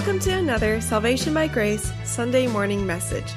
Welcome 0.00 0.20
to 0.20 0.32
another 0.32 0.80
Salvation 0.80 1.34
by 1.34 1.46
Grace 1.46 1.92
Sunday 2.06 2.46
morning 2.46 2.86
message. 2.86 3.30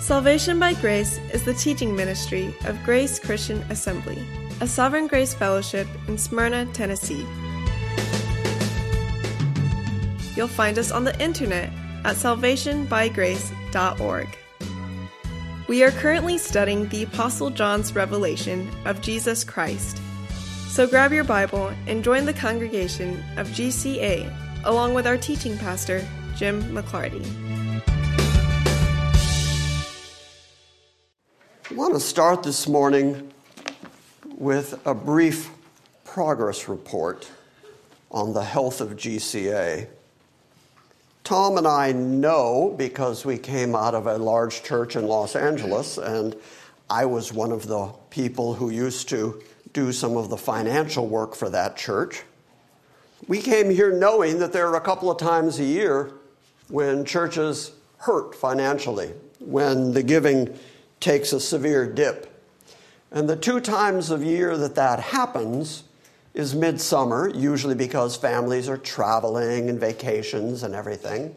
Salvation 0.00 0.58
by 0.58 0.74
Grace 0.74 1.16
is 1.32 1.46
the 1.46 1.54
teaching 1.54 1.96
ministry 1.96 2.54
of 2.66 2.84
Grace 2.84 3.18
Christian 3.18 3.62
Assembly, 3.70 4.22
a 4.60 4.66
Sovereign 4.66 5.06
Grace 5.06 5.32
Fellowship 5.32 5.88
in 6.08 6.18
Smyrna, 6.18 6.66
Tennessee. 6.74 7.24
You'll 10.36 10.46
find 10.46 10.78
us 10.78 10.92
on 10.92 11.04
the 11.04 11.18
internet 11.18 11.70
at 12.04 12.16
salvationbygrace.org. 12.16 14.28
We 15.68 15.84
are 15.84 15.92
currently 15.92 16.36
studying 16.36 16.86
the 16.88 17.04
Apostle 17.04 17.48
John's 17.48 17.94
revelation 17.94 18.70
of 18.84 19.00
Jesus 19.00 19.42
Christ. 19.42 20.02
So 20.68 20.86
grab 20.86 21.14
your 21.14 21.24
Bible 21.24 21.72
and 21.86 22.04
join 22.04 22.26
the 22.26 22.34
congregation 22.34 23.24
of 23.38 23.48
GCA 23.48 24.41
along 24.64 24.94
with 24.94 25.06
our 25.06 25.16
teaching 25.16 25.58
pastor, 25.58 26.06
Jim 26.36 26.62
McClarty. 26.74 27.24
I 31.70 31.74
want 31.74 31.94
to 31.94 32.00
start 32.00 32.42
this 32.42 32.68
morning 32.68 33.32
with 34.36 34.78
a 34.86 34.94
brief 34.94 35.50
progress 36.04 36.68
report 36.68 37.30
on 38.10 38.34
the 38.34 38.44
health 38.44 38.80
of 38.80 38.90
GCA. 38.90 39.88
Tom 41.24 41.56
and 41.56 41.66
I 41.66 41.92
know 41.92 42.74
because 42.76 43.24
we 43.24 43.38
came 43.38 43.74
out 43.74 43.94
of 43.94 44.06
a 44.06 44.18
large 44.18 44.62
church 44.62 44.96
in 44.96 45.06
Los 45.06 45.34
Angeles, 45.34 45.96
and 45.96 46.36
I 46.90 47.06
was 47.06 47.32
one 47.32 47.52
of 47.52 47.66
the 47.66 47.92
people 48.10 48.54
who 48.54 48.68
used 48.68 49.08
to 49.08 49.42
do 49.72 49.92
some 49.92 50.16
of 50.16 50.28
the 50.28 50.36
financial 50.36 51.06
work 51.06 51.34
for 51.34 51.48
that 51.48 51.76
church. 51.76 52.24
We 53.28 53.40
came 53.40 53.70
here 53.70 53.92
knowing 53.92 54.38
that 54.40 54.52
there 54.52 54.68
are 54.68 54.76
a 54.76 54.80
couple 54.80 55.10
of 55.10 55.18
times 55.18 55.60
a 55.60 55.64
year 55.64 56.12
when 56.68 57.04
churches 57.04 57.72
hurt 57.98 58.34
financially, 58.34 59.12
when 59.38 59.92
the 59.92 60.02
giving 60.02 60.58
takes 60.98 61.32
a 61.32 61.40
severe 61.40 61.86
dip. 61.86 62.28
And 63.12 63.28
the 63.28 63.36
two 63.36 63.60
times 63.60 64.10
of 64.10 64.24
year 64.24 64.56
that 64.56 64.74
that 64.74 64.98
happens 64.98 65.84
is 66.34 66.54
midsummer, 66.54 67.30
usually 67.34 67.74
because 67.74 68.16
families 68.16 68.68
are 68.68 68.78
traveling 68.78 69.68
and 69.68 69.78
vacations 69.78 70.62
and 70.62 70.74
everything. 70.74 71.36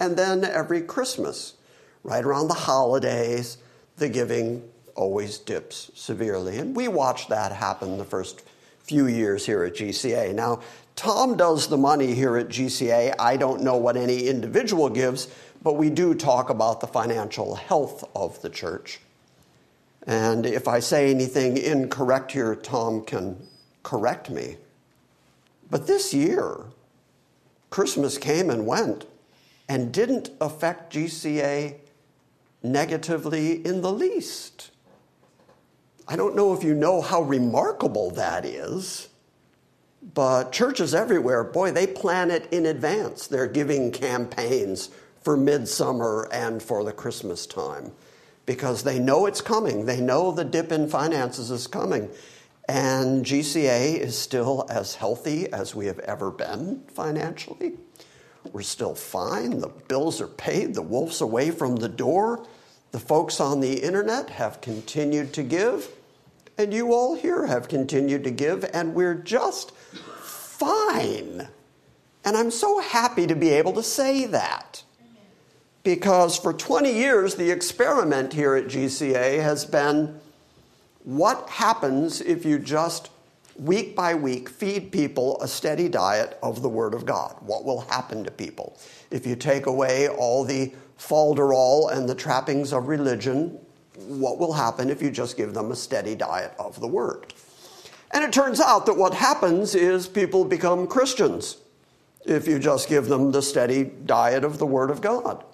And 0.00 0.16
then 0.16 0.44
every 0.44 0.80
Christmas, 0.80 1.54
right 2.02 2.24
around 2.24 2.48
the 2.48 2.54
holidays, 2.54 3.58
the 3.96 4.08
giving 4.08 4.68
always 4.96 5.38
dips 5.38 5.90
severely. 5.94 6.58
And 6.58 6.74
we 6.74 6.88
watched 6.88 7.28
that 7.28 7.52
happen 7.52 7.98
the 7.98 8.04
first 8.04 8.42
few 8.84 9.06
years 9.06 9.46
here 9.46 9.64
at 9.64 9.74
GCA. 9.74 10.34
Now, 10.34 10.60
Tom 10.94 11.36
does 11.36 11.68
the 11.68 11.76
money 11.76 12.14
here 12.14 12.36
at 12.36 12.48
GCA. 12.48 13.14
I 13.18 13.36
don't 13.36 13.62
know 13.62 13.76
what 13.76 13.96
any 13.96 14.28
individual 14.28 14.88
gives, 14.90 15.28
but 15.62 15.74
we 15.74 15.90
do 15.90 16.14
talk 16.14 16.50
about 16.50 16.80
the 16.80 16.86
financial 16.86 17.56
health 17.56 18.04
of 18.14 18.40
the 18.42 18.50
church. 18.50 19.00
And 20.06 20.44
if 20.44 20.68
I 20.68 20.80
say 20.80 21.10
anything 21.10 21.56
incorrect 21.56 22.32
here, 22.32 22.54
Tom 22.54 23.04
can 23.04 23.38
correct 23.82 24.28
me. 24.28 24.58
But 25.70 25.86
this 25.86 26.12
year, 26.12 26.58
Christmas 27.70 28.18
came 28.18 28.50
and 28.50 28.66
went 28.66 29.06
and 29.66 29.92
didn't 29.92 30.28
affect 30.40 30.92
GCA 30.92 31.76
negatively 32.62 33.64
in 33.64 33.80
the 33.80 33.92
least. 33.92 34.70
I 36.06 36.16
don't 36.16 36.36
know 36.36 36.52
if 36.52 36.62
you 36.62 36.74
know 36.74 37.00
how 37.00 37.22
remarkable 37.22 38.10
that 38.12 38.44
is, 38.44 39.08
but 40.12 40.52
churches 40.52 40.94
everywhere, 40.94 41.42
boy, 41.44 41.72
they 41.72 41.86
plan 41.86 42.30
it 42.30 42.46
in 42.52 42.66
advance. 42.66 43.26
They're 43.26 43.46
giving 43.46 43.90
campaigns 43.90 44.90
for 45.22 45.36
midsummer 45.36 46.28
and 46.30 46.62
for 46.62 46.84
the 46.84 46.92
Christmas 46.92 47.46
time 47.46 47.92
because 48.44 48.82
they 48.82 48.98
know 48.98 49.24
it's 49.24 49.40
coming. 49.40 49.86
They 49.86 50.00
know 50.00 50.30
the 50.30 50.44
dip 50.44 50.70
in 50.70 50.88
finances 50.88 51.50
is 51.50 51.66
coming. 51.66 52.10
And 52.68 53.24
GCA 53.24 53.98
is 53.98 54.16
still 54.16 54.66
as 54.68 54.94
healthy 54.94 55.50
as 55.52 55.74
we 55.74 55.86
have 55.86 55.98
ever 56.00 56.30
been 56.30 56.82
financially. 56.88 57.74
We're 58.52 58.62
still 58.62 58.94
fine. 58.94 59.60
The 59.60 59.68
bills 59.68 60.20
are 60.20 60.28
paid. 60.28 60.74
The 60.74 60.82
wolf's 60.82 61.22
away 61.22 61.50
from 61.50 61.76
the 61.76 61.88
door. 61.88 62.46
The 62.92 63.00
folks 63.00 63.40
on 63.40 63.60
the 63.60 63.82
internet 63.82 64.30
have 64.30 64.60
continued 64.60 65.32
to 65.34 65.42
give. 65.42 65.88
And 66.56 66.72
you 66.72 66.92
all 66.92 67.14
here 67.14 67.46
have 67.46 67.68
continued 67.68 68.24
to 68.24 68.30
give. 68.30 68.64
And 68.72 68.94
we're 68.94 69.14
just 69.14 69.74
fine. 69.74 71.48
And 72.24 72.36
I'm 72.36 72.50
so 72.50 72.78
happy 72.78 73.26
to 73.26 73.34
be 73.34 73.50
able 73.50 73.72
to 73.74 73.82
say 73.82 74.26
that. 74.26 74.82
Because 75.82 76.38
for 76.38 76.52
20 76.52 76.90
years, 76.90 77.34
the 77.34 77.50
experiment 77.50 78.32
here 78.32 78.54
at 78.54 78.66
GCA 78.66 79.42
has 79.42 79.66
been 79.66 80.18
what 81.02 81.48
happens 81.50 82.22
if 82.22 82.46
you 82.46 82.58
just 82.58 83.10
week 83.56 83.94
by 83.94 84.14
week 84.14 84.48
feed 84.48 84.90
people 84.90 85.40
a 85.40 85.48
steady 85.48 85.88
diet 85.88 86.38
of 86.42 86.62
the 86.62 86.68
Word 86.68 86.94
of 86.94 87.04
God? 87.04 87.36
What 87.40 87.64
will 87.64 87.82
happen 87.82 88.24
to 88.24 88.30
people? 88.30 88.78
If 89.10 89.26
you 89.26 89.36
take 89.36 89.66
away 89.66 90.08
all 90.08 90.44
the 90.44 90.72
falderall 90.98 91.92
and 91.92 92.08
the 92.08 92.14
trappings 92.14 92.72
of 92.72 92.88
religion, 92.88 93.58
what 93.96 94.38
will 94.38 94.52
happen 94.52 94.90
if 94.90 95.00
you 95.00 95.10
just 95.10 95.36
give 95.36 95.54
them 95.54 95.70
a 95.70 95.76
steady 95.76 96.14
diet 96.14 96.52
of 96.58 96.80
the 96.80 96.88
Word? 96.88 97.32
And 98.12 98.22
it 98.22 98.32
turns 98.32 98.60
out 98.60 98.86
that 98.86 98.96
what 98.96 99.14
happens 99.14 99.74
is 99.74 100.06
people 100.06 100.44
become 100.44 100.86
Christians 100.86 101.58
if 102.24 102.46
you 102.46 102.58
just 102.58 102.88
give 102.88 103.06
them 103.06 103.32
the 103.32 103.42
steady 103.42 103.84
diet 103.84 104.44
of 104.44 104.58
the 104.58 104.66
Word 104.66 104.90
of 104.90 105.00
God. 105.00 105.44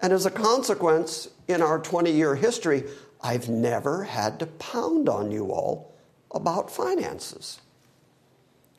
And 0.00 0.12
as 0.12 0.26
a 0.26 0.30
consequence, 0.30 1.28
in 1.48 1.62
our 1.62 1.78
20 1.78 2.10
year 2.10 2.34
history, 2.34 2.84
I've 3.22 3.48
never 3.48 4.04
had 4.04 4.38
to 4.40 4.46
pound 4.46 5.08
on 5.08 5.30
you 5.30 5.52
all 5.52 5.94
about 6.32 6.70
finances. 6.70 7.60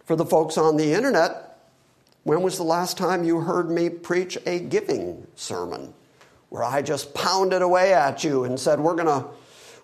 For 0.03 0.15
the 0.15 0.25
folks 0.25 0.57
on 0.57 0.77
the 0.77 0.93
internet, 0.93 1.57
when 2.23 2.41
was 2.41 2.57
the 2.57 2.63
last 2.63 2.97
time 2.97 3.23
you 3.23 3.41
heard 3.41 3.69
me 3.69 3.89
preach 3.89 4.37
a 4.45 4.59
giving 4.59 5.25
sermon 5.35 5.93
where 6.55 6.63
I 6.63 6.81
just 6.81 7.13
pounded 7.13 7.61
away 7.61 7.93
at 7.93 8.23
you 8.23 8.45
and 8.45 8.57
said, 8.57 8.79
We're 8.79 8.95
going 8.95 9.07
to 9.07 9.27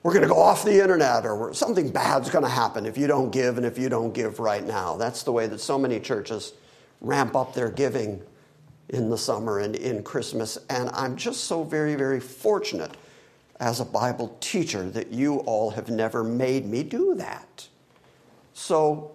we're 0.03 0.13
going 0.13 0.23
to 0.23 0.29
go 0.29 0.39
off 0.39 0.63
the 0.63 0.81
internet 0.81 1.25
or 1.25 1.53
something 1.53 1.91
bad's 1.91 2.29
going 2.29 2.45
to 2.45 2.49
happen 2.49 2.85
if 2.85 2.97
you 2.97 3.07
don't 3.07 3.29
give 3.29 3.57
and 3.57 3.65
if 3.65 3.77
you 3.77 3.89
don't 3.89 4.13
give 4.13 4.39
right 4.39 4.65
now. 4.65 4.95
That's 4.95 5.21
the 5.23 5.33
way 5.33 5.47
that 5.47 5.59
so 5.59 5.77
many 5.77 5.99
churches 5.99 6.53
ramp 7.01 7.35
up 7.35 7.53
their 7.53 7.69
giving 7.69 8.21
in 8.89 9.09
the 9.09 9.17
summer 9.17 9.59
and 9.59 9.75
in 9.75 10.01
Christmas. 10.01 10.57
And 10.69 10.89
I'm 10.93 11.17
just 11.17 11.43
so 11.43 11.63
very, 11.63 11.95
very 11.95 12.21
fortunate 12.21 12.95
as 13.59 13.79
a 13.79 13.85
Bible 13.85 14.35
teacher 14.39 14.89
that 14.91 15.11
you 15.11 15.39
all 15.39 15.71
have 15.71 15.89
never 15.89 16.23
made 16.23 16.65
me 16.65 16.83
do 16.83 17.13
that. 17.15 17.67
So 18.53 19.11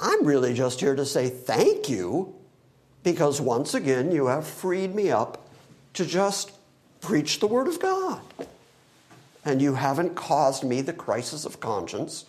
I'm 0.00 0.26
really 0.26 0.52
just 0.52 0.80
here 0.80 0.96
to 0.96 1.06
say 1.06 1.30
thank 1.30 1.88
you 1.88 2.34
because 3.02 3.40
once 3.40 3.72
again 3.72 4.10
you 4.10 4.26
have 4.26 4.46
freed 4.46 4.94
me 4.94 5.10
up 5.10 5.48
to 5.94 6.04
just 6.04 6.52
preach 7.02 7.40
the 7.40 7.46
Word 7.46 7.68
of 7.68 7.78
God. 7.80 8.22
And 9.44 9.60
you 9.60 9.74
haven't 9.74 10.14
caused 10.14 10.64
me 10.64 10.80
the 10.80 10.92
crisis 10.92 11.44
of 11.44 11.60
conscience 11.60 12.24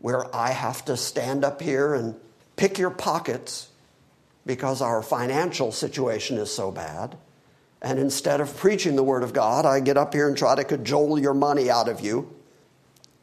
where 0.00 0.34
I 0.34 0.50
have 0.50 0.84
to 0.86 0.96
stand 0.96 1.44
up 1.44 1.60
here 1.60 1.94
and 1.94 2.16
pick 2.56 2.78
your 2.78 2.90
pockets 2.90 3.68
because 4.46 4.80
our 4.80 5.02
financial 5.02 5.70
situation 5.70 6.38
is 6.38 6.52
so 6.52 6.70
bad. 6.70 7.16
And 7.82 7.98
instead 7.98 8.40
of 8.40 8.56
preaching 8.56 8.96
the 8.96 9.02
Word 9.02 9.22
of 9.22 9.32
God, 9.32 9.66
I 9.66 9.80
get 9.80 9.96
up 9.96 10.14
here 10.14 10.26
and 10.26 10.36
try 10.36 10.54
to 10.54 10.64
cajole 10.64 11.18
your 11.18 11.34
money 11.34 11.70
out 11.70 11.88
of 11.88 12.00
you. 12.00 12.34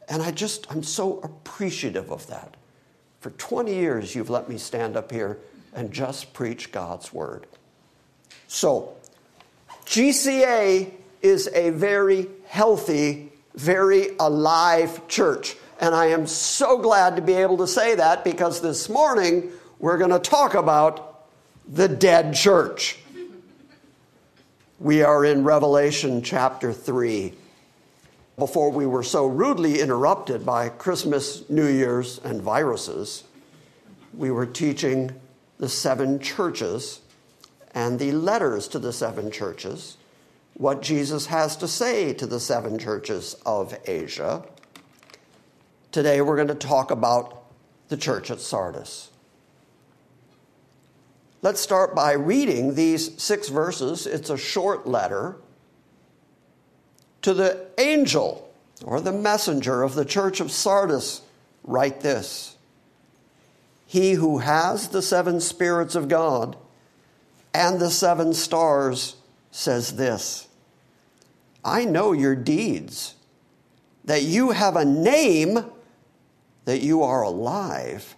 And 0.08 0.22
I 0.22 0.30
just, 0.30 0.70
I'm 0.70 0.84
so 0.84 1.18
appreciative 1.20 2.10
of 2.10 2.26
that. 2.28 2.56
For 3.20 3.30
20 3.30 3.74
years, 3.74 4.14
you've 4.14 4.30
let 4.30 4.48
me 4.48 4.56
stand 4.56 4.96
up 4.96 5.10
here 5.10 5.38
and 5.74 5.92
just 5.92 6.32
preach 6.32 6.70
God's 6.70 7.12
Word. 7.12 7.46
So, 8.46 8.95
GCA 9.86 10.92
is 11.22 11.48
a 11.54 11.70
very 11.70 12.26
healthy, 12.46 13.32
very 13.54 14.08
alive 14.18 15.06
church. 15.08 15.56
And 15.80 15.94
I 15.94 16.06
am 16.06 16.26
so 16.26 16.78
glad 16.78 17.16
to 17.16 17.22
be 17.22 17.34
able 17.34 17.58
to 17.58 17.66
say 17.66 17.94
that 17.94 18.24
because 18.24 18.60
this 18.60 18.88
morning 18.88 19.50
we're 19.78 19.98
going 19.98 20.10
to 20.10 20.18
talk 20.18 20.54
about 20.54 21.26
the 21.68 21.88
dead 21.88 22.34
church. 22.34 22.98
We 24.80 25.02
are 25.02 25.24
in 25.24 25.44
Revelation 25.44 26.22
chapter 26.22 26.72
3. 26.72 27.32
Before 28.38 28.70
we 28.70 28.86
were 28.86 29.02
so 29.02 29.26
rudely 29.26 29.80
interrupted 29.80 30.44
by 30.44 30.68
Christmas, 30.68 31.48
New 31.48 31.66
Year's, 31.66 32.20
and 32.24 32.42
viruses, 32.42 33.24
we 34.12 34.30
were 34.30 34.46
teaching 34.46 35.12
the 35.58 35.68
seven 35.68 36.18
churches 36.18 37.00
and 37.76 37.98
the 37.98 38.10
letters 38.10 38.68
to 38.68 38.78
the 38.78 38.92
seven 38.92 39.30
churches, 39.30 39.98
what 40.54 40.80
Jesus 40.80 41.26
has 41.26 41.56
to 41.58 41.68
say 41.68 42.14
to 42.14 42.26
the 42.26 42.40
seven 42.40 42.78
churches 42.78 43.36
of 43.44 43.78
Asia. 43.84 44.42
Today 45.92 46.22
we're 46.22 46.36
going 46.36 46.48
to 46.48 46.54
talk 46.54 46.90
about 46.90 47.44
the 47.88 47.98
church 47.98 48.30
at 48.30 48.40
Sardis. 48.40 49.10
let's 51.42 51.60
start 51.60 51.94
by 51.94 52.12
reading 52.12 52.74
these 52.74 53.22
six 53.22 53.50
verses. 53.50 54.06
It's 54.06 54.30
a 54.30 54.38
short 54.38 54.86
letter 54.86 55.36
to 57.20 57.34
the 57.34 57.66
angel 57.76 58.50
or 58.84 59.02
the 59.02 59.12
messenger 59.12 59.82
of 59.82 59.94
the 59.94 60.06
church 60.06 60.40
of 60.40 60.50
Sardis. 60.50 61.20
Write 61.62 62.00
this 62.00 62.56
He 63.86 64.12
who 64.12 64.38
has 64.38 64.88
the 64.88 65.02
seven 65.02 65.42
spirits 65.42 65.94
of 65.94 66.08
God 66.08 66.56
and 67.56 67.80
the 67.80 67.90
seven 67.90 68.34
stars 68.34 69.16
says 69.50 69.96
this 69.96 70.46
I 71.64 71.86
know 71.86 72.12
your 72.12 72.36
deeds, 72.36 73.14
that 74.04 74.22
you 74.22 74.50
have 74.50 74.76
a 74.76 74.84
name, 74.84 75.64
that 76.66 76.82
you 76.82 77.02
are 77.02 77.22
alive, 77.22 78.14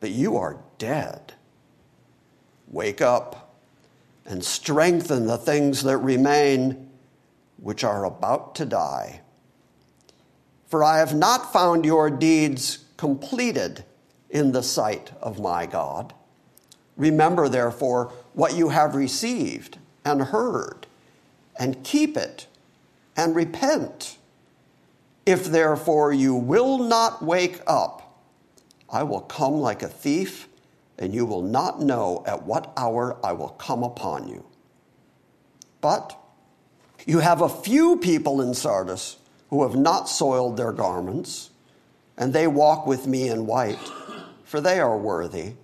but 0.00 0.10
you 0.10 0.36
are 0.36 0.58
dead. 0.78 1.34
Wake 2.66 3.00
up 3.00 3.54
and 4.26 4.44
strengthen 4.44 5.26
the 5.26 5.38
things 5.38 5.84
that 5.84 5.96
remain, 5.98 6.90
which 7.58 7.84
are 7.84 8.04
about 8.04 8.56
to 8.56 8.66
die. 8.66 9.20
For 10.66 10.82
I 10.82 10.98
have 10.98 11.14
not 11.14 11.52
found 11.52 11.86
your 11.86 12.10
deeds 12.10 12.84
completed 12.96 13.84
in 14.28 14.50
the 14.50 14.62
sight 14.62 15.12
of 15.22 15.40
my 15.40 15.64
God. 15.64 16.12
Remember, 16.98 17.48
therefore, 17.48 18.12
what 18.34 18.54
you 18.54 18.68
have 18.70 18.94
received 18.94 19.78
and 20.04 20.22
heard, 20.22 20.86
and 21.58 21.82
keep 21.84 22.16
it 22.16 22.46
and 23.16 23.34
repent. 23.34 24.16
If 25.26 25.44
therefore 25.44 26.12
you 26.12 26.34
will 26.34 26.78
not 26.78 27.22
wake 27.22 27.60
up, 27.66 28.22
I 28.88 29.02
will 29.02 29.20
come 29.20 29.54
like 29.54 29.82
a 29.82 29.88
thief, 29.88 30.48
and 30.98 31.14
you 31.14 31.26
will 31.26 31.42
not 31.42 31.80
know 31.80 32.24
at 32.26 32.44
what 32.44 32.72
hour 32.76 33.16
I 33.22 33.32
will 33.32 33.50
come 33.50 33.82
upon 33.82 34.28
you. 34.28 34.46
But 35.80 36.18
you 37.06 37.18
have 37.20 37.40
a 37.40 37.48
few 37.48 37.96
people 37.98 38.40
in 38.40 38.54
Sardis 38.54 39.16
who 39.50 39.62
have 39.62 39.76
not 39.76 40.08
soiled 40.08 40.56
their 40.56 40.72
garments, 40.72 41.50
and 42.16 42.32
they 42.32 42.46
walk 42.46 42.86
with 42.86 43.06
me 43.06 43.28
in 43.28 43.46
white, 43.46 43.78
for 44.44 44.60
they 44.60 44.80
are 44.80 44.96
worthy. 44.96 45.54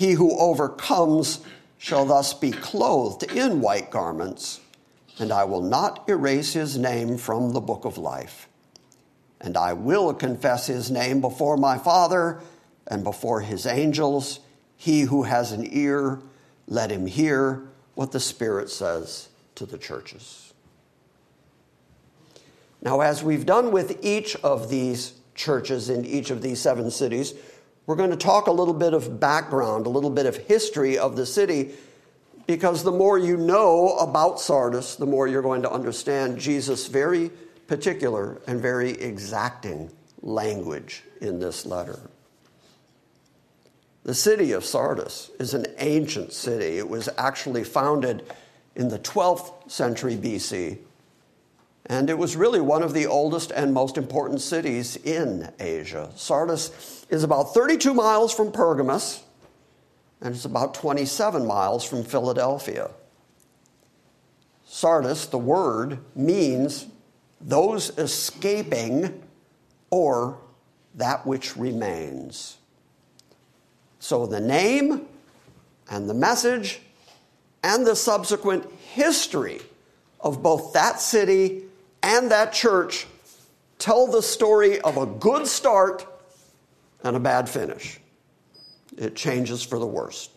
He 0.00 0.12
who 0.12 0.34
overcomes 0.38 1.40
shall 1.76 2.06
thus 2.06 2.32
be 2.32 2.52
clothed 2.52 3.22
in 3.24 3.60
white 3.60 3.90
garments, 3.90 4.60
and 5.18 5.30
I 5.30 5.44
will 5.44 5.60
not 5.60 6.08
erase 6.08 6.54
his 6.54 6.78
name 6.78 7.18
from 7.18 7.52
the 7.52 7.60
book 7.60 7.84
of 7.84 7.98
life. 7.98 8.48
And 9.42 9.58
I 9.58 9.74
will 9.74 10.14
confess 10.14 10.68
his 10.68 10.90
name 10.90 11.20
before 11.20 11.58
my 11.58 11.76
Father 11.76 12.40
and 12.86 13.04
before 13.04 13.42
his 13.42 13.66
angels. 13.66 14.40
He 14.74 15.02
who 15.02 15.24
has 15.24 15.52
an 15.52 15.68
ear, 15.70 16.22
let 16.66 16.90
him 16.90 17.06
hear 17.06 17.68
what 17.94 18.10
the 18.10 18.20
Spirit 18.20 18.70
says 18.70 19.28
to 19.56 19.66
the 19.66 19.76
churches. 19.76 20.54
Now, 22.80 23.02
as 23.02 23.22
we've 23.22 23.44
done 23.44 23.70
with 23.70 24.02
each 24.02 24.34
of 24.36 24.70
these 24.70 25.12
churches 25.34 25.90
in 25.90 26.06
each 26.06 26.30
of 26.30 26.40
these 26.40 26.58
seven 26.58 26.90
cities, 26.90 27.34
we're 27.90 27.96
going 27.96 28.10
to 28.10 28.16
talk 28.16 28.46
a 28.46 28.52
little 28.52 28.72
bit 28.72 28.94
of 28.94 29.18
background, 29.18 29.84
a 29.84 29.88
little 29.88 30.10
bit 30.10 30.24
of 30.24 30.36
history 30.36 30.96
of 30.96 31.16
the 31.16 31.26
city, 31.26 31.72
because 32.46 32.84
the 32.84 32.92
more 32.92 33.18
you 33.18 33.36
know 33.36 33.96
about 33.96 34.38
Sardis, 34.38 34.94
the 34.94 35.06
more 35.06 35.26
you're 35.26 35.42
going 35.42 35.62
to 35.62 35.70
understand 35.72 36.38
Jesus' 36.38 36.86
very 36.86 37.32
particular 37.66 38.40
and 38.46 38.60
very 38.60 38.92
exacting 38.92 39.90
language 40.22 41.02
in 41.20 41.40
this 41.40 41.66
letter. 41.66 41.98
The 44.04 44.14
city 44.14 44.52
of 44.52 44.64
Sardis 44.64 45.32
is 45.40 45.52
an 45.54 45.66
ancient 45.78 46.32
city. 46.32 46.78
It 46.78 46.88
was 46.88 47.08
actually 47.18 47.64
founded 47.64 48.24
in 48.76 48.86
the 48.86 49.00
12th 49.00 49.68
century 49.68 50.16
BC 50.16 50.78
and 51.90 52.08
it 52.08 52.16
was 52.16 52.36
really 52.36 52.60
one 52.60 52.84
of 52.84 52.94
the 52.94 53.04
oldest 53.04 53.50
and 53.50 53.74
most 53.74 53.98
important 53.98 54.40
cities 54.40 54.94
in 54.98 55.50
Asia. 55.58 56.08
Sardis 56.14 57.04
is 57.10 57.24
about 57.24 57.52
32 57.52 57.92
miles 57.92 58.32
from 58.32 58.52
Pergamus, 58.52 59.24
and 60.20 60.32
it's 60.32 60.44
about 60.44 60.72
27 60.72 61.44
miles 61.44 61.84
from 61.84 62.04
Philadelphia. 62.04 62.92
Sardis, 64.64 65.26
the 65.26 65.38
word, 65.38 65.98
means 66.14 66.86
those 67.40 67.90
escaping 67.98 69.20
or 69.90 70.38
that 70.94 71.26
which 71.26 71.56
remains. 71.56 72.58
So 73.98 74.26
the 74.26 74.40
name 74.40 75.08
and 75.90 76.08
the 76.08 76.14
message 76.14 76.82
and 77.64 77.84
the 77.84 77.96
subsequent 77.96 78.70
history 78.92 79.60
of 80.20 80.40
both 80.40 80.72
that 80.74 81.00
city 81.00 81.64
and 82.02 82.30
that 82.30 82.52
church 82.52 83.06
tell 83.78 84.06
the 84.06 84.22
story 84.22 84.80
of 84.80 84.96
a 84.96 85.06
good 85.06 85.46
start 85.46 86.06
and 87.02 87.16
a 87.16 87.20
bad 87.20 87.48
finish. 87.48 87.98
It 88.96 89.16
changes 89.16 89.62
for 89.62 89.78
the 89.78 89.86
worst. 89.86 90.30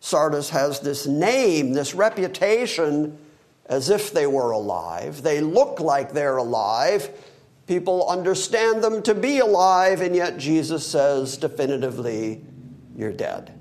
Sardis 0.00 0.50
has 0.50 0.80
this 0.80 1.06
name, 1.06 1.72
this 1.72 1.94
reputation, 1.94 3.18
as 3.66 3.90
if 3.90 4.12
they 4.12 4.26
were 4.26 4.52
alive. 4.52 5.22
They 5.22 5.40
look 5.40 5.80
like 5.80 6.12
they're 6.12 6.36
alive. 6.36 7.10
People 7.66 8.08
understand 8.08 8.84
them 8.84 9.02
to 9.02 9.14
be 9.14 9.40
alive, 9.40 10.00
and 10.00 10.14
yet 10.14 10.38
Jesus 10.38 10.86
says 10.86 11.36
definitively, 11.36 12.40
You're 12.94 13.12
dead. 13.12 13.52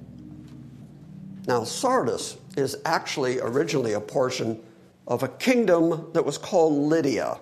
Now, 1.48 1.64
Sardis 1.64 2.38
is 2.56 2.78
actually 2.86 3.40
originally 3.40 3.94
a 3.94 4.00
portion 4.00 4.62
of 5.08 5.24
a 5.24 5.28
kingdom 5.28 6.12
that 6.14 6.26
was 6.26 6.38
called 6.38 6.74
Lydia. 6.74 7.40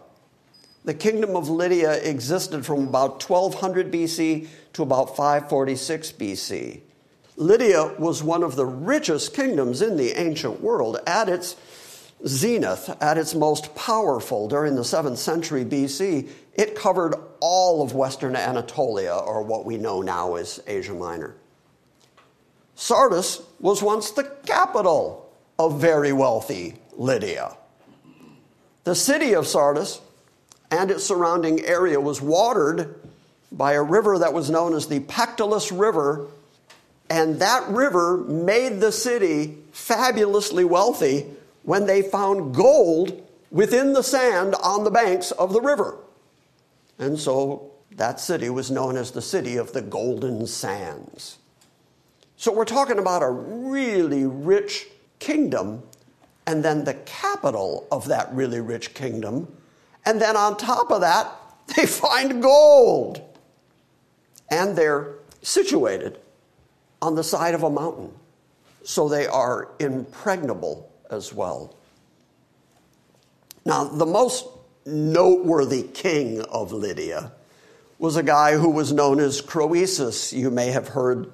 The 0.85 0.93
kingdom 0.93 1.35
of 1.35 1.49
Lydia 1.49 1.93
existed 2.03 2.65
from 2.65 2.87
about 2.87 3.27
1200 3.27 3.91
BC 3.91 4.47
to 4.73 4.83
about 4.83 5.15
546 5.15 6.11
BC. 6.13 6.81
Lydia 7.37 7.95
was 7.97 8.21
one 8.21 8.43
of 8.43 8.55
the 8.55 8.65
richest 8.65 9.33
kingdoms 9.33 9.81
in 9.81 9.97
the 9.97 10.11
ancient 10.19 10.61
world. 10.61 10.99
At 11.07 11.29
its 11.29 11.55
zenith, 12.27 12.95
at 13.01 13.17
its 13.17 13.33
most 13.33 13.73
powerful 13.75 14.47
during 14.47 14.75
the 14.75 14.81
7th 14.81 15.17
century 15.17 15.63
BC, 15.63 16.29
it 16.53 16.75
covered 16.75 17.15
all 17.39 17.81
of 17.81 17.95
Western 17.95 18.35
Anatolia, 18.35 19.15
or 19.15 19.41
what 19.41 19.65
we 19.65 19.77
know 19.77 20.01
now 20.01 20.35
as 20.35 20.61
Asia 20.67 20.93
Minor. 20.93 21.35
Sardis 22.75 23.41
was 23.59 23.81
once 23.81 24.11
the 24.11 24.23
capital 24.45 25.33
of 25.57 25.79
very 25.79 26.13
wealthy 26.13 26.75
Lydia. 26.97 27.57
The 28.83 28.95
city 28.95 29.33
of 29.33 29.47
Sardis 29.47 30.01
and 30.71 30.91
its 30.91 31.03
surrounding 31.03 31.63
area 31.65 31.99
was 31.99 32.21
watered 32.21 32.99
by 33.51 33.73
a 33.73 33.83
river 33.83 34.17
that 34.19 34.33
was 34.33 34.49
known 34.49 34.73
as 34.73 34.87
the 34.87 34.99
Pactolus 35.01 35.71
River, 35.71 36.27
and 37.09 37.39
that 37.39 37.67
river 37.69 38.17
made 38.17 38.79
the 38.79 38.91
city 38.91 39.57
fabulously 39.71 40.65
wealthy 40.65 41.27
when 41.63 41.85
they 41.85 42.01
found 42.01 42.55
gold 42.55 43.21
within 43.51 43.93
the 43.93 44.01
sand 44.01 44.55
on 44.63 44.83
the 44.83 44.91
banks 44.91 45.31
of 45.31 45.53
the 45.53 45.61
river. 45.61 45.97
And 46.97 47.19
so 47.19 47.71
that 47.95 48.19
city 48.19 48.49
was 48.49 48.71
known 48.71 48.97
as 48.97 49.11
the 49.11 49.21
city 49.21 49.57
of 49.57 49.73
the 49.73 49.81
Golden 49.81 50.47
Sands. 50.47 51.37
So 52.35 52.51
we're 52.51 52.65
talking 52.65 52.97
about 52.97 53.21
a 53.21 53.29
really 53.29 54.25
rich 54.25 54.87
kingdom 55.19 55.83
and 56.45 56.63
then 56.63 56.83
the 56.83 56.93
capital 56.93 57.87
of 57.91 58.07
that 58.07 58.33
really 58.33 58.59
rich 58.59 58.93
kingdom. 58.93 59.47
And 60.05 60.21
then 60.21 60.35
on 60.35 60.57
top 60.57 60.91
of 60.91 61.01
that, 61.01 61.31
they 61.75 61.85
find 61.85 62.41
gold. 62.41 63.21
And 64.49 64.75
they're 64.75 65.15
situated 65.41 66.19
on 67.01 67.15
the 67.15 67.23
side 67.23 67.53
of 67.53 67.63
a 67.63 67.69
mountain. 67.69 68.11
So 68.83 69.07
they 69.07 69.27
are 69.27 69.69
impregnable 69.79 70.91
as 71.09 71.33
well. 71.33 71.75
Now, 73.65 73.85
the 73.85 74.05
most 74.05 74.45
noteworthy 74.85 75.83
king 75.83 76.41
of 76.41 76.73
Lydia 76.73 77.31
was 77.97 78.17
a 78.17 78.23
guy 78.23 78.57
who 78.57 78.69
was 78.69 78.91
known 78.91 79.21
as 79.21 79.39
Croesus. 79.39 80.33
You 80.33 80.51
may 80.51 80.67
have 80.67 80.89
heard 80.89 81.31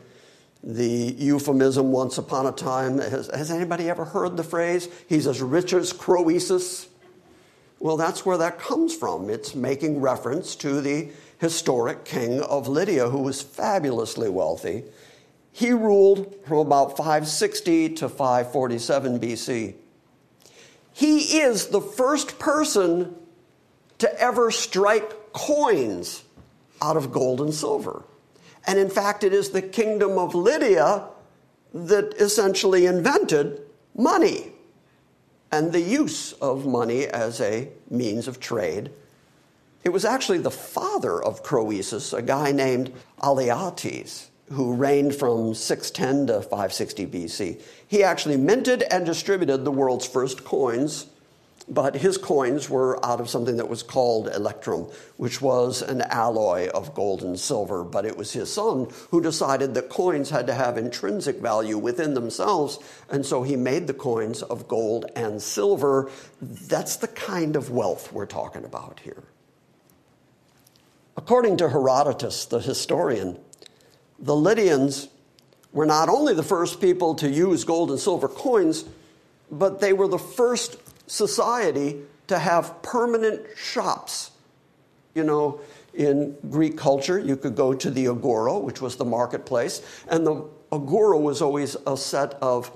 the 0.63 1.15
euphemism 1.17 1.91
once 1.91 2.17
upon 2.17 2.45
a 2.45 2.51
time. 2.51 2.97
Has, 2.99 3.27
has, 3.33 3.51
anybody 3.51 3.89
ever 3.89 4.05
heard 4.05 4.37
the 4.37 4.43
phrase, 4.43 4.89
he's 5.07 5.27
as 5.27 5.41
rich 5.41 5.73
as 5.73 5.93
Croesus? 5.93 6.87
Well, 7.79 7.95
that's 7.95 8.25
where 8.25 8.37
that 8.37 8.59
comes 8.59 8.93
from. 8.93 9.29
It's 9.29 9.55
making 9.55 10.01
reference 10.01 10.55
to 10.57 10.81
the 10.81 11.09
historic 11.37 12.03
king 12.03 12.41
of 12.41 12.67
Lydia, 12.67 13.09
who 13.09 13.19
was 13.19 13.41
fabulously 13.41 14.29
wealthy. 14.29 14.83
He 15.51 15.71
ruled 15.71 16.35
from 16.45 16.57
about 16.57 16.97
560 16.97 17.95
to 17.95 18.09
547 18.09 19.19
BC. 19.19 19.75
He 20.91 21.39
is 21.39 21.67
the 21.67 21.81
first 21.81 22.37
person 22.39 23.15
to 23.99 24.21
ever 24.21 24.51
strike 24.51 25.31
coins 25.31 26.23
out 26.81 26.97
of 26.97 27.11
gold 27.11 27.39
and 27.39 27.53
silver. 27.53 28.03
And 28.67 28.77
in 28.77 28.89
fact, 28.89 29.23
it 29.23 29.33
is 29.33 29.49
the 29.49 29.61
kingdom 29.61 30.17
of 30.17 30.35
Lydia 30.35 31.05
that 31.73 32.13
essentially 32.15 32.85
invented 32.85 33.61
money 33.95 34.53
and 35.51 35.71
the 35.71 35.81
use 35.81 36.33
of 36.33 36.65
money 36.65 37.05
as 37.07 37.41
a 37.41 37.69
means 37.89 38.27
of 38.27 38.39
trade. 38.39 38.91
It 39.83 39.89
was 39.89 40.05
actually 40.05 40.39
the 40.39 40.51
father 40.51 41.23
of 41.23 41.41
Croesus, 41.41 42.13
a 42.13 42.21
guy 42.21 42.51
named 42.51 42.93
Alyattes, 43.21 44.27
who 44.51 44.73
reigned 44.73 45.15
from 45.15 45.53
610 45.53 46.27
to 46.27 46.41
560 46.41 47.07
BC. 47.07 47.61
He 47.87 48.03
actually 48.03 48.37
minted 48.37 48.83
and 48.91 49.05
distributed 49.05 49.63
the 49.63 49.71
world's 49.71 50.05
first 50.05 50.43
coins 50.43 51.07
but 51.69 51.95
his 51.95 52.17
coins 52.17 52.69
were 52.69 53.03
out 53.05 53.21
of 53.21 53.29
something 53.29 53.57
that 53.57 53.69
was 53.69 53.83
called 53.83 54.27
electrum, 54.27 54.87
which 55.17 55.39
was 55.41 55.81
an 55.83 56.01
alloy 56.01 56.67
of 56.69 56.95
gold 56.95 57.21
and 57.21 57.39
silver. 57.39 57.83
But 57.83 58.05
it 58.05 58.17
was 58.17 58.33
his 58.33 58.51
son 58.51 58.87
who 59.11 59.21
decided 59.21 59.75
that 59.75 59.89
coins 59.89 60.31
had 60.31 60.47
to 60.47 60.53
have 60.53 60.77
intrinsic 60.77 61.37
value 61.37 61.77
within 61.77 62.15
themselves, 62.15 62.79
and 63.09 63.25
so 63.25 63.43
he 63.43 63.55
made 63.55 63.85
the 63.85 63.93
coins 63.93 64.41
of 64.41 64.67
gold 64.67 65.05
and 65.15 65.41
silver. 65.41 66.09
That's 66.41 66.95
the 66.95 67.07
kind 67.07 67.55
of 67.55 67.69
wealth 67.69 68.11
we're 68.11 68.25
talking 68.25 68.65
about 68.65 69.01
here. 69.03 69.23
According 71.15 71.57
to 71.57 71.69
Herodotus, 71.69 72.45
the 72.45 72.59
historian, 72.59 73.37
the 74.17 74.35
Lydians 74.35 75.09
were 75.71 75.85
not 75.85 76.09
only 76.09 76.33
the 76.33 76.43
first 76.43 76.81
people 76.81 77.13
to 77.15 77.29
use 77.29 77.63
gold 77.63 77.91
and 77.91 77.99
silver 77.99 78.27
coins, 78.27 78.85
but 79.51 79.81
they 79.81 79.93
were 79.93 80.07
the 80.07 80.17
first 80.17 80.77
society 81.09 81.97
to 82.27 82.39
have 82.39 82.81
permanent 82.81 83.45
shops. 83.57 84.31
You 85.15 85.23
know, 85.23 85.59
in 85.93 86.37
Greek 86.49 86.77
culture, 86.77 87.19
you 87.19 87.35
could 87.35 87.55
go 87.55 87.73
to 87.73 87.89
the 87.89 88.07
agora, 88.07 88.57
which 88.57 88.79
was 88.79 88.95
the 88.95 89.05
marketplace, 89.05 89.81
and 90.07 90.25
the 90.25 90.45
agora 90.71 91.17
was 91.17 91.41
always 91.41 91.75
a 91.87 91.97
set 91.97 92.35
of 92.35 92.71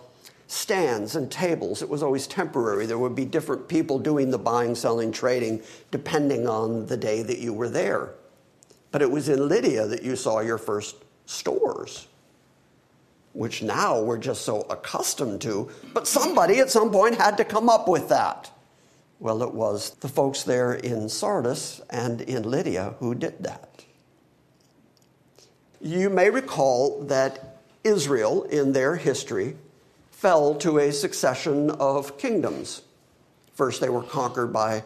stands 0.48 1.16
and 1.16 1.32
tables. 1.32 1.82
It 1.82 1.90
was 1.90 2.04
always 2.04 2.28
temporary. 2.28 2.86
There 2.86 2.98
would 2.98 3.16
be 3.16 3.25
different 3.25 3.68
people 3.68 4.00
doing 4.00 4.32
the 4.32 4.38
buying, 4.38 4.75
selling, 4.75 5.12
trading, 5.12 5.62
depending 5.92 6.48
on 6.48 6.88
the 6.88 6.98
day 6.98 7.22
that 7.24 7.40
you 7.40 7.54
were 7.54 7.70
there. 7.70 8.13
But 8.92 9.02
it 9.02 9.10
was 9.10 9.30
in 9.30 9.48
Lydia 9.48 9.88
that 9.88 10.04
you 10.04 10.16
saw 10.16 10.42
your 10.42 10.58
first 10.58 10.96
stores 11.25 12.08
which 13.34 13.62
now 13.62 14.00
we're 14.00 14.18
just 14.18 14.44
so 14.44 14.62
accustomed 14.70 15.42
to. 15.42 15.70
But 15.94 16.08
somebody 16.08 16.60
at 16.60 16.70
some 16.70 16.92
point 16.92 17.16
had 17.16 17.38
to 17.38 17.46
come 17.46 17.68
up 17.68 17.88
with 17.88 18.10
that. 18.10 18.52
Well, 19.20 19.44
it 19.44 19.54
was 19.54 19.92
the 20.02 20.08
folks 20.08 20.44
there 20.44 20.74
in 20.74 21.10
Sardis 21.10 21.82
and 21.90 22.22
in 22.22 22.44
Lydia 22.44 22.96
who 23.00 23.16
did 23.16 23.44
that. 23.44 23.86
You 25.82 26.10
may 26.10 26.30
recall 26.30 27.04
that 27.06 27.58
Israel, 27.84 28.44
in 28.44 28.74
their 28.74 28.96
history, 28.96 29.58
fell 30.12 30.56
to 30.56 30.80
a 30.80 30.92
succession 30.92 31.72
of 31.72 32.18
kingdoms. 32.18 32.84
First, 33.54 33.82
they 33.82 33.90
were 33.90 34.04
conquered 34.04 34.54
by 34.54 34.84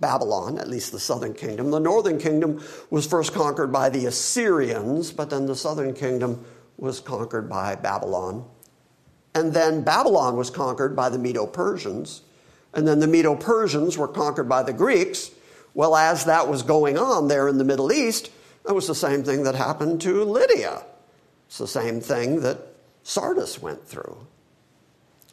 Babylon, 0.00 0.58
at 0.58 0.68
least 0.68 0.92
the 0.92 0.98
southern 0.98 1.34
kingdom. 1.34 1.70
The 1.70 1.78
northern 1.78 2.18
kingdom 2.18 2.62
was 2.90 3.06
first 3.06 3.32
conquered 3.32 3.70
by 3.70 3.90
the 3.90 4.06
Assyrians, 4.06 5.12
but 5.12 5.30
then 5.30 5.46
the 5.46 5.54
southern 5.54 5.94
kingdom 5.94 6.44
was 6.80 7.00
conquered 7.00 7.48
by 7.48 7.76
Babylon. 7.76 8.44
And 9.34 9.52
then 9.52 9.82
Babylon 9.82 10.36
was 10.36 10.50
conquered 10.50 10.96
by 10.96 11.08
the 11.08 11.18
Medo 11.18 11.46
Persians. 11.46 12.22
And 12.74 12.88
then 12.88 13.00
the 13.00 13.06
Medo 13.06 13.36
Persians 13.36 13.96
were 13.96 14.08
conquered 14.08 14.48
by 14.48 14.62
the 14.62 14.72
Greeks. 14.72 15.30
Well, 15.74 15.94
as 15.94 16.24
that 16.24 16.48
was 16.48 16.62
going 16.62 16.98
on 16.98 17.28
there 17.28 17.48
in 17.48 17.58
the 17.58 17.64
Middle 17.64 17.92
East, 17.92 18.30
that 18.64 18.74
was 18.74 18.86
the 18.86 18.94
same 18.94 19.22
thing 19.22 19.44
that 19.44 19.54
happened 19.54 20.00
to 20.02 20.24
Lydia. 20.24 20.84
It's 21.46 21.58
the 21.58 21.68
same 21.68 22.00
thing 22.00 22.40
that 22.40 22.58
Sardis 23.02 23.60
went 23.60 23.86
through. 23.86 24.26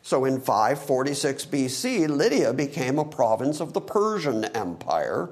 So 0.04 0.26
in 0.26 0.40
546 0.40 1.46
BC, 1.48 2.08
Lydia 2.08 2.54
became 2.54 2.98
a 2.98 3.06
province 3.06 3.60
of 3.60 3.74
the 3.74 3.82
Persian 3.82 4.46
Empire, 4.46 5.30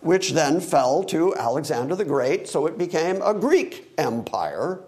which 0.00 0.32
then 0.32 0.60
fell 0.60 1.04
to 1.04 1.34
Alexander 1.36 1.94
the 1.94 2.04
Great, 2.04 2.48
so 2.48 2.66
it 2.66 2.78
became 2.78 3.20
a 3.22 3.34
Greek 3.34 3.92
empire. 3.98 4.80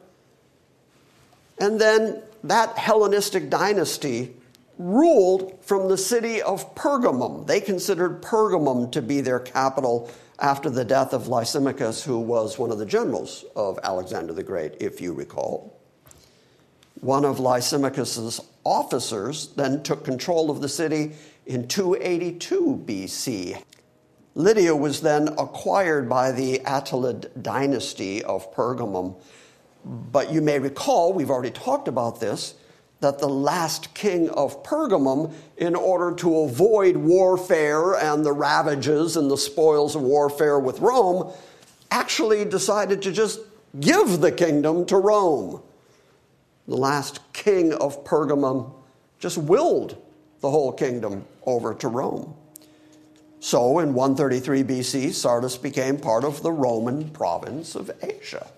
And 1.60 1.80
then 1.80 2.22
that 2.44 2.78
Hellenistic 2.78 3.50
dynasty 3.50 4.34
ruled 4.78 5.58
from 5.62 5.88
the 5.88 5.98
city 5.98 6.40
of 6.40 6.74
Pergamum. 6.74 7.46
They 7.46 7.60
considered 7.60 8.22
Pergamum 8.22 8.92
to 8.92 9.02
be 9.02 9.20
their 9.20 9.40
capital 9.40 10.10
after 10.38 10.70
the 10.70 10.84
death 10.84 11.12
of 11.12 11.26
Lysimachus, 11.26 12.04
who 12.04 12.20
was 12.20 12.58
one 12.58 12.70
of 12.70 12.78
the 12.78 12.86
generals 12.86 13.44
of 13.56 13.78
Alexander 13.82 14.32
the 14.32 14.44
Great, 14.44 14.76
if 14.80 15.00
you 15.00 15.12
recall. 15.12 15.76
One 17.00 17.24
of 17.24 17.40
Lysimachus's 17.40 18.40
officers 18.64 19.48
then 19.56 19.82
took 19.82 20.04
control 20.04 20.50
of 20.50 20.60
the 20.60 20.68
city 20.68 21.12
in 21.46 21.66
282 21.66 22.84
BC. 22.86 23.62
Lydia 24.34 24.76
was 24.76 25.00
then 25.00 25.28
acquired 25.38 26.08
by 26.08 26.30
the 26.30 26.60
Attalid 26.60 27.42
dynasty 27.42 28.22
of 28.22 28.54
Pergamum 28.54 29.16
but 29.84 30.32
you 30.32 30.40
may 30.42 30.58
recall, 30.58 31.12
we've 31.12 31.30
already 31.30 31.50
talked 31.50 31.88
about 31.88 32.20
this, 32.20 32.54
that 33.00 33.18
the 33.18 33.28
last 33.28 33.94
king 33.94 34.28
of 34.30 34.62
Pergamum, 34.64 35.32
in 35.56 35.74
order 35.74 36.14
to 36.16 36.40
avoid 36.40 36.96
warfare 36.96 37.94
and 37.94 38.24
the 38.24 38.32
ravages 38.32 39.16
and 39.16 39.30
the 39.30 39.36
spoils 39.36 39.94
of 39.94 40.02
warfare 40.02 40.58
with 40.58 40.80
Rome, 40.80 41.32
actually 41.90 42.44
decided 42.44 43.02
to 43.02 43.12
just 43.12 43.40
give 43.78 44.20
the 44.20 44.32
kingdom 44.32 44.84
to 44.86 44.96
Rome. 44.96 45.62
The 46.66 46.76
last 46.76 47.20
king 47.32 47.72
of 47.72 48.04
Pergamum 48.04 48.72
just 49.20 49.38
willed 49.38 49.96
the 50.40 50.50
whole 50.50 50.72
kingdom 50.72 51.24
over 51.46 51.74
to 51.74 51.88
Rome. 51.88 52.34
So 53.40 53.78
in 53.78 53.94
133 53.94 54.64
BC, 54.64 55.12
Sardis 55.14 55.56
became 55.56 55.98
part 55.98 56.24
of 56.24 56.42
the 56.42 56.52
Roman 56.52 57.10
province 57.10 57.74
of 57.76 57.90
Asia. 58.02 58.48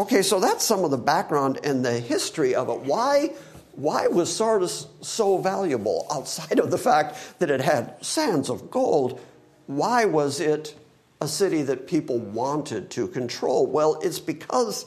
Okay, 0.00 0.22
so 0.22 0.40
that's 0.40 0.64
some 0.64 0.82
of 0.82 0.90
the 0.90 0.96
background 0.96 1.58
and 1.62 1.84
the 1.84 2.00
history 2.00 2.54
of 2.54 2.70
it. 2.70 2.80
Why, 2.86 3.34
why 3.72 4.06
was 4.06 4.34
Sardis 4.34 4.86
so 5.02 5.36
valuable 5.36 6.06
outside 6.10 6.58
of 6.58 6.70
the 6.70 6.78
fact 6.78 7.38
that 7.38 7.50
it 7.50 7.60
had 7.60 8.02
sands 8.02 8.48
of 8.48 8.70
gold? 8.70 9.20
Why 9.66 10.06
was 10.06 10.40
it 10.40 10.74
a 11.20 11.28
city 11.28 11.60
that 11.64 11.86
people 11.86 12.18
wanted 12.18 12.88
to 12.92 13.08
control? 13.08 13.66
Well, 13.66 14.00
it's 14.02 14.18
because 14.18 14.86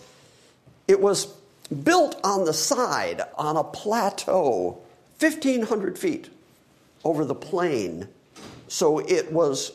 it 0.87 0.99
was 0.99 1.27
built 1.83 2.19
on 2.23 2.45
the 2.45 2.53
side, 2.53 3.21
on 3.37 3.55
a 3.55 3.63
plateau, 3.63 4.81
1,500 5.19 5.95
feet 5.95 6.31
over 7.03 7.23
the 7.23 7.35
plain. 7.35 8.07
So 8.67 8.97
it 8.97 9.31
was 9.31 9.73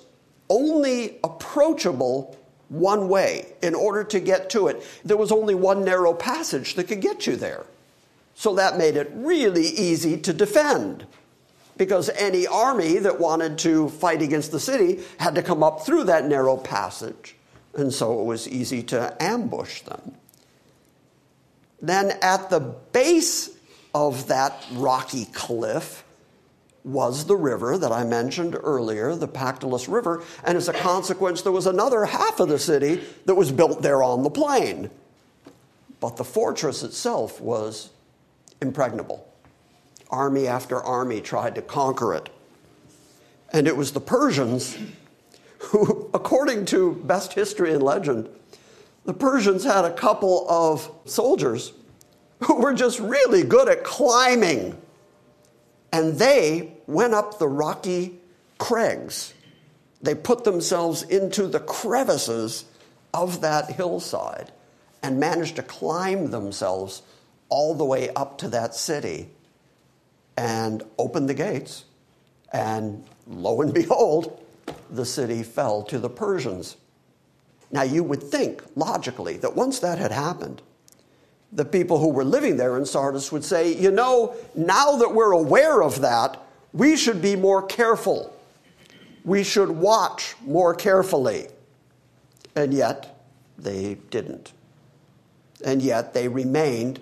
only 0.51 1.21
approachable 1.23 2.37
one 2.69 3.09
way 3.09 3.47
in 3.63 3.75
order 3.75 4.05
to 4.05 4.21
get 4.21 4.51
to 4.51 4.69
it. 4.69 4.83
There 5.05 5.17
was 5.17 5.33
only 5.33 5.55
one 5.55 5.85
narrow 5.85 6.13
passage 6.13 6.75
that 6.75 6.85
could 6.85 7.01
get 7.01 7.27
you 7.27 7.37
there. 7.37 7.65
So 8.35 8.55
that 8.55 8.79
made 8.79 8.97
it 8.97 9.11
really 9.15 9.67
easy 9.67 10.17
to 10.19 10.33
defend 10.33 11.07
because 11.77 12.11
any 12.11 12.47
army 12.47 12.99
that 12.99 13.19
wanted 13.19 13.59
to 13.59 13.89
fight 13.89 14.21
against 14.21 14.53
the 14.53 14.61
city 14.61 15.01
had 15.19 15.35
to 15.37 15.43
come 15.43 15.63
up 15.63 15.87
through 15.87 16.05
that 16.05 16.27
narrow 16.27 16.57
passage. 16.57 17.37
And 17.75 17.93
so 17.93 18.21
it 18.21 18.25
was 18.25 18.49
easy 18.49 18.83
to 18.85 19.17
ambush 19.23 19.83
them. 19.83 20.15
Then 21.81 22.13
at 22.23 22.51
the 22.51 22.61
base 22.61 23.51
of 23.95 24.29
that 24.29 24.65
rocky 24.73 25.27
cliff, 25.27 26.05
was 26.89 27.27
the 27.27 27.37
river 27.37 27.77
that 27.77 27.93
I 27.93 28.05
mentioned 28.05 28.57
earlier, 28.63 29.15
the 29.15 29.29
Pactolus 29.29 29.89
River, 29.89 30.25
and 30.45 30.57
as 30.57 30.69
a 30.69 30.73
consequence, 30.73 31.43
there 31.43 31.53
was 31.53 31.67
another 31.67 32.07
half 32.07 32.41
of 32.41 32.49
the 32.49 32.59
city 32.59 33.03
that 33.27 33.35
was 33.35 33.53
built 33.53 33.83
there 33.83 34.03
on 34.03 34.23
the 34.23 34.31
plain. 34.31 34.91
But 36.01 36.17
the 36.17 36.25
fortress 36.25 36.83
itself 36.83 37.41
was 37.41 37.91
impregnable. 38.63 39.29
Army 40.11 40.47
after 40.47 40.81
army 40.83 41.21
tried 41.21 41.55
to 41.57 41.63
conquer 41.63 42.15
it. 42.15 42.31
And 43.53 43.67
it 43.67 43.77
was 43.77 43.93
the 43.93 44.01
Persians 44.01 44.79
who, 45.59 46.11
according 46.15 46.65
to 46.67 46.95
best 47.05 47.35
history 47.35 47.73
and 47.73 47.83
legend, 47.83 48.29
the 49.05 49.15
Persians 49.15 49.65
had 49.65 49.85
a 49.85 49.93
couple 49.93 50.49
of 50.49 50.91
soldiers 51.05 51.73
who 52.45 52.57
were 52.57 52.75
just 52.75 53.01
really 53.01 53.43
good 53.43 53.69
at 53.69 53.85
climbing 53.85 54.81
and 55.93 56.19
they 56.19 56.75
went 56.87 57.15
up 57.15 57.39
the 57.39 57.49
rocky 57.49 58.21
crags. 58.59 59.35
They 60.03 60.15
put 60.15 60.45
themselves 60.45 61.03
into 61.03 61.47
the 61.47 61.61
crevices 61.61 62.65
of 63.15 63.41
that 63.41 63.73
hillside 63.73 64.53
and 65.03 65.19
managed 65.19 65.57
to 65.57 65.63
climb 65.63 66.31
themselves 66.31 67.03
all 67.49 67.75
the 67.75 67.85
way 67.85 68.11
up 68.11 68.39
to 68.39 68.49
that 68.49 68.75
city 68.75 69.31
and 70.37 70.83
opened 70.99 71.29
the 71.29 71.35
gates. 71.35 71.85
And 72.53 73.05
lo 73.27 73.61
and 73.61 73.73
behold, 73.83 74.45
the 74.91 75.07
city 75.07 75.43
fell 75.43 75.83
to 75.85 75.99
the 75.99 76.11
Persians. 76.11 76.77
Now, 77.71 77.83
you 77.83 78.03
would 78.03 78.23
think 78.23 78.63
logically 78.77 79.37
that 79.39 79.55
once 79.55 79.81
that 79.81 79.99
had 79.99 80.13
happened, 80.13 80.63
the 81.53 81.65
people 81.65 81.99
who 81.99 82.09
were 82.09 82.25
living 82.25 82.57
there 82.57 82.77
in 82.77 82.85
Sardis 82.85 83.33
would 83.33 83.45
say, 83.45 83.73
you 83.75 83.91
know, 83.91 84.35
now 84.55 84.97
that 84.97 85.15
we're 85.15 85.33
aware 85.33 85.83
of 85.83 86.03
that, 86.03 86.43
we 86.73 86.97
should 86.97 87.23
be 87.23 87.37
more 87.37 87.63
careful. 87.63 88.35
We 89.25 89.43
should 89.43 89.71
watch 89.71 90.37
more 90.43 90.75
carefully. 90.75 91.49
And 92.55 92.75
yet, 92.75 93.21
they 93.57 93.97
didn't. 94.11 94.53
And 95.65 95.83
yet, 95.83 96.13
they 96.13 96.29
remained 96.29 97.01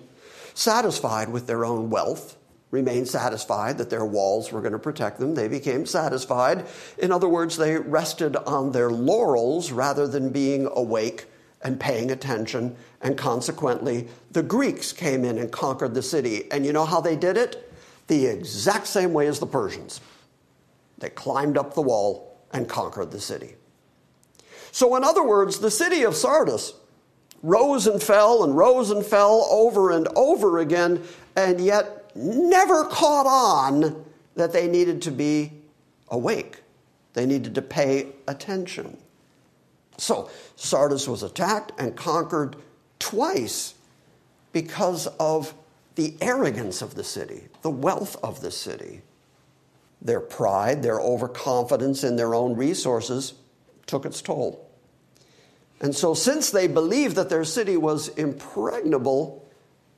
satisfied 0.53 1.29
with 1.29 1.45
their 1.45 1.65
own 1.65 1.89
wealth, 1.89 2.37
remained 2.71 3.07
satisfied 3.07 3.77
that 3.77 3.89
their 3.89 4.05
walls 4.05 4.51
were 4.51 4.61
going 4.61 4.73
to 4.73 4.79
protect 4.79 5.19
them. 5.19 5.35
They 5.35 5.47
became 5.47 5.85
satisfied. 5.85 6.65
In 6.97 7.11
other 7.11 7.27
words, 7.27 7.57
they 7.57 7.77
rested 7.77 8.35
on 8.35 8.71
their 8.71 8.89
laurels 8.89 9.71
rather 9.71 10.07
than 10.07 10.29
being 10.29 10.67
awake 10.73 11.25
and 11.63 11.79
paying 11.79 12.11
attention. 12.11 12.75
And 13.01 13.17
consequently, 13.17 14.07
the 14.31 14.43
Greeks 14.43 14.91
came 14.93 15.25
in 15.25 15.37
and 15.37 15.51
conquered 15.51 15.93
the 15.93 16.01
city. 16.01 16.51
And 16.51 16.65
you 16.65 16.73
know 16.73 16.85
how 16.85 17.01
they 17.01 17.15
did 17.15 17.37
it? 17.37 17.71
The 18.07 18.25
exact 18.25 18.87
same 18.87 19.13
way 19.13 19.27
as 19.27 19.39
the 19.39 19.47
Persians. 19.47 20.01
They 20.97 21.09
climbed 21.09 21.57
up 21.57 21.73
the 21.73 21.81
wall 21.81 22.39
and 22.51 22.67
conquered 22.67 23.11
the 23.11 23.19
city. 23.19 23.55
So, 24.71 24.95
in 24.95 25.03
other 25.03 25.23
words, 25.23 25.59
the 25.59 25.71
city 25.71 26.03
of 26.03 26.15
Sardis 26.15 26.73
rose 27.43 27.87
and 27.87 28.01
fell 28.01 28.43
and 28.43 28.55
rose 28.55 28.91
and 28.91 29.05
fell 29.05 29.47
over 29.49 29.91
and 29.91 30.07
over 30.15 30.59
again, 30.59 31.03
and 31.35 31.59
yet 31.59 32.11
never 32.15 32.85
caught 32.85 33.25
on 33.25 34.05
that 34.35 34.53
they 34.53 34.67
needed 34.67 35.01
to 35.03 35.11
be 35.11 35.51
awake. 36.09 36.61
They 37.13 37.25
needed 37.25 37.55
to 37.55 37.61
pay 37.61 38.13
attention. 38.27 38.97
So 39.97 40.29
Sardis 40.55 41.07
was 41.07 41.23
attacked 41.23 41.71
and 41.79 41.95
conquered 41.95 42.55
twice 42.99 43.73
because 44.53 45.07
of 45.19 45.53
the 45.95 46.15
arrogance 46.21 46.81
of 46.81 46.95
the 46.95 47.03
city, 47.03 47.43
the 47.63 47.71
wealth 47.71 48.15
of 48.23 48.41
the 48.41 48.51
city. 48.51 49.01
Their 50.01 50.19
pride, 50.19 50.83
their 50.83 50.99
overconfidence 50.99 52.03
in 52.03 52.15
their 52.15 52.35
own 52.35 52.55
resources 52.55 53.33
took 53.87 54.05
its 54.05 54.21
toll. 54.21 54.63
And 55.81 55.95
so, 55.95 56.13
since 56.13 56.49
they 56.49 56.67
believed 56.67 57.15
that 57.15 57.29
their 57.29 57.43
city 57.43 57.77
was 57.77 58.09
impregnable, 58.09 59.47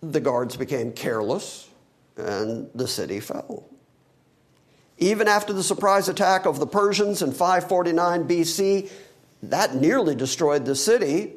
the 0.01 0.19
guards 0.19 0.55
became 0.55 0.91
careless 0.91 1.69
and 2.17 2.69
the 2.75 2.87
city 2.87 3.19
fell. 3.19 3.65
Even 4.97 5.27
after 5.29 5.53
the 5.53 5.63
surprise 5.63 6.09
attack 6.09 6.45
of 6.45 6.59
the 6.59 6.67
Persians 6.67 7.21
in 7.21 7.31
549 7.31 8.27
BC, 8.27 8.89
that 9.43 9.75
nearly 9.75 10.15
destroyed 10.15 10.65
the 10.65 10.75
city, 10.75 11.33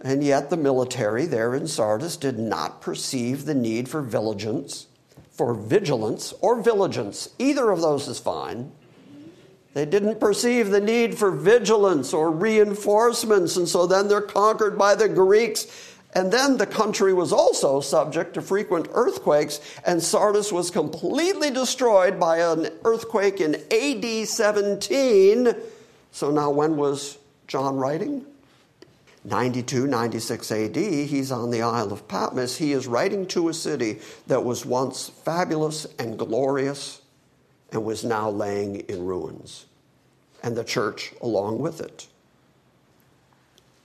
and 0.00 0.22
yet 0.22 0.50
the 0.50 0.56
military 0.56 1.26
there 1.26 1.54
in 1.54 1.66
Sardis 1.66 2.16
did 2.16 2.38
not 2.38 2.80
perceive 2.80 3.44
the 3.44 3.54
need 3.54 3.88
for 3.88 4.02
vigilance, 4.02 4.86
for 5.30 5.54
vigilance 5.54 6.32
or 6.40 6.60
vigilance. 6.60 7.30
Either 7.38 7.70
of 7.70 7.80
those 7.80 8.08
is 8.08 8.18
fine. 8.18 8.72
They 9.74 9.84
didn't 9.84 10.18
perceive 10.18 10.70
the 10.70 10.80
need 10.80 11.16
for 11.16 11.30
vigilance 11.30 12.12
or 12.12 12.30
reinforcements, 12.30 13.56
and 13.56 13.68
so 13.68 13.86
then 13.86 14.08
they're 14.08 14.20
conquered 14.20 14.76
by 14.76 14.94
the 14.94 15.08
Greeks. 15.08 15.94
And 16.14 16.32
then 16.32 16.56
the 16.56 16.66
country 16.66 17.12
was 17.12 17.32
also 17.32 17.80
subject 17.80 18.34
to 18.34 18.42
frequent 18.42 18.88
earthquakes, 18.92 19.60
and 19.86 20.02
Sardis 20.02 20.50
was 20.50 20.70
completely 20.70 21.50
destroyed 21.50 22.18
by 22.18 22.38
an 22.38 22.70
earthquake 22.84 23.40
in 23.40 23.56
AD 23.70 24.26
17. 24.26 25.54
So 26.10 26.30
now, 26.30 26.50
when 26.50 26.76
was 26.76 27.18
John 27.48 27.76
writing? 27.78 28.26
92, 29.24 29.86
96 29.86 30.52
AD, 30.52 30.76
he's 30.76 31.32
on 31.32 31.50
the 31.50 31.62
Isle 31.62 31.92
of 31.92 32.06
Patmos. 32.06 32.56
He 32.56 32.72
is 32.72 32.86
writing 32.86 33.26
to 33.28 33.48
a 33.48 33.54
city 33.54 33.98
that 34.26 34.44
was 34.44 34.64
once 34.64 35.08
fabulous 35.08 35.86
and 35.98 36.18
glorious 36.18 37.02
and 37.72 37.84
was 37.84 38.04
now 38.04 38.30
laying 38.30 38.76
in 38.80 39.04
ruins, 39.04 39.66
and 40.42 40.56
the 40.56 40.64
church 40.64 41.12
along 41.20 41.58
with 41.58 41.80
it. 41.80 42.06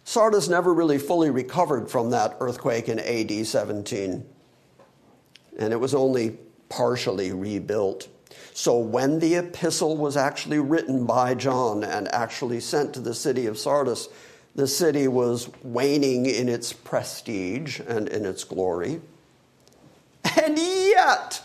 Sardis 0.06 0.50
never 0.50 0.74
really 0.74 0.98
fully 0.98 1.30
recovered 1.30 1.90
from 1.90 2.10
that 2.12 2.38
earthquake 2.40 2.90
in 2.90 3.00
AD 3.00 3.46
17, 3.46 4.26
and 5.58 5.74
it 5.74 5.80
was 5.80 5.96
only 5.96 6.38
partially 6.70 7.32
rebuilt. 7.32 8.08
So 8.54 8.78
when 8.78 9.20
the 9.20 9.36
epistle 9.36 9.98
was 9.98 10.16
actually 10.16 10.60
written 10.60 11.06
by 11.06 11.34
John 11.34 11.84
and 11.84 12.08
actually 12.14 12.60
sent 12.60 12.94
to 12.94 13.00
the 13.00 13.16
city 13.16 13.48
of 13.48 13.58
Sardis, 13.58 14.10
the 14.56 14.68
city 14.68 15.08
was 15.08 15.50
waning 15.64 16.28
in 16.28 16.48
its 16.48 16.72
prestige 16.72 17.80
and 17.80 18.08
in 18.08 18.26
its 18.26 18.44
glory. 18.44 19.02
And 20.40 20.58
yet, 20.58 21.42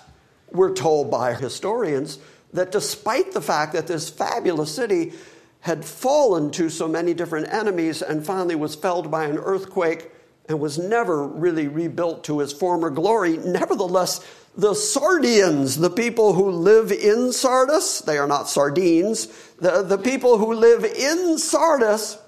we're 0.53 0.75
told 0.75 1.11
by 1.11 1.35
historians 1.35 2.19
that 2.53 2.73
despite 2.73 3.33
the 3.33 3.41
fact 3.41 3.73
that 3.73 3.87
this 3.87 4.11
fabulous 4.11 4.75
city 4.75 5.13
had 5.61 5.85
fallen 5.85 6.51
to 6.53 6.69
so 6.69 6.87
many 6.87 7.15
different 7.15 7.53
enemies 7.53 8.03
and 8.03 8.25
finally 8.25 8.55
was 8.55 8.75
felled 8.75 9.11
by 9.11 9.25
an 9.25 9.39
earthquake 9.39 10.11
and 10.49 10.61
was 10.61 10.79
never 10.79 11.27
really 11.27 11.69
rebuilt 11.69 12.25
to 12.25 12.41
its 12.41 12.53
former 12.53 12.91
glory, 12.91 13.37
nevertheless, 13.39 14.25
the 14.59 14.75
Sardians, 14.75 15.77
the 15.79 15.89
people 15.89 16.33
who 16.33 16.51
live 16.51 16.91
in 16.91 17.33
Sardis, 17.33 18.01
they 18.01 18.19
are 18.19 18.27
not 18.27 18.49
sardines, 18.49 19.29
the, 19.61 19.83
the 19.83 19.97
people 19.97 20.37
who 20.37 20.53
live 20.53 20.85
in 20.85 21.39
Sardis 21.39 22.19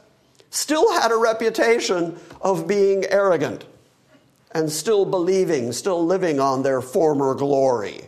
still 0.49 0.93
had 0.93 1.11
a 1.11 1.17
reputation 1.17 2.17
of 2.41 2.69
being 2.69 3.05
arrogant 3.07 3.65
and 4.53 4.71
still 4.71 5.05
believing, 5.05 5.73
still 5.73 6.07
living 6.07 6.39
on 6.39 6.63
their 6.63 6.81
former 6.81 7.35
glory. 7.35 8.03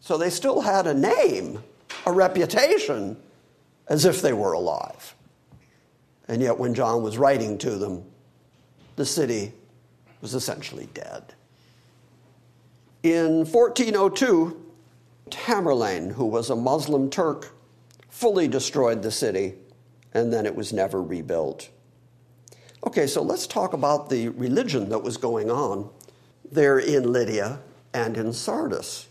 So 0.00 0.16
they 0.16 0.30
still 0.30 0.60
had 0.60 0.86
a 0.86 0.94
name, 0.94 1.60
a 2.06 2.12
reputation, 2.12 3.16
as 3.88 4.04
if 4.04 4.22
they 4.22 4.32
were 4.32 4.52
alive. 4.52 5.16
And 6.28 6.40
yet, 6.40 6.56
when 6.56 6.74
John 6.74 7.02
was 7.02 7.18
writing 7.18 7.58
to 7.58 7.70
them, 7.70 8.04
the 8.94 9.04
city 9.04 9.52
was 10.20 10.34
essentially 10.34 10.88
dead. 10.94 11.34
In 13.04 13.44
1402, 13.44 14.64
Tamerlane, 15.28 16.12
who 16.12 16.24
was 16.24 16.48
a 16.48 16.56
Muslim 16.56 17.10
Turk, 17.10 17.54
fully 18.08 18.48
destroyed 18.48 19.02
the 19.02 19.10
city, 19.10 19.56
and 20.14 20.32
then 20.32 20.46
it 20.46 20.56
was 20.56 20.72
never 20.72 21.02
rebuilt. 21.02 21.68
Okay, 22.86 23.06
so 23.06 23.20
let's 23.20 23.46
talk 23.46 23.74
about 23.74 24.08
the 24.08 24.30
religion 24.30 24.88
that 24.88 25.00
was 25.00 25.18
going 25.18 25.50
on 25.50 25.90
there 26.50 26.78
in 26.78 27.12
Lydia 27.12 27.60
and 27.92 28.16
in 28.16 28.32
Sardis. 28.32 29.06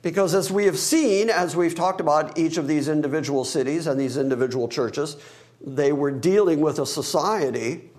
Because 0.00 0.32
as 0.32 0.50
we 0.50 0.64
have 0.64 0.78
seen, 0.78 1.28
as 1.28 1.54
we've 1.54 1.74
talked 1.74 2.00
about 2.00 2.38
each 2.38 2.56
of 2.56 2.66
these 2.66 2.88
individual 2.88 3.44
cities 3.44 3.86
and 3.86 4.00
these 4.00 4.16
individual 4.16 4.66
churches, 4.66 5.18
they 5.60 5.92
were 5.92 6.10
dealing 6.10 6.62
with 6.62 6.78
a 6.78 6.86
society 6.86 7.90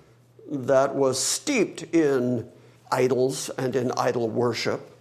that 0.50 0.96
was 0.96 1.22
steeped 1.22 1.84
in 1.94 2.50
idols 2.92 3.50
and 3.58 3.76
in 3.76 3.92
idol 3.92 4.30
worship. 4.30 4.96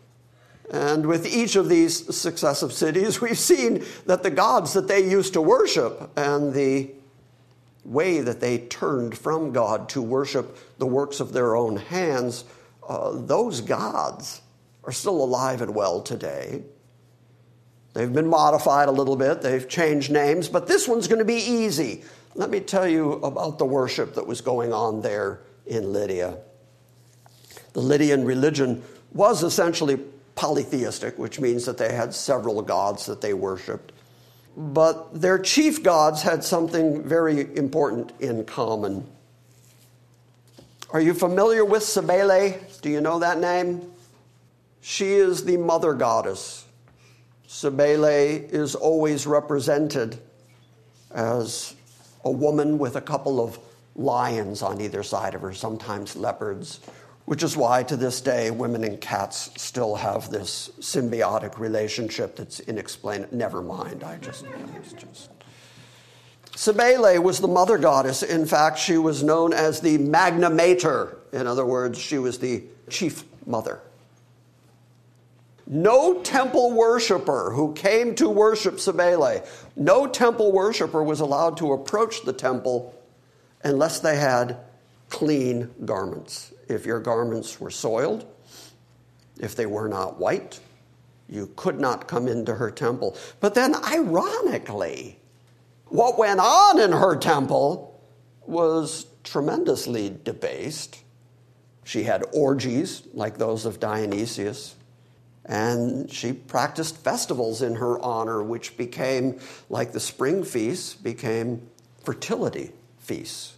And 0.71 1.07
with 1.07 1.27
each 1.27 1.57
of 1.57 1.69
these 1.69 2.15
successive 2.15 2.73
cities, 2.73 3.21
we've 3.23 3.39
seen 3.39 3.85
that 4.07 4.23
the 4.23 4.31
gods 4.31 4.73
that 4.75 4.89
they 4.89 5.09
used 5.09 5.33
to 5.35 5.41
worship 5.41 6.11
and 6.17 6.53
the 6.53 6.91
way 7.85 8.21
that 8.21 8.41
they 8.41 8.59
turned 8.59 9.17
from 9.17 9.53
God 9.53 9.89
to 9.91 10.03
worship 10.03 10.79
the 10.79 10.87
works 10.87 11.21
of 11.21 11.33
their 11.33 11.57
own 11.57 11.77
hands, 11.77 12.45
uh, 12.87 13.13
those 13.15 13.61
gods 13.61 14.43
are 14.85 14.93
still 14.93 15.23
alive 15.23 15.63
and 15.63 15.75
well 15.75 16.03
today. 16.03 16.63
They've 17.95 18.13
been 18.13 18.29
modified 18.29 18.89
a 18.89 18.93
little 18.93 19.17
bit, 19.17 19.41
they've 19.41 19.67
changed 19.69 20.11
names, 20.11 20.49
but 20.49 20.67
this 20.67 20.87
one's 20.87 21.09
going 21.09 21.19
to 21.19 21.25
be 21.25 21.35
easy. 21.35 22.05
Let 22.35 22.51
me 22.51 22.61
tell 22.61 22.87
you 22.87 23.15
about 23.15 23.59
the 23.59 23.65
worship 23.65 24.15
that 24.15 24.27
was 24.27 24.41
going 24.41 24.73
on 24.73 25.01
there 25.01 25.41
in 25.67 25.93
Lydia. 25.93 26.39
The 27.79 27.85
Lydian 27.85 28.25
religion 28.25 28.83
was 29.13 29.45
essentially 29.45 30.01
polytheistic, 30.35 31.17
which 31.17 31.39
means 31.39 31.65
that 31.67 31.79
they 31.79 31.95
had 31.95 32.13
several 32.13 32.61
gods 32.61 33.07
that 33.07 33.21
they 33.21 33.35
worshiped. 33.35 33.93
But 34.57 35.21
their 35.21 35.39
chief 35.39 35.85
gods 35.85 36.23
had 36.23 36.43
something 36.43 37.05
very 37.05 37.57
important 37.57 38.15
in 38.19 38.45
common. 38.47 39.07
Are 40.91 41.01
you 41.01 41.15
familiar 41.15 41.65
with 41.65 41.85
Cybele? 41.85 42.59
Do 42.83 42.91
you 42.91 43.01
know 43.01 43.21
that 43.21 43.39
name? 43.39 43.93
She 44.81 45.13
is 45.13 45.45
the 45.45 45.57
mother 45.57 45.95
goddess 45.95 46.65
Cybele 47.47 48.51
is 48.53 48.75
always 48.75 49.25
represented 49.25 50.19
as 51.13 51.77
a 52.25 52.31
woman 52.31 52.77
with 52.77 52.97
a 52.97 53.01
couple 53.01 53.41
of 53.41 53.57
lions 53.95 54.63
on 54.63 54.81
either 54.81 55.05
side 55.05 55.37
of 55.37 55.43
her, 55.43 55.53
sometimes 55.53 56.17
leopards, 56.17 56.81
which 57.29 57.43
is 57.43 57.59
why 57.59 57.83
to 57.83 57.95
this 57.95 58.23
day 58.23 58.51
women 58.51 58.83
and 58.85 59.03
cats 59.03 59.51
still 59.59 59.95
have 59.95 60.31
this 60.31 60.71
symbiotic 60.81 61.59
relationship 61.59 62.35
that's 62.37 62.61
inexplainable. 62.61 63.37
Never 63.37 63.61
mind, 63.61 64.03
I 64.03 64.17
just, 64.17 64.47
just. 64.97 65.29
Cybele 66.57 67.21
was 67.23 67.41
the 67.41 67.47
mother 67.47 67.77
goddess. 67.77 68.23
In 68.23 68.47
fact, 68.47 68.79
she 68.79 68.97
was 68.97 69.23
known 69.23 69.53
as 69.53 69.79
the 69.83 69.99
Magna 69.99 70.49
Mater 70.49 71.19
In 71.35 71.47
other 71.47 71.67
words, 71.67 71.99
she 71.99 72.17
was 72.17 72.39
the 72.39 72.65
chief 72.89 73.25
mother. 73.45 73.83
No 75.67 76.23
temple 76.23 76.73
worshiper 76.73 77.53
who 77.53 77.75
came 77.75 78.15
to 78.15 78.31
worship 78.31 78.81
Cybele, 78.81 79.45
no 79.77 80.07
temple 80.07 80.51
worshiper 80.51 81.03
was 81.03 81.21
allowed 81.21 81.59
to 81.59 81.75
approach 81.75 82.23
the 82.25 82.33
temple 82.33 82.95
unless 83.63 84.01
they 84.01 84.17
had 84.17 84.57
clean 85.11 85.71
garments. 85.85 86.55
If 86.69 86.87
your 86.87 87.01
garments 87.01 87.61
were 87.61 87.71
soiled, 87.71 88.27
if 89.41 89.57
they 89.57 89.67
were 89.67 89.89
not 89.89 90.19
white, 90.19 90.61
you 91.29 91.51
could 91.57 91.79
not 91.79 92.09
come 92.09 92.27
into 92.29 92.55
her 92.55 92.71
temple. 92.71 93.17
But 93.41 93.55
then, 93.55 93.75
ironically, 93.75 95.19
what 95.87 96.19
went 96.19 96.41
on 96.41 96.81
in 96.81 96.93
her 96.93 97.17
temple 97.17 98.01
was 98.47 99.07
tremendously 99.25 100.19
debased. 100.25 101.03
She 101.85 102.03
had 102.03 102.25
orgies 102.33 103.03
like 103.13 103.39
those 103.39 103.67
of 103.67 103.81
Dionysius, 103.81 104.75
and 105.45 106.11
she 106.11 106.33
practiced 106.33 106.97
festivals 106.99 107.63
in 107.63 107.75
her 107.77 107.99
honor, 108.01 108.43
which 108.43 108.77
became, 108.77 109.39
like 109.71 109.93
the 109.93 110.01
spring 110.01 110.45
feasts, 110.45 110.95
became 110.95 111.69
fertility 112.05 112.73
feasts. 112.99 113.58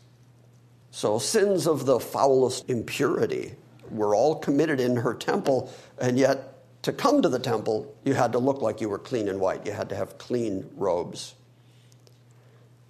So, 0.90 1.18
sins 1.18 1.66
of 1.66 1.86
the 1.86 2.00
foulest 2.00 2.68
impurity 2.68 3.54
were 3.90 4.14
all 4.14 4.34
committed 4.36 4.80
in 4.80 4.96
her 4.96 5.14
temple, 5.14 5.72
and 5.98 6.18
yet 6.18 6.54
to 6.82 6.92
come 6.92 7.22
to 7.22 7.28
the 7.28 7.38
temple, 7.38 7.94
you 8.04 8.14
had 8.14 8.32
to 8.32 8.38
look 8.38 8.62
like 8.62 8.80
you 8.80 8.88
were 8.88 8.98
clean 8.98 9.28
and 9.28 9.40
white. 9.40 9.66
You 9.66 9.72
had 9.72 9.88
to 9.90 9.96
have 9.96 10.18
clean 10.18 10.68
robes. 10.76 11.34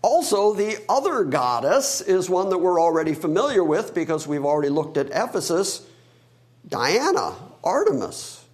Also, 0.03 0.55
the 0.55 0.83
other 0.89 1.25
goddess 1.25 2.01
is 2.01 2.31
one 2.31 2.49
that 2.51 2.59
we're 2.59 2.81
already 2.81 3.13
familiar 3.15 3.63
with 3.63 3.95
because 3.95 4.27
we've 4.27 4.45
already 4.45 4.71
looked 4.71 4.97
at 4.97 5.09
Ephesus 5.09 5.87
Diana, 6.69 7.35
Artemis. 7.65 8.45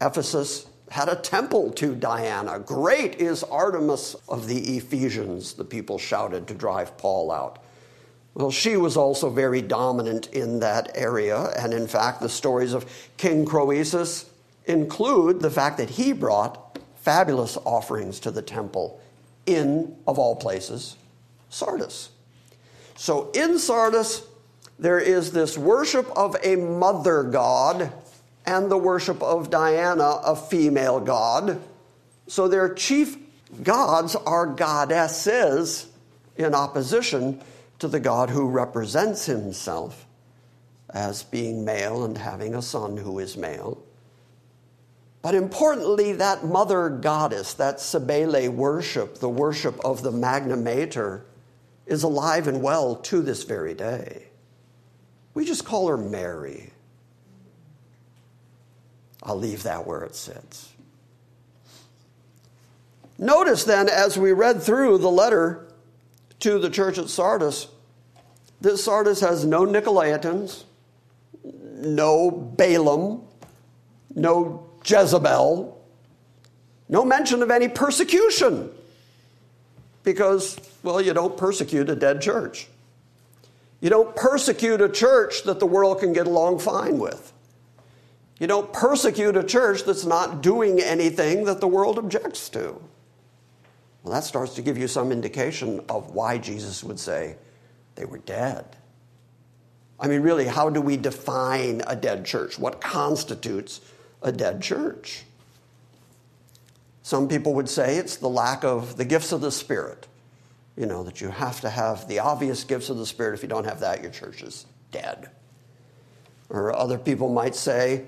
Ephesus 0.00 0.66
had 0.90 1.08
a 1.08 1.16
temple 1.16 1.72
to 1.72 1.94
Diana. 1.94 2.58
Great 2.58 3.16
is 3.16 3.42
Artemis 3.42 4.14
of 4.28 4.46
the 4.46 4.76
Ephesians, 4.76 5.54
the 5.54 5.64
people 5.64 5.98
shouted 5.98 6.46
to 6.46 6.54
drive 6.54 6.96
Paul 6.96 7.30
out. 7.30 7.63
Well, 8.34 8.50
she 8.50 8.76
was 8.76 8.96
also 8.96 9.30
very 9.30 9.62
dominant 9.62 10.26
in 10.32 10.58
that 10.60 10.90
area, 10.96 11.52
and 11.56 11.72
in 11.72 11.86
fact, 11.86 12.20
the 12.20 12.28
stories 12.28 12.72
of 12.72 12.84
King 13.16 13.44
Croesus 13.44 14.26
include 14.66 15.40
the 15.40 15.50
fact 15.50 15.78
that 15.78 15.90
he 15.90 16.12
brought 16.12 16.78
fabulous 16.96 17.56
offerings 17.64 18.18
to 18.20 18.32
the 18.32 18.42
temple 18.42 19.00
in, 19.46 19.96
of 20.06 20.18
all 20.18 20.34
places, 20.34 20.96
Sardis. 21.48 22.08
So 22.96 23.30
in 23.32 23.58
Sardis, 23.58 24.22
there 24.78 24.98
is 24.98 25.30
this 25.30 25.56
worship 25.56 26.10
of 26.16 26.36
a 26.42 26.56
mother 26.56 27.22
god 27.22 27.92
and 28.46 28.70
the 28.70 28.78
worship 28.78 29.22
of 29.22 29.50
Diana, 29.50 30.20
a 30.24 30.34
female 30.34 30.98
god. 30.98 31.60
So 32.26 32.48
their 32.48 32.74
chief 32.74 33.16
gods 33.62 34.16
are 34.16 34.46
goddesses 34.46 35.86
in 36.36 36.54
opposition 36.54 37.40
to 37.78 37.88
the 37.88 38.00
God 38.00 38.30
who 38.30 38.48
represents 38.48 39.26
himself 39.26 40.06
as 40.90 41.22
being 41.22 41.64
male 41.64 42.04
and 42.04 42.16
having 42.16 42.54
a 42.54 42.62
son 42.62 42.96
who 42.96 43.18
is 43.18 43.36
male. 43.36 43.82
But 45.22 45.34
importantly, 45.34 46.12
that 46.12 46.44
mother 46.44 46.88
goddess, 46.88 47.54
that 47.54 47.80
Cybele 47.80 48.50
worship, 48.50 49.18
the 49.18 49.28
worship 49.28 49.82
of 49.84 50.02
the 50.02 50.12
Magna 50.12 50.56
Mater, 50.56 51.24
is 51.86 52.02
alive 52.02 52.46
and 52.46 52.62
well 52.62 52.96
to 52.96 53.22
this 53.22 53.42
very 53.42 53.74
day. 53.74 54.28
We 55.32 55.44
just 55.44 55.64
call 55.64 55.88
her 55.88 55.96
Mary. 55.96 56.70
I'll 59.22 59.38
leave 59.38 59.62
that 59.62 59.86
where 59.86 60.02
it 60.02 60.14
sits. 60.14 60.70
Notice 63.18 63.64
then, 63.64 63.88
as 63.88 64.18
we 64.18 64.32
read 64.32 64.62
through 64.62 64.98
the 64.98 65.10
letter 65.10 65.68
to 66.40 66.58
the 66.58 66.70
church 66.70 66.98
at 66.98 67.08
Sardis, 67.08 67.68
that 68.60 68.78
Sardis 68.78 69.20
has 69.20 69.44
no 69.44 69.66
Nicolaitans, 69.66 70.64
no 71.76 72.30
Balaam, 72.30 73.22
no 74.14 74.66
Jezebel, 74.84 75.80
no 76.88 77.04
mention 77.04 77.42
of 77.42 77.50
any 77.50 77.68
persecution. 77.68 78.70
Because, 80.02 80.58
well, 80.82 81.00
you 81.00 81.14
don't 81.14 81.36
persecute 81.36 81.88
a 81.88 81.96
dead 81.96 82.20
church. 82.20 82.68
You 83.80 83.90
don't 83.90 84.14
persecute 84.14 84.80
a 84.80 84.88
church 84.88 85.44
that 85.44 85.60
the 85.60 85.66
world 85.66 86.00
can 86.00 86.12
get 86.12 86.26
along 86.26 86.58
fine 86.58 86.98
with. 86.98 87.32
You 88.38 88.46
don't 88.46 88.72
persecute 88.72 89.36
a 89.36 89.44
church 89.44 89.84
that's 89.84 90.04
not 90.04 90.42
doing 90.42 90.80
anything 90.80 91.44
that 91.44 91.60
the 91.60 91.68
world 91.68 91.98
objects 91.98 92.48
to. 92.50 92.80
Well, 94.04 94.12
that 94.12 94.24
starts 94.24 94.54
to 94.56 94.62
give 94.62 94.76
you 94.76 94.86
some 94.86 95.10
indication 95.10 95.80
of 95.88 96.14
why 96.14 96.36
Jesus 96.36 96.84
would 96.84 97.00
say 97.00 97.36
they 97.94 98.04
were 98.04 98.18
dead. 98.18 98.76
I 99.98 100.08
mean, 100.08 100.20
really, 100.20 100.46
how 100.46 100.68
do 100.68 100.82
we 100.82 100.98
define 100.98 101.82
a 101.86 101.96
dead 101.96 102.26
church? 102.26 102.58
What 102.58 102.82
constitutes 102.82 103.80
a 104.20 104.30
dead 104.30 104.60
church? 104.60 105.22
Some 107.02 107.28
people 107.28 107.54
would 107.54 107.68
say 107.68 107.96
it's 107.96 108.16
the 108.16 108.28
lack 108.28 108.62
of 108.62 108.98
the 108.98 109.06
gifts 109.06 109.32
of 109.32 109.40
the 109.40 109.50
Spirit. 109.50 110.06
You 110.76 110.84
know, 110.84 111.02
that 111.04 111.22
you 111.22 111.30
have 111.30 111.62
to 111.62 111.70
have 111.70 112.06
the 112.06 112.18
obvious 112.18 112.62
gifts 112.64 112.90
of 112.90 112.98
the 112.98 113.06
Spirit. 113.06 113.34
If 113.34 113.42
you 113.42 113.48
don't 113.48 113.64
have 113.64 113.80
that, 113.80 114.02
your 114.02 114.10
church 114.10 114.42
is 114.42 114.66
dead. 114.90 115.30
Or 116.50 116.76
other 116.76 116.98
people 116.98 117.32
might 117.32 117.54
say, 117.54 118.04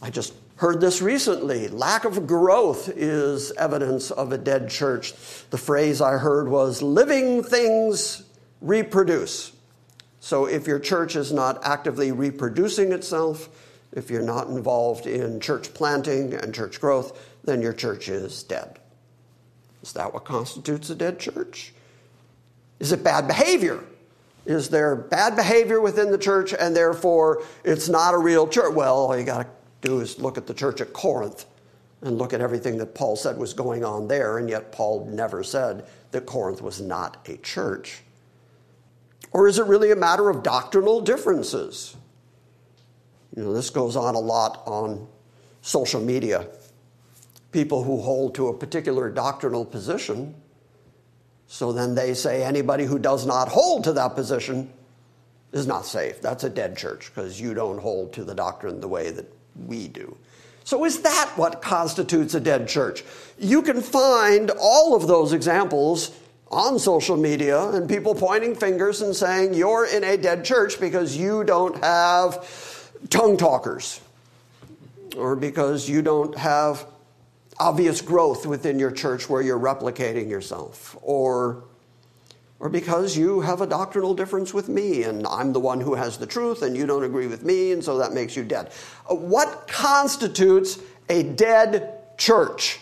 I 0.00 0.10
just 0.10 0.34
heard 0.62 0.80
this 0.80 1.02
recently 1.02 1.66
lack 1.66 2.04
of 2.04 2.24
growth 2.24 2.88
is 2.88 3.50
evidence 3.58 4.12
of 4.12 4.30
a 4.30 4.38
dead 4.38 4.70
church. 4.70 5.12
The 5.50 5.58
phrase 5.58 6.00
I 6.00 6.18
heard 6.18 6.46
was 6.46 6.80
living 6.80 7.42
things 7.42 8.22
reproduce. 8.60 9.50
So 10.20 10.46
if 10.46 10.68
your 10.68 10.78
church 10.78 11.16
is 11.16 11.32
not 11.32 11.66
actively 11.66 12.12
reproducing 12.12 12.92
itself, 12.92 13.48
if 13.90 14.08
you're 14.08 14.22
not 14.22 14.46
involved 14.46 15.08
in 15.08 15.40
church 15.40 15.74
planting 15.74 16.32
and 16.32 16.54
church 16.54 16.80
growth, 16.80 17.20
then 17.42 17.60
your 17.60 17.72
church 17.72 18.08
is 18.08 18.44
dead. 18.44 18.78
Is 19.82 19.92
that 19.94 20.14
what 20.14 20.24
constitutes 20.24 20.90
a 20.90 20.94
dead 20.94 21.18
church? 21.18 21.74
Is 22.78 22.92
it 22.92 23.02
bad 23.02 23.26
behavior? 23.26 23.82
Is 24.46 24.68
there 24.68 24.94
bad 24.94 25.34
behavior 25.34 25.80
within 25.80 26.12
the 26.12 26.18
church 26.18 26.54
and 26.54 26.76
therefore 26.76 27.42
it's 27.64 27.88
not 27.88 28.14
a 28.14 28.18
real 28.18 28.46
church? 28.46 28.72
Well, 28.72 29.18
you 29.18 29.24
got 29.24 29.42
to 29.42 29.61
do 29.82 30.00
is 30.00 30.18
look 30.18 30.38
at 30.38 30.46
the 30.46 30.54
church 30.54 30.80
at 30.80 30.92
Corinth 30.94 31.44
and 32.00 32.18
look 32.18 32.32
at 32.32 32.40
everything 32.40 32.78
that 32.78 32.94
Paul 32.94 33.14
said 33.14 33.36
was 33.36 33.52
going 33.52 33.84
on 33.84 34.08
there, 34.08 34.38
and 34.38 34.48
yet 34.48 34.72
Paul 34.72 35.06
never 35.06 35.44
said 35.44 35.86
that 36.10 36.26
Corinth 36.26 36.62
was 36.62 36.80
not 36.80 37.28
a 37.28 37.36
church. 37.36 38.02
Or 39.30 39.46
is 39.46 39.58
it 39.58 39.66
really 39.66 39.92
a 39.92 39.96
matter 39.96 40.28
of 40.28 40.42
doctrinal 40.42 41.00
differences? 41.00 41.96
You 43.36 43.44
know, 43.44 43.52
this 43.52 43.70
goes 43.70 43.96
on 43.96 44.14
a 44.14 44.20
lot 44.20 44.62
on 44.66 45.06
social 45.62 46.00
media. 46.00 46.48
People 47.50 47.84
who 47.84 48.00
hold 48.00 48.34
to 48.34 48.48
a 48.48 48.56
particular 48.56 49.10
doctrinal 49.10 49.64
position, 49.64 50.34
so 51.46 51.72
then 51.72 51.94
they 51.94 52.14
say 52.14 52.42
anybody 52.42 52.84
who 52.84 52.98
does 52.98 53.26
not 53.26 53.48
hold 53.48 53.84
to 53.84 53.92
that 53.92 54.14
position 54.14 54.72
is 55.52 55.66
not 55.66 55.86
safe. 55.86 56.20
That's 56.20 56.44
a 56.44 56.50
dead 56.50 56.76
church 56.76 57.12
because 57.14 57.40
you 57.40 57.54
don't 57.54 57.78
hold 57.78 58.12
to 58.14 58.24
the 58.24 58.34
doctrine 58.34 58.80
the 58.80 58.88
way 58.88 59.10
that 59.10 59.32
we 59.66 59.88
do. 59.88 60.16
So, 60.64 60.84
is 60.84 61.02
that 61.02 61.32
what 61.36 61.60
constitutes 61.60 62.34
a 62.34 62.40
dead 62.40 62.68
church? 62.68 63.04
You 63.38 63.62
can 63.62 63.80
find 63.80 64.50
all 64.60 64.94
of 64.94 65.06
those 65.08 65.32
examples 65.32 66.12
on 66.50 66.78
social 66.78 67.16
media 67.16 67.70
and 67.70 67.88
people 67.88 68.14
pointing 68.14 68.54
fingers 68.54 69.02
and 69.02 69.14
saying, 69.14 69.54
You're 69.54 69.86
in 69.86 70.04
a 70.04 70.16
dead 70.16 70.44
church 70.44 70.78
because 70.78 71.16
you 71.16 71.44
don't 71.44 71.76
have 71.82 72.48
tongue 73.10 73.36
talkers, 73.36 74.00
or 75.16 75.34
because 75.34 75.88
you 75.88 76.02
don't 76.02 76.36
have 76.36 76.86
obvious 77.58 78.00
growth 78.00 78.46
within 78.46 78.78
your 78.78 78.90
church 78.90 79.28
where 79.28 79.42
you're 79.42 79.58
replicating 79.58 80.28
yourself, 80.28 80.96
or, 81.02 81.64
or 82.62 82.68
because 82.68 83.16
you 83.16 83.40
have 83.40 83.60
a 83.60 83.66
doctrinal 83.66 84.14
difference 84.14 84.54
with 84.54 84.68
me 84.68 85.02
and 85.02 85.26
I'm 85.26 85.52
the 85.52 85.58
one 85.58 85.80
who 85.80 85.96
has 85.96 86.16
the 86.16 86.26
truth 86.26 86.62
and 86.62 86.76
you 86.76 86.86
don't 86.86 87.02
agree 87.02 87.26
with 87.26 87.42
me, 87.42 87.72
and 87.72 87.82
so 87.82 87.98
that 87.98 88.12
makes 88.12 88.36
you 88.36 88.44
dead. 88.44 88.70
Uh, 89.10 89.16
what 89.16 89.66
constitutes 89.66 90.78
a 91.08 91.24
dead 91.24 92.16
church? 92.16 92.78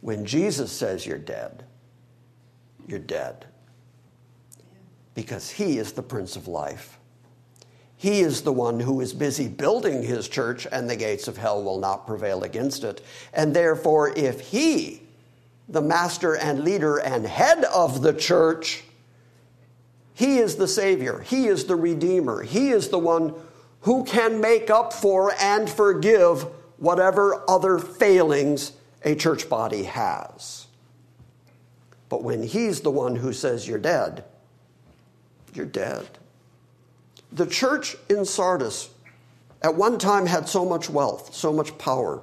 When 0.00 0.24
Jesus 0.24 0.72
says 0.72 1.04
you're 1.04 1.18
dead, 1.18 1.62
you're 2.86 2.98
dead. 2.98 3.44
Because 5.14 5.50
he 5.50 5.76
is 5.76 5.92
the 5.92 6.02
Prince 6.02 6.36
of 6.36 6.48
Life. 6.48 6.98
He 7.98 8.20
is 8.20 8.40
the 8.40 8.52
one 8.52 8.80
who 8.80 9.02
is 9.02 9.12
busy 9.12 9.46
building 9.46 10.02
his 10.02 10.26
church, 10.26 10.66
and 10.72 10.88
the 10.88 10.96
gates 10.96 11.28
of 11.28 11.36
hell 11.36 11.62
will 11.62 11.80
not 11.80 12.06
prevail 12.06 12.44
against 12.44 12.82
it. 12.82 13.04
And 13.34 13.54
therefore, 13.54 14.16
if 14.16 14.40
he, 14.40 15.02
the 15.68 15.82
master 15.82 16.34
and 16.36 16.64
leader 16.64 16.96
and 16.96 17.26
head 17.26 17.64
of 17.64 18.02
the 18.02 18.12
church, 18.12 18.84
He 20.14 20.38
is 20.38 20.56
the 20.56 20.68
Savior, 20.68 21.20
He 21.20 21.46
is 21.46 21.66
the 21.66 21.76
Redeemer, 21.76 22.42
He 22.42 22.70
is 22.70 22.88
the 22.88 22.98
one 22.98 23.34
who 23.82 24.04
can 24.04 24.40
make 24.40 24.70
up 24.70 24.92
for 24.92 25.32
and 25.40 25.68
forgive 25.68 26.42
whatever 26.78 27.44
other 27.48 27.78
failings 27.78 28.72
a 29.04 29.14
church 29.14 29.48
body 29.48 29.84
has. 29.84 30.66
But 32.08 32.22
when 32.22 32.42
He's 32.42 32.80
the 32.80 32.90
one 32.90 33.16
who 33.16 33.32
says 33.32 33.68
you're 33.68 33.78
dead, 33.78 34.24
you're 35.54 35.66
dead. 35.66 36.06
The 37.32 37.46
church 37.46 37.96
in 38.08 38.24
Sardis 38.24 38.88
at 39.60 39.74
one 39.74 39.98
time 39.98 40.26
had 40.26 40.48
so 40.48 40.64
much 40.64 40.88
wealth, 40.88 41.34
so 41.34 41.52
much 41.52 41.76
power. 41.78 42.22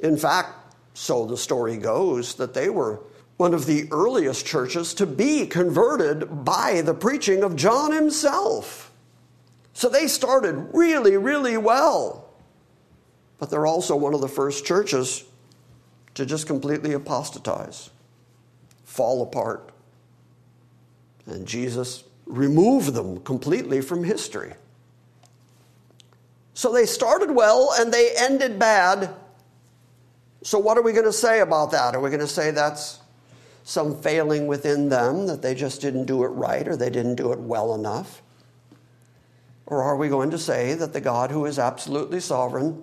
In 0.00 0.16
fact, 0.16 0.67
so 0.98 1.24
the 1.24 1.36
story 1.36 1.76
goes, 1.76 2.34
that 2.34 2.54
they 2.54 2.68
were 2.68 3.00
one 3.36 3.54
of 3.54 3.66
the 3.66 3.86
earliest 3.92 4.44
churches 4.44 4.92
to 4.94 5.06
be 5.06 5.46
converted 5.46 6.44
by 6.44 6.80
the 6.80 6.92
preaching 6.92 7.44
of 7.44 7.54
John 7.54 7.92
himself. 7.92 8.90
So 9.74 9.88
they 9.88 10.08
started 10.08 10.70
really, 10.72 11.16
really 11.16 11.56
well. 11.56 12.28
But 13.38 13.48
they're 13.48 13.64
also 13.64 13.94
one 13.94 14.12
of 14.12 14.20
the 14.20 14.28
first 14.28 14.66
churches 14.66 15.22
to 16.14 16.26
just 16.26 16.48
completely 16.48 16.94
apostatize, 16.94 17.90
fall 18.82 19.22
apart. 19.22 19.70
And 21.26 21.46
Jesus 21.46 22.02
removed 22.26 22.92
them 22.92 23.20
completely 23.20 23.82
from 23.82 24.02
history. 24.02 24.54
So 26.54 26.72
they 26.72 26.86
started 26.86 27.30
well 27.30 27.72
and 27.78 27.94
they 27.94 28.16
ended 28.16 28.58
bad. 28.58 29.14
So, 30.48 30.58
what 30.58 30.78
are 30.78 30.82
we 30.82 30.94
going 30.94 31.04
to 31.04 31.12
say 31.12 31.40
about 31.40 31.72
that? 31.72 31.94
Are 31.94 32.00
we 32.00 32.08
going 32.08 32.20
to 32.20 32.26
say 32.26 32.52
that's 32.52 33.00
some 33.64 34.00
failing 34.00 34.46
within 34.46 34.88
them, 34.88 35.26
that 35.26 35.42
they 35.42 35.54
just 35.54 35.82
didn't 35.82 36.06
do 36.06 36.24
it 36.24 36.28
right 36.28 36.66
or 36.66 36.74
they 36.74 36.88
didn't 36.88 37.16
do 37.16 37.32
it 37.32 37.38
well 37.38 37.74
enough? 37.74 38.22
Or 39.66 39.82
are 39.82 39.94
we 39.94 40.08
going 40.08 40.30
to 40.30 40.38
say 40.38 40.72
that 40.72 40.94
the 40.94 41.02
God 41.02 41.30
who 41.30 41.44
is 41.44 41.58
absolutely 41.58 42.20
sovereign, 42.20 42.82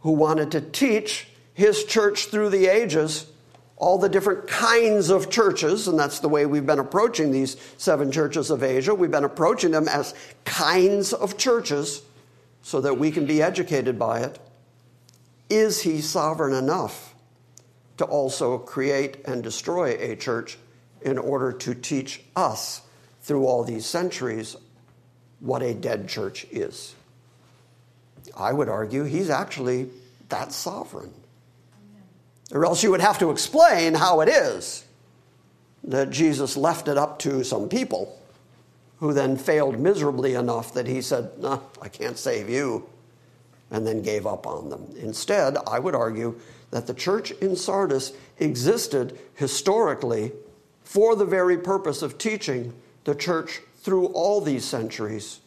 who 0.00 0.10
wanted 0.10 0.50
to 0.50 0.60
teach 0.60 1.28
his 1.54 1.84
church 1.84 2.24
through 2.32 2.50
the 2.50 2.66
ages, 2.66 3.30
all 3.76 3.98
the 3.98 4.08
different 4.08 4.48
kinds 4.48 5.08
of 5.08 5.30
churches, 5.30 5.86
and 5.86 5.96
that's 5.96 6.18
the 6.18 6.28
way 6.28 6.46
we've 6.46 6.66
been 6.66 6.80
approaching 6.80 7.30
these 7.30 7.56
seven 7.76 8.10
churches 8.10 8.50
of 8.50 8.64
Asia. 8.64 8.92
We've 8.92 9.08
been 9.08 9.22
approaching 9.22 9.70
them 9.70 9.86
as 9.86 10.16
kinds 10.44 11.12
of 11.12 11.38
churches 11.38 12.02
so 12.62 12.80
that 12.80 12.98
we 12.98 13.12
can 13.12 13.24
be 13.24 13.40
educated 13.40 14.00
by 14.00 14.22
it. 14.22 14.40
Is 15.50 15.82
he 15.82 16.00
sovereign 16.00 16.54
enough 16.54 17.14
to 17.96 18.04
also 18.04 18.58
create 18.58 19.24
and 19.26 19.42
destroy 19.42 19.96
a 19.98 20.16
church 20.16 20.58
in 21.02 21.18
order 21.18 21.52
to 21.52 21.74
teach 21.74 22.22
us 22.36 22.82
through 23.22 23.46
all 23.46 23.64
these 23.64 23.86
centuries 23.86 24.56
what 25.40 25.62
a 25.62 25.74
dead 25.74 26.08
church 26.08 26.46
is? 26.50 26.94
I 28.36 28.52
would 28.52 28.68
argue 28.68 29.04
he's 29.04 29.30
actually 29.30 29.90
that 30.28 30.52
sovereign. 30.52 31.12
Or 32.52 32.64
else 32.64 32.82
you 32.82 32.90
would 32.90 33.00
have 33.00 33.18
to 33.18 33.30
explain 33.30 33.94
how 33.94 34.20
it 34.20 34.28
is 34.28 34.84
that 35.84 36.10
Jesus 36.10 36.56
left 36.56 36.88
it 36.88 36.98
up 36.98 37.18
to 37.20 37.44
some 37.44 37.68
people 37.68 38.18
who 38.98 39.12
then 39.12 39.36
failed 39.36 39.78
miserably 39.78 40.34
enough 40.34 40.74
that 40.74 40.86
he 40.86 41.00
said, 41.00 41.30
nah, 41.38 41.60
I 41.80 41.88
can't 41.88 42.18
save 42.18 42.48
you, 42.48 42.88
and 43.70 43.86
then 43.86 44.02
gave 44.02 44.26
up 44.26 44.46
on 44.46 44.70
them. 44.70 44.86
Instead, 44.98 45.56
I 45.66 45.78
would 45.78 45.94
argue 45.94 46.38
that 46.70 46.86
the 46.86 46.94
church 46.94 47.30
in 47.32 47.56
Sardis 47.56 48.12
existed 48.38 49.18
historically 49.34 50.32
for 50.84 51.14
the 51.14 51.24
very 51.24 51.58
purpose 51.58 52.02
of 52.02 52.18
teaching 52.18 52.74
the 53.04 53.14
church 53.14 53.60
through 53.80 54.06
all 54.06 54.40
these 54.40 54.64
centuries 54.64 55.40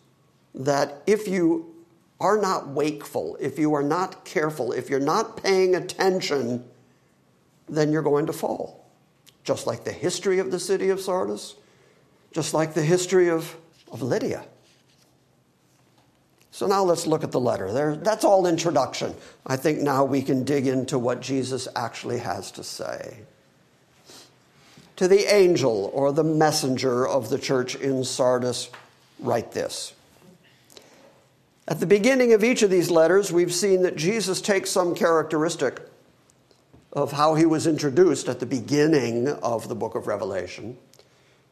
that 0.53 1.01
if 1.07 1.27
you 1.27 1.75
are 2.19 2.39
not 2.39 2.67
wakeful, 2.67 3.37
if 3.39 3.57
you 3.57 3.73
are 3.73 3.83
not 3.83 4.23
careful, 4.25 4.71
if 4.71 4.89
you're 4.89 4.99
not 4.99 5.41
paying 5.41 5.75
attention, 5.75 6.63
then 7.67 7.91
you're 7.91 8.03
going 8.03 8.27
to 8.27 8.33
fall. 8.33 8.85
Just 9.43 9.65
like 9.65 9.83
the 9.83 9.91
history 9.91 10.37
of 10.39 10.51
the 10.51 10.59
city 10.59 10.89
of 10.89 10.99
Sardis, 10.99 11.55
just 12.31 12.53
like 12.53 12.73
the 12.73 12.83
history 12.83 13.29
of, 13.29 13.55
of 13.91 14.01
Lydia. 14.01 14.45
So 16.51 16.67
now 16.67 16.83
let's 16.83 17.07
look 17.07 17.23
at 17.23 17.31
the 17.31 17.39
letter. 17.39 17.71
There, 17.71 17.95
that's 17.95 18.23
all 18.23 18.45
introduction. 18.45 19.15
I 19.45 19.55
think 19.55 19.79
now 19.79 20.03
we 20.03 20.21
can 20.21 20.43
dig 20.43 20.67
into 20.67 20.99
what 20.99 21.21
Jesus 21.21 21.67
actually 21.75 22.19
has 22.19 22.51
to 22.51 22.63
say. 22.63 23.19
To 24.97 25.07
the 25.07 25.33
angel 25.33 25.89
or 25.93 26.11
the 26.11 26.23
messenger 26.23 27.07
of 27.07 27.29
the 27.29 27.39
church 27.39 27.75
in 27.75 28.03
Sardis, 28.03 28.69
write 29.19 29.53
this. 29.53 29.93
At 31.67 31.79
the 31.79 31.87
beginning 31.87 32.33
of 32.33 32.43
each 32.43 32.63
of 32.63 32.69
these 32.69 32.91
letters, 32.91 33.31
we've 33.31 33.53
seen 33.53 33.83
that 33.83 33.95
Jesus 33.95 34.41
takes 34.41 34.69
some 34.69 34.93
characteristic 34.93 35.79
of 36.91 37.13
how 37.13 37.35
he 37.35 37.45
was 37.45 37.65
introduced 37.65 38.27
at 38.27 38.41
the 38.41 38.45
beginning 38.45 39.29
of 39.29 39.69
the 39.69 39.75
book 39.75 39.95
of 39.95 40.07
Revelation 40.07 40.77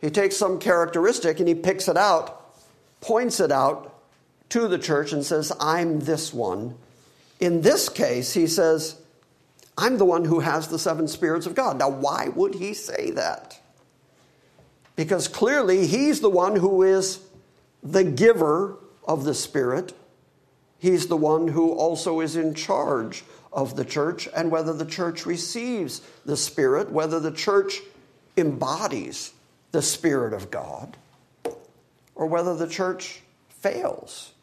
he 0.02 0.10
takes 0.10 0.38
some 0.38 0.60
characteristic 0.60 1.40
and 1.40 1.48
he 1.48 1.56
picks 1.56 1.88
it 1.88 1.98
out, 1.98 2.56
points 3.02 3.40
it 3.40 3.52
out 3.52 3.89
to 4.50 4.68
the 4.68 4.80
church, 4.80 5.14
and 5.14 5.26
says, 5.26 5.52
I'm 5.60 6.00
this 6.00 6.34
one. 6.34 6.76
In 7.40 7.62
this 7.62 7.88
case, 7.90 8.34
he 8.34 8.48
says, 8.48 9.00
I'm 9.78 9.98
the 9.98 10.06
one 10.06 10.26
who 10.26 10.42
has 10.42 10.68
the 10.68 10.80
seven 10.80 11.08
spirits 11.08 11.46
of 11.46 11.56
God. 11.56 11.80
Now, 11.80 11.90
why 11.90 12.30
would 12.36 12.56
he 12.56 12.74
say 12.74 13.12
that? 13.12 13.60
Because 14.96 15.30
clearly 15.30 15.88
he's 15.88 16.20
the 16.20 16.30
one 16.30 16.58
who 16.58 16.84
is 16.84 17.20
the 17.82 18.04
giver 18.04 18.78
of 19.08 19.24
the 19.24 19.34
Spirit. 19.34 19.94
He's 20.80 21.08
the 21.08 21.16
one 21.16 21.48
who 21.48 21.72
also 21.72 22.20
is 22.20 22.36
in 22.36 22.54
charge 22.54 23.24
of 23.54 23.78
the 23.78 23.86
church 23.86 24.28
and 24.36 24.52
whether 24.52 24.74
the 24.74 24.86
church 24.86 25.26
receives 25.26 26.02
the 26.26 26.36
Spirit, 26.36 26.92
whether 26.92 27.20
the 27.20 27.32
church 27.32 27.80
embodies 28.36 29.34
the 29.72 29.82
Spirit 29.82 30.34
of 30.34 30.52
God 30.52 30.98
or 32.16 32.26
whether 32.26 32.56
the 32.56 32.68
church 32.68 33.22
fails. 33.50 34.34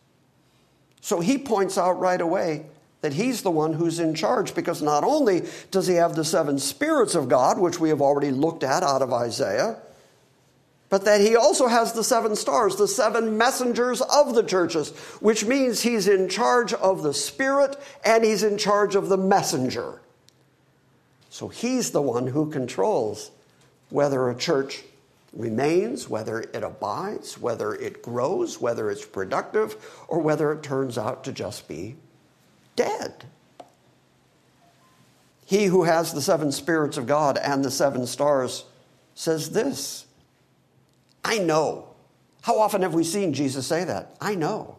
So 1.07 1.21
he 1.21 1.39
points 1.39 1.79
out 1.79 2.01
right 2.01 2.21
away 2.21 2.67
that 3.01 3.13
he's 3.13 3.43
the 3.43 3.51
one 3.53 3.75
who's 3.75 4.01
in 4.01 4.13
charge 4.13 4.57
because 4.57 4.83
not 4.83 5.05
only 5.05 5.45
does 5.71 5.87
he 5.87 5.95
have 5.95 6.17
the 6.17 6.25
seven 6.25 6.59
spirits 6.59 7.15
of 7.15 7.29
God, 7.29 7.61
which 7.61 7.79
we 7.79 7.91
have 7.91 8.03
already 8.03 8.33
looked 8.33 8.65
at 8.65 8.83
out 8.83 9.03
of 9.03 9.13
Isaiah, 9.13 9.77
but 10.89 11.05
that 11.05 11.21
he 11.21 11.37
also 11.37 11.69
has 11.69 11.93
the 11.93 12.03
seven 12.03 12.35
stars, 12.35 12.75
the 12.75 12.89
seven 12.89 13.39
messengers 13.39 14.01
of 14.01 14.35
the 14.35 14.43
churches, 14.43 14.91
which 15.21 15.45
means 15.45 15.81
he's 15.81 16.09
in 16.09 16.29
charge 16.29 16.73
of 16.73 17.05
the 17.05 17.15
spirit 17.15 17.77
and 18.05 18.25
he's 18.25 18.43
in 18.43 18.59
charge 18.59 18.97
of 18.97 19.09
the 19.09 19.17
messenger. 19.17 20.01
So 21.31 21.47
he's 21.47 21.93
the 21.93 22.03
one 22.03 22.27
who 22.27 22.51
controls 22.51 23.31
whether 23.91 24.29
a 24.29 24.35
church 24.35 24.83
remains, 25.33 26.09
whether 26.09 26.41
it 26.41 26.63
abides, 26.63 27.39
whether 27.39 27.75
it 27.75 28.03
grows, 28.03 28.61
whether 28.61 28.91
it's 28.91 29.05
productive, 29.05 29.77
or 30.09 30.21
whether 30.21 30.53
it 30.53 30.63
turns 30.63 30.97
out 30.97 31.25
to 31.25 31.33
just 31.33 31.69
be 31.69 31.97
dead. 32.75 33.25
He 35.45 35.67
who 35.67 35.85
has 35.85 36.13
the 36.13 36.23
seven 36.23 36.51
spirits 36.51 36.97
of 36.97 37.07
God 37.07 37.39
and 37.39 37.65
the 37.65 37.71
seven 37.71 38.07
stars 38.07 38.65
says 39.15 39.51
this 39.51 40.07
I 41.25 41.39
know. 41.39 41.89
How 42.43 42.61
often 42.61 42.83
have 42.83 42.95
we 42.95 43.03
seen 43.03 43.33
Jesus 43.33 43.67
say 43.67 43.85
that? 43.85 44.17
I 44.21 44.37
know. 44.37 44.79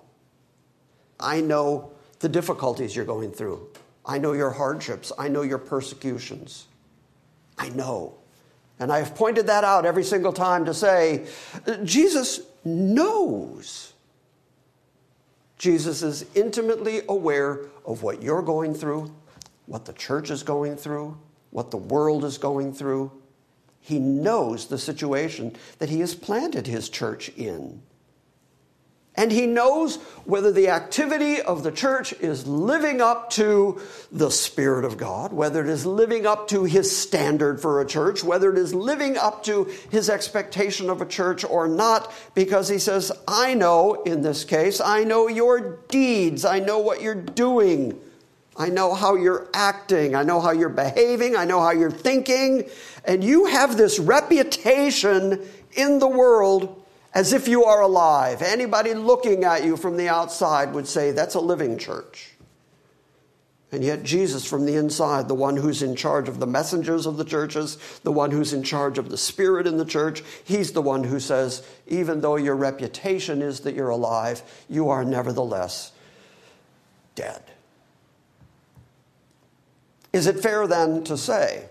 I 1.20 1.42
know 1.42 1.92
the 2.20 2.30
difficulties 2.30 2.96
you're 2.96 3.06
going 3.06 3.32
through. 3.32 3.68
I 4.06 4.18
know 4.18 4.32
your 4.32 4.52
hardships. 4.52 5.12
I 5.18 5.28
know 5.28 5.42
your 5.42 5.58
persecutions. 5.58 6.68
I 7.58 7.70
know. 7.70 8.16
And 8.80 8.92
I've 8.92 9.16
pointed 9.16 9.48
that 9.48 9.64
out 9.64 9.86
every 9.86 10.04
single 10.04 10.34
time 10.34 10.66
to 10.66 10.74
say, 10.74 11.26
Jesus 11.84 12.42
knows. 12.64 13.94
Jesus 15.58 16.04
is 16.04 16.26
intimately 16.36 17.02
aware 17.10 17.62
of 17.86 18.04
what 18.04 18.22
you're 18.22 18.44
going 18.44 18.76
through, 18.76 19.12
what 19.66 19.86
the 19.86 19.94
church 19.94 20.30
is 20.30 20.44
going 20.44 20.76
through, 20.76 21.18
what 21.50 21.72
the 21.72 21.78
world 21.78 22.24
is 22.24 22.38
going 22.38 22.74
through. 22.74 23.12
He 23.80 24.00
knows 24.00 24.68
the 24.68 24.78
situation 24.78 25.56
that 25.80 25.90
he 25.90 26.02
has 26.02 26.14
planted 26.14 26.68
his 26.68 26.90
church 26.90 27.30
in. 27.30 27.82
And 29.18 29.32
he 29.32 29.48
knows 29.48 29.96
whether 30.26 30.52
the 30.52 30.70
activity 30.70 31.42
of 31.42 31.64
the 31.64 31.72
church 31.72 32.14
is 32.14 32.46
living 32.46 33.02
up 33.02 33.32
to 33.32 33.82
the 34.12 34.30
Spirit 34.30 34.86
of 34.86 34.96
God, 34.96 35.34
whether 35.34 35.64
it 35.64 35.70
is 35.70 35.88
living 35.88 36.28
up 36.28 36.48
to 36.50 36.66
his 36.66 36.96
standard 36.96 37.60
for 37.60 37.82
a 37.82 37.86
church, 37.86 38.24
whether 38.24 38.52
it 38.52 38.60
is 38.60 38.76
living 38.76 39.18
up 39.18 39.44
to 39.46 39.64
his 39.90 40.08
expectation 40.08 40.88
of 40.90 41.02
a 41.02 41.06
church 41.06 41.44
or 41.44 41.68
not, 41.68 42.14
because 42.36 42.70
he 42.70 42.78
says, 42.78 43.12
I 43.28 43.56
know, 43.56 44.04
in 44.04 44.22
this 44.22 44.44
case, 44.44 44.80
I 44.80 45.04
know 45.04 45.28
your 45.28 45.80
deeds, 45.88 46.46
I 46.46 46.60
know 46.60 46.78
what 46.78 47.02
you're 47.02 47.16
doing, 47.16 48.00
I 48.56 48.70
know 48.70 48.94
how 48.94 49.16
you're 49.16 49.48
acting. 49.54 50.16
I 50.16 50.24
know 50.24 50.42
how 50.42 50.50
you're 50.50 50.70
behaving. 50.70 51.36
I 51.36 51.46
know 51.46 51.62
how 51.62 51.70
you're 51.70 51.92
thinking. 51.92 52.68
And 53.06 53.24
you 53.24 53.46
have 53.46 53.78
this 53.78 54.00
reputation 54.00 55.48
in 55.74 56.00
the 56.00 56.08
world 56.08 56.84
as 57.18 57.34
if 57.34 57.48
you 57.48 57.64
are 57.64 57.82
alive. 57.82 58.44
Anybody 58.44 58.94
looking 58.94 59.44
at 59.44 59.66
you 59.66 59.76
from 59.76 59.98
the 59.98 60.08
outside 60.08 60.72
would 60.76 60.86
say, 60.86 61.10
that's 61.10 61.34
a 61.34 61.40
living 61.40 61.76
church. 61.80 62.30
And 63.72 63.84
yet, 63.84 64.04
Jesus 64.04 64.48
from 64.48 64.68
the 64.68 64.76
inside, 64.76 65.28
the 65.28 65.34
one 65.34 65.58
who's 65.58 65.82
in 65.82 65.96
charge 65.96 66.30
of 66.30 66.40
the 66.40 66.46
messengers 66.46 67.08
of 67.08 67.18
the 67.18 67.26
churches, 67.26 67.80
the 68.04 68.12
one 68.12 68.30
who's 68.30 68.54
in 68.54 68.62
charge 68.62 69.00
of 69.00 69.10
the 69.10 69.18
spirit 69.18 69.66
in 69.66 69.78
the 69.78 69.84
church, 69.84 70.22
he's 70.44 70.74
the 70.74 70.82
one 70.82 71.04
who 71.04 71.20
says, 71.20 71.68
even 71.88 72.22
though 72.22 72.36
your 72.36 72.56
reputation 72.56 73.42
is 73.42 73.62
that 73.62 73.74
you're 73.74 73.90
alive, 73.90 74.44
you 74.70 74.90
are 74.90 75.04
nevertheless 75.04 75.94
dead. 77.16 77.42
Is 80.14 80.28
it 80.28 80.40
fair 80.40 80.68
then 80.68 81.04
to 81.06 81.18
say 81.18 81.68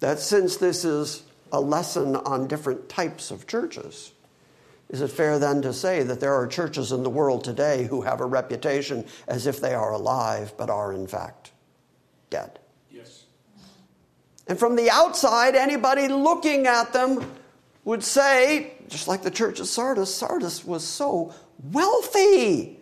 that 0.00 0.18
since 0.18 0.56
this 0.56 0.82
is 0.86 1.24
a 1.52 1.60
lesson 1.60 2.16
on 2.16 2.46
different 2.46 2.88
types 2.88 3.30
of 3.30 3.46
churches, 3.46 4.12
is 4.88 5.02
it 5.02 5.08
fair 5.08 5.38
then 5.38 5.60
to 5.62 5.72
say 5.72 6.02
that 6.02 6.20
there 6.20 6.34
are 6.34 6.46
churches 6.46 6.92
in 6.92 7.02
the 7.02 7.10
world 7.10 7.44
today 7.44 7.84
who 7.84 8.02
have 8.02 8.20
a 8.20 8.24
reputation 8.24 9.04
as 9.26 9.46
if 9.46 9.60
they 9.60 9.74
are 9.74 9.92
alive 9.92 10.54
but 10.56 10.70
are 10.70 10.92
in 10.92 11.06
fact 11.06 11.52
dead? 12.30 12.58
Yes. 12.90 13.24
And 14.46 14.58
from 14.58 14.76
the 14.76 14.90
outside, 14.90 15.54
anybody 15.54 16.08
looking 16.08 16.66
at 16.66 16.92
them 16.94 17.30
would 17.84 18.02
say, 18.02 18.72
just 18.88 19.08
like 19.08 19.22
the 19.22 19.30
church 19.30 19.60
of 19.60 19.66
Sardis, 19.66 20.14
Sardis 20.14 20.64
was 20.64 20.84
so 20.84 21.34
wealthy. 21.70 22.78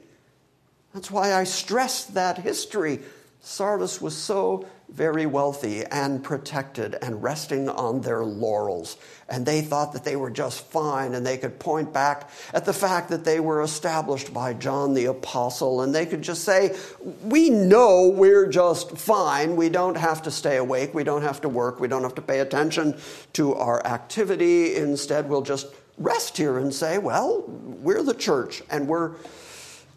That's 0.94 1.10
why 1.10 1.34
I 1.34 1.44
stressed 1.44 2.14
that 2.14 2.38
history. 2.38 3.00
Sardis 3.40 4.00
was 4.00 4.16
so 4.16 4.66
very 4.88 5.26
wealthy 5.26 5.84
and 5.84 6.22
protected 6.22 6.96
and 7.02 7.22
resting 7.22 7.68
on 7.68 8.00
their 8.00 8.24
laurels. 8.24 8.96
And 9.28 9.44
they 9.44 9.60
thought 9.60 9.92
that 9.92 10.04
they 10.04 10.14
were 10.14 10.30
just 10.30 10.64
fine, 10.66 11.14
and 11.14 11.26
they 11.26 11.36
could 11.36 11.58
point 11.58 11.92
back 11.92 12.30
at 12.54 12.64
the 12.64 12.72
fact 12.72 13.08
that 13.10 13.24
they 13.24 13.40
were 13.40 13.62
established 13.62 14.32
by 14.32 14.54
John 14.54 14.94
the 14.94 15.06
Apostle, 15.06 15.82
and 15.82 15.94
they 15.94 16.06
could 16.06 16.22
just 16.22 16.44
say, 16.44 16.76
We 17.24 17.50
know 17.50 18.08
we're 18.08 18.46
just 18.46 18.96
fine. 18.96 19.56
We 19.56 19.68
don't 19.68 19.96
have 19.96 20.22
to 20.22 20.30
stay 20.30 20.56
awake. 20.56 20.94
We 20.94 21.04
don't 21.04 21.22
have 21.22 21.40
to 21.40 21.48
work. 21.48 21.80
We 21.80 21.88
don't 21.88 22.02
have 22.02 22.14
to 22.14 22.22
pay 22.22 22.38
attention 22.38 22.96
to 23.32 23.54
our 23.54 23.84
activity. 23.84 24.76
Instead, 24.76 25.28
we'll 25.28 25.42
just 25.42 25.66
rest 25.98 26.36
here 26.36 26.58
and 26.58 26.72
say, 26.72 26.98
Well, 26.98 27.42
we're 27.48 28.04
the 28.04 28.14
church, 28.14 28.62
and 28.70 28.86
we're, 28.86 29.16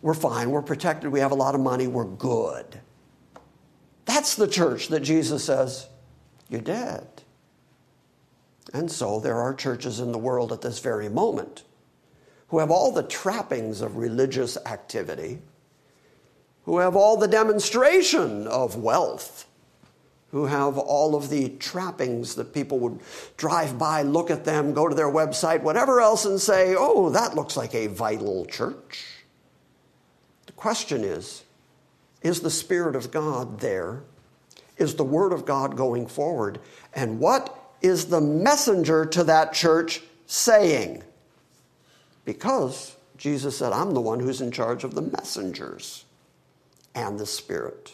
we're 0.02 0.16
fine. 0.16 0.50
We're 0.50 0.64
protected. 0.64 1.12
We 1.12 1.20
have 1.20 1.32
a 1.32 1.36
lot 1.36 1.54
of 1.54 1.62
money. 1.62 1.86
We're 1.86 2.06
good. 2.06 2.82
That's 4.10 4.34
the 4.34 4.48
church 4.48 4.88
that 4.88 5.02
Jesus 5.02 5.44
says, 5.44 5.88
You're 6.50 6.62
dead. 6.62 7.08
And 8.74 8.92
so 8.92 9.20
there 9.20 9.36
are 9.36 9.54
churches 9.54 10.00
in 10.00 10.12
the 10.12 10.18
world 10.18 10.52
at 10.52 10.62
this 10.62 10.80
very 10.80 11.10
moment 11.10 11.62
who 12.48 12.58
have 12.58 12.72
all 12.72 12.92
the 12.92 13.04
trappings 13.04 13.82
of 13.82 13.98
religious 13.98 14.58
activity, 14.66 15.38
who 16.66 16.80
have 16.80 16.96
all 16.96 17.18
the 17.18 17.28
demonstration 17.28 18.48
of 18.48 18.78
wealth, 18.78 19.48
who 20.32 20.48
have 20.48 20.80
all 20.80 21.16
of 21.16 21.30
the 21.30 21.50
trappings 21.60 22.34
that 22.34 22.52
people 22.52 22.80
would 22.80 23.00
drive 23.38 23.78
by, 23.78 24.02
look 24.02 24.32
at 24.32 24.44
them, 24.44 24.74
go 24.74 24.88
to 24.88 24.96
their 24.96 25.12
website, 25.12 25.62
whatever 25.62 26.02
else, 26.02 26.26
and 26.26 26.42
say, 26.42 26.74
oh, 26.76 27.12
that 27.12 27.36
looks 27.36 27.56
like 27.56 27.76
a 27.76 27.86
vital 27.86 28.44
church. 28.48 29.06
The 30.48 30.54
question 30.54 31.04
is, 31.04 31.44
is 32.22 32.42
the 32.42 32.50
Spirit 32.50 32.96
of 32.96 33.12
God 33.12 33.60
there? 33.60 34.04
Is 34.78 34.96
the 34.96 35.04
Word 35.04 35.34
of 35.34 35.46
God 35.46 35.76
going 35.76 36.08
forward? 36.08 36.60
And 36.94 37.20
what 37.20 37.74
is 37.82 38.06
the 38.06 38.22
messenger 38.22 39.06
to 39.06 39.24
that 39.26 39.54
church 39.54 40.02
saying? 40.26 41.04
Because 42.26 42.96
Jesus 43.18 43.58
said, 43.58 43.74
I'm 43.74 43.94
the 43.94 44.02
one 44.02 44.20
who's 44.20 44.42
in 44.42 44.52
charge 44.52 44.84
of 44.84 44.96
the 44.96 45.02
messengers 45.02 46.06
and 46.96 47.20
the 47.20 47.26
Spirit. 47.26 47.94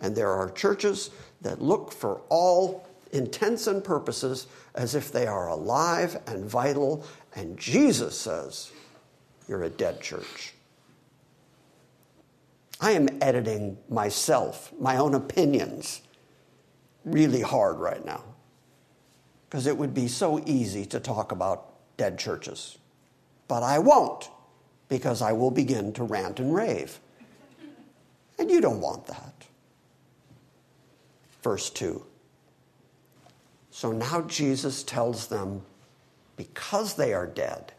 And 0.00 0.16
there 0.16 0.30
are 0.30 0.50
churches 0.50 1.10
that 1.42 1.60
look 1.60 1.92
for 1.92 2.20
all 2.28 2.86
intents 3.12 3.66
and 3.66 3.82
purposes 3.82 4.46
as 4.74 4.94
if 4.94 5.12
they 5.12 5.26
are 5.26 5.48
alive 5.48 6.20
and 6.26 6.44
vital, 6.44 7.04
and 7.34 7.58
Jesus 7.58 8.18
says, 8.18 8.70
You're 9.48 9.64
a 9.64 9.70
dead 9.70 10.00
church. 10.00 10.54
I 12.80 12.92
am 12.92 13.08
editing 13.20 13.76
myself, 13.88 14.72
my 14.80 14.96
own 14.96 15.14
opinions, 15.14 16.00
really 17.04 17.42
hard 17.42 17.78
right 17.78 18.04
now. 18.04 18.24
Because 19.48 19.66
it 19.66 19.76
would 19.76 19.92
be 19.92 20.08
so 20.08 20.42
easy 20.46 20.86
to 20.86 21.00
talk 21.00 21.32
about 21.32 21.74
dead 21.96 22.18
churches. 22.18 22.78
But 23.48 23.62
I 23.62 23.78
won't, 23.80 24.30
because 24.88 25.20
I 25.20 25.32
will 25.32 25.50
begin 25.50 25.92
to 25.94 26.04
rant 26.04 26.40
and 26.40 26.54
rave. 26.54 26.98
And 28.38 28.50
you 28.50 28.60
don't 28.60 28.80
want 28.80 29.06
that. 29.06 29.46
Verse 31.42 31.68
2. 31.70 32.04
So 33.70 33.92
now 33.92 34.22
Jesus 34.22 34.82
tells 34.82 35.26
them, 35.26 35.62
because 36.36 36.94
they 36.94 37.12
are 37.12 37.26
dead, 37.26 37.72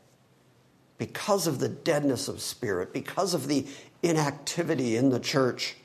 because 0.97 1.47
of 1.47 1.59
the 1.59 1.69
deadness 1.69 2.27
of 2.27 2.41
spirit, 2.41 2.93
because 2.93 3.33
of 3.33 3.47
the 3.47 3.65
inactivity 4.03 4.95
in 4.95 5.09
the 5.09 5.19
church, 5.19 5.75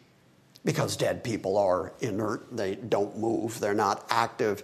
because 0.64 0.96
dead 0.96 1.22
people 1.22 1.57
are 1.57 1.92
inert, 2.00 2.57
they 2.57 2.74
don't 2.74 3.18
move, 3.18 3.61
they're 3.61 3.74
not 3.74 4.07
active. 4.11 4.62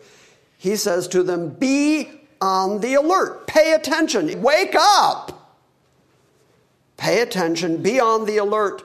He 0.59 0.77
says 0.77 1.09
to 1.09 1.23
them, 1.23 1.51
Be 1.51 2.11
on 2.41 2.81
the 2.81 2.95
alert, 2.95 3.47
pay 3.47 3.73
attention, 3.73 4.43
wake 4.43 4.75
up, 4.77 5.59
pay 6.97 7.21
attention, 7.21 7.83
be 7.83 8.01
on 8.01 8.27
the 8.27 8.39
alert, 8.39 8.83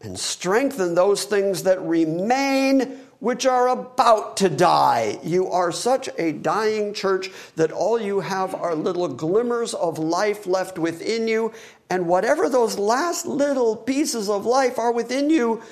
and 0.00 0.18
strengthen 0.18 0.94
those 0.94 1.24
things 1.24 1.64
that 1.64 1.80
remain 1.82 3.00
which 3.20 3.46
are 3.46 3.68
about 3.68 4.36
to 4.36 4.48
die. 4.48 5.18
You 5.24 5.48
are 5.48 5.72
such 5.72 6.08
a 6.18 6.32
dying 6.32 6.94
church 6.94 7.30
that 7.56 7.72
all 7.72 8.00
you 8.00 8.20
have 8.20 8.54
are 8.54 8.74
little 8.74 9.08
glimmers 9.08 9.74
of 9.74 9.98
life 9.98 10.46
left 10.46 10.78
within 10.78 11.26
you. 11.26 11.52
And 11.90 12.06
whatever 12.06 12.48
those 12.48 12.78
last 12.78 13.26
little 13.26 13.76
pieces 13.76 14.28
of 14.28 14.44
life 14.44 14.78
are 14.78 14.92
within 14.92 15.30
you, 15.30 15.62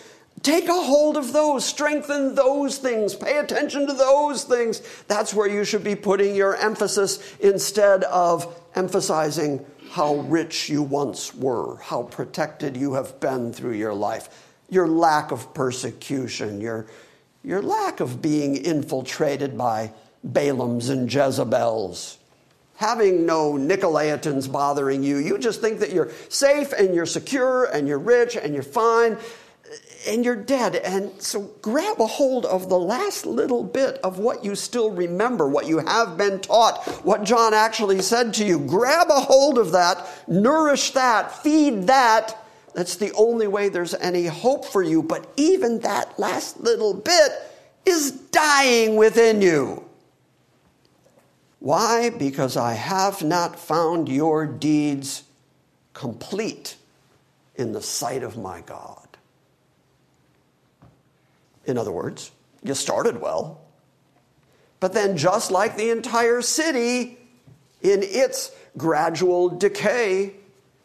take 0.43 0.69
a 0.69 0.73
hold 0.73 1.17
of 1.17 1.33
those, 1.33 1.65
strengthen 1.65 2.35
those 2.35 2.79
things, 2.79 3.15
pay 3.15 3.39
attention 3.39 3.87
to 3.87 3.93
those 3.93 4.45
things. 4.45 4.81
That's 5.09 5.35
where 5.35 5.49
you 5.49 5.65
should 5.65 5.85
be 5.85 5.97
putting 5.97 6.35
your 6.35 6.57
emphasis 6.57 7.37
instead 7.41 8.05
of 8.05 8.55
emphasizing 8.75 9.65
how 9.91 10.17
rich 10.17 10.69
you 10.69 10.83
once 10.83 11.35
were, 11.35 11.77
how 11.77 12.05
protected 12.05 12.77
you 12.77 12.95
have 12.95 13.19
been 13.21 13.53
through 13.53 13.75
your 13.75 13.95
life, 13.95 14.29
your 14.69 14.89
lack 14.89 15.33
of 15.33 15.55
persecution, 15.55 16.61
your 16.61 16.87
your 17.47 17.63
lack 17.63 18.01
of 18.01 18.21
being 18.21 18.57
infiltrated 18.57 19.57
by 19.57 19.93
Balaams 20.27 20.91
and 20.91 21.09
Jezebels, 21.09 22.19
having 22.77 23.27
no 23.27 23.53
Nicolaitans 23.53 24.51
bothering 24.51 25.03
you. 25.03 25.19
You 25.19 25.39
just 25.39 25.61
think 25.61 25.81
that 25.81 25.93
you're 25.93 26.11
safe 26.29 26.73
and 26.73 26.95
you're 26.95 27.07
secure 27.07 27.65
and 27.65 27.89
you're 27.89 27.99
rich 27.99 28.37
and 28.37 28.55
you're 28.55 28.63
fine 28.63 29.17
and 30.07 30.25
you're 30.25 30.37
dead. 30.37 30.77
And 30.77 31.21
so 31.21 31.51
grab 31.63 32.01
a 32.01 32.07
hold 32.07 32.47
of 32.47 32.69
the 32.69 32.79
last 32.79 33.27
little 33.27 33.65
bit 33.65 33.99
of 34.05 34.19
what 34.19 34.45
you 34.45 34.55
still 34.55 34.91
remember, 34.91 35.49
what 35.49 35.67
you 35.67 35.79
have 35.79 36.17
been 36.17 36.41
taught, 36.41 36.85
what 37.05 37.25
John 37.25 37.55
actually 37.55 38.03
said 38.03 38.35
to 38.35 38.45
you. 38.45 38.61
Grab 38.61 39.09
a 39.11 39.21
hold 39.21 39.59
of 39.59 39.73
that, 39.73 40.07
nourish 40.29 40.91
that, 40.93 41.43
feed 41.43 41.89
that 41.89 42.43
that's 42.77 42.97
the 42.97 43.11
only 43.15 43.47
way 43.47 43.71
there's 43.71 43.95
any 43.95 44.27
hope 44.27 44.67
for 44.67 44.83
you. 44.83 45.03
But 45.03 45.33
even 45.39 45.81
that 45.81 46.19
last 46.19 46.61
little 46.61 46.93
bit 46.93 47.33
is 47.87 48.13
dying 48.13 48.97
within 48.97 49.41
you. 49.41 49.86
Why? 51.67 52.11
Because 52.11 52.57
I 52.57 52.75
have 52.75 53.25
not 53.25 53.59
found 53.59 54.09
your 54.09 54.47
deeds 54.47 55.25
complete 55.95 56.77
in 57.57 57.73
the 57.73 57.83
sight 57.83 58.23
of 58.23 58.39
my 58.39 58.61
God. 58.61 59.09
In 61.65 61.77
other 61.77 61.91
words, 61.91 62.31
you 62.63 62.73
started 62.75 63.21
well, 63.21 63.63
but 64.79 64.93
then, 64.93 65.17
just 65.17 65.51
like 65.51 65.77
the 65.77 65.91
entire 65.91 66.41
city 66.41 67.19
in 67.83 68.05
its 68.05 68.53
gradual 68.77 69.49
decay, 69.49 70.35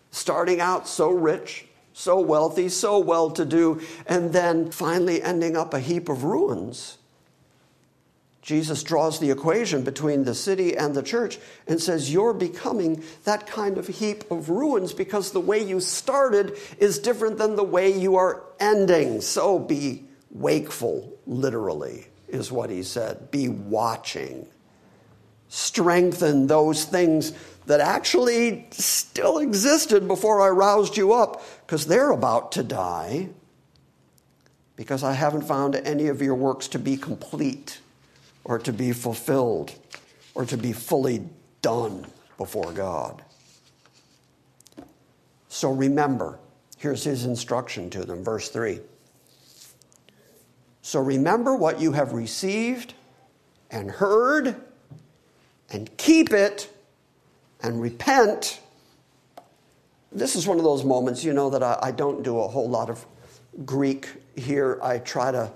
starting 0.09 0.61
out 0.61 0.87
so 0.87 1.11
rich, 1.11 1.67
so 1.93 2.19
wealthy, 2.19 2.69
so 2.69 2.97
well 2.97 3.29
to 3.29 3.45
do, 3.45 3.81
and 4.07 4.33
then 4.33 4.71
finally 4.71 5.21
ending 5.21 5.55
up 5.55 5.75
a 5.75 5.79
heap 5.79 6.09
of 6.09 6.23
ruins. 6.23 6.97
Jesus 8.41 8.81
draws 8.81 9.19
the 9.19 9.29
equation 9.29 9.83
between 9.83 10.23
the 10.23 10.33
city 10.33 10.75
and 10.75 10.95
the 10.95 11.03
church 11.03 11.37
and 11.67 11.79
says, 11.79 12.11
You're 12.11 12.33
becoming 12.33 13.03
that 13.23 13.45
kind 13.45 13.77
of 13.77 13.87
heap 13.87 14.29
of 14.31 14.49
ruins 14.49 14.93
because 14.93 15.31
the 15.31 15.39
way 15.39 15.63
you 15.63 15.79
started 15.79 16.57
is 16.79 16.97
different 16.97 17.37
than 17.37 17.55
the 17.55 17.63
way 17.63 17.95
you 17.95 18.15
are 18.15 18.41
ending. 18.59 19.21
So 19.21 19.59
be 19.59 20.05
wakeful, 20.31 21.19
literally, 21.27 22.07
is 22.27 22.51
what 22.51 22.71
he 22.71 22.81
said. 22.81 23.29
Be 23.29 23.47
watching. 23.47 24.47
Strengthen 25.47 26.47
those 26.47 26.85
things 26.85 27.33
that 27.67 27.79
actually 27.79 28.65
still 28.71 29.37
existed 29.37 30.07
before 30.07 30.41
I 30.41 30.49
roused 30.49 30.97
you 30.97 31.13
up 31.13 31.43
because 31.67 31.85
they're 31.85 32.11
about 32.11 32.53
to 32.53 32.63
die 32.63 33.29
because 34.75 35.03
I 35.03 35.13
haven't 35.13 35.43
found 35.43 35.75
any 35.75 36.07
of 36.07 36.23
your 36.23 36.33
works 36.33 36.67
to 36.69 36.79
be 36.79 36.97
complete 36.97 37.80
or 38.43 38.59
to 38.59 38.73
be 38.73 38.91
fulfilled 38.91 39.73
or 40.33 40.45
to 40.45 40.57
be 40.57 40.73
fully 40.73 41.27
done 41.61 42.05
before 42.37 42.71
God. 42.71 43.21
So 45.49 45.71
remember, 45.71 46.39
here's 46.77 47.03
his 47.03 47.25
instruction 47.25 47.89
to 47.91 48.05
them, 48.05 48.23
verse 48.23 48.49
3. 48.49 48.79
So 50.81 50.99
remember 50.99 51.55
what 51.55 51.79
you 51.79 51.91
have 51.91 52.13
received 52.13 52.93
and 53.69 53.91
heard, 53.91 54.55
and 55.69 55.95
keep 55.97 56.33
it, 56.33 56.69
and 57.61 57.81
repent. 57.81 58.59
This 60.11 60.35
is 60.35 60.47
one 60.47 60.57
of 60.57 60.63
those 60.63 60.83
moments, 60.83 61.23
you 61.23 61.33
know, 61.33 61.49
that 61.51 61.63
I, 61.63 61.77
I 61.81 61.91
don't 61.91 62.23
do 62.23 62.39
a 62.39 62.47
whole 62.47 62.69
lot 62.69 62.89
of 62.89 63.05
Greek 63.65 64.09
here. 64.35 64.79
I 64.81 64.97
try 64.97 65.31
to 65.31 65.51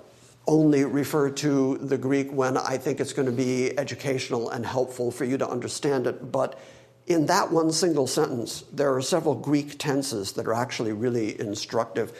only 0.48 0.84
refer 0.86 1.30
to 1.30 1.78
the 1.78 1.98
Greek 1.98 2.32
when 2.32 2.58
I 2.58 2.78
think 2.78 3.00
it's 3.00 3.14
going 3.14 3.26
to 3.26 3.32
be 3.32 3.78
educational 3.78 4.50
and 4.50 4.66
helpful 4.66 5.12
for 5.12 5.26
you 5.26 5.38
to 5.38 5.48
understand 5.48 6.08
it. 6.08 6.32
But 6.32 6.60
in 7.08 7.26
that 7.28 7.52
one 7.52 7.72
single 7.72 8.08
sentence, 8.08 8.64
there 8.72 8.93
are 8.93 9.02
several 9.02 9.36
Greek 9.36 9.78
tenses 9.78 10.34
that 10.34 10.48
are 10.48 10.54
actually 10.54 10.93
really 10.93 11.39
instructive. 11.39 12.18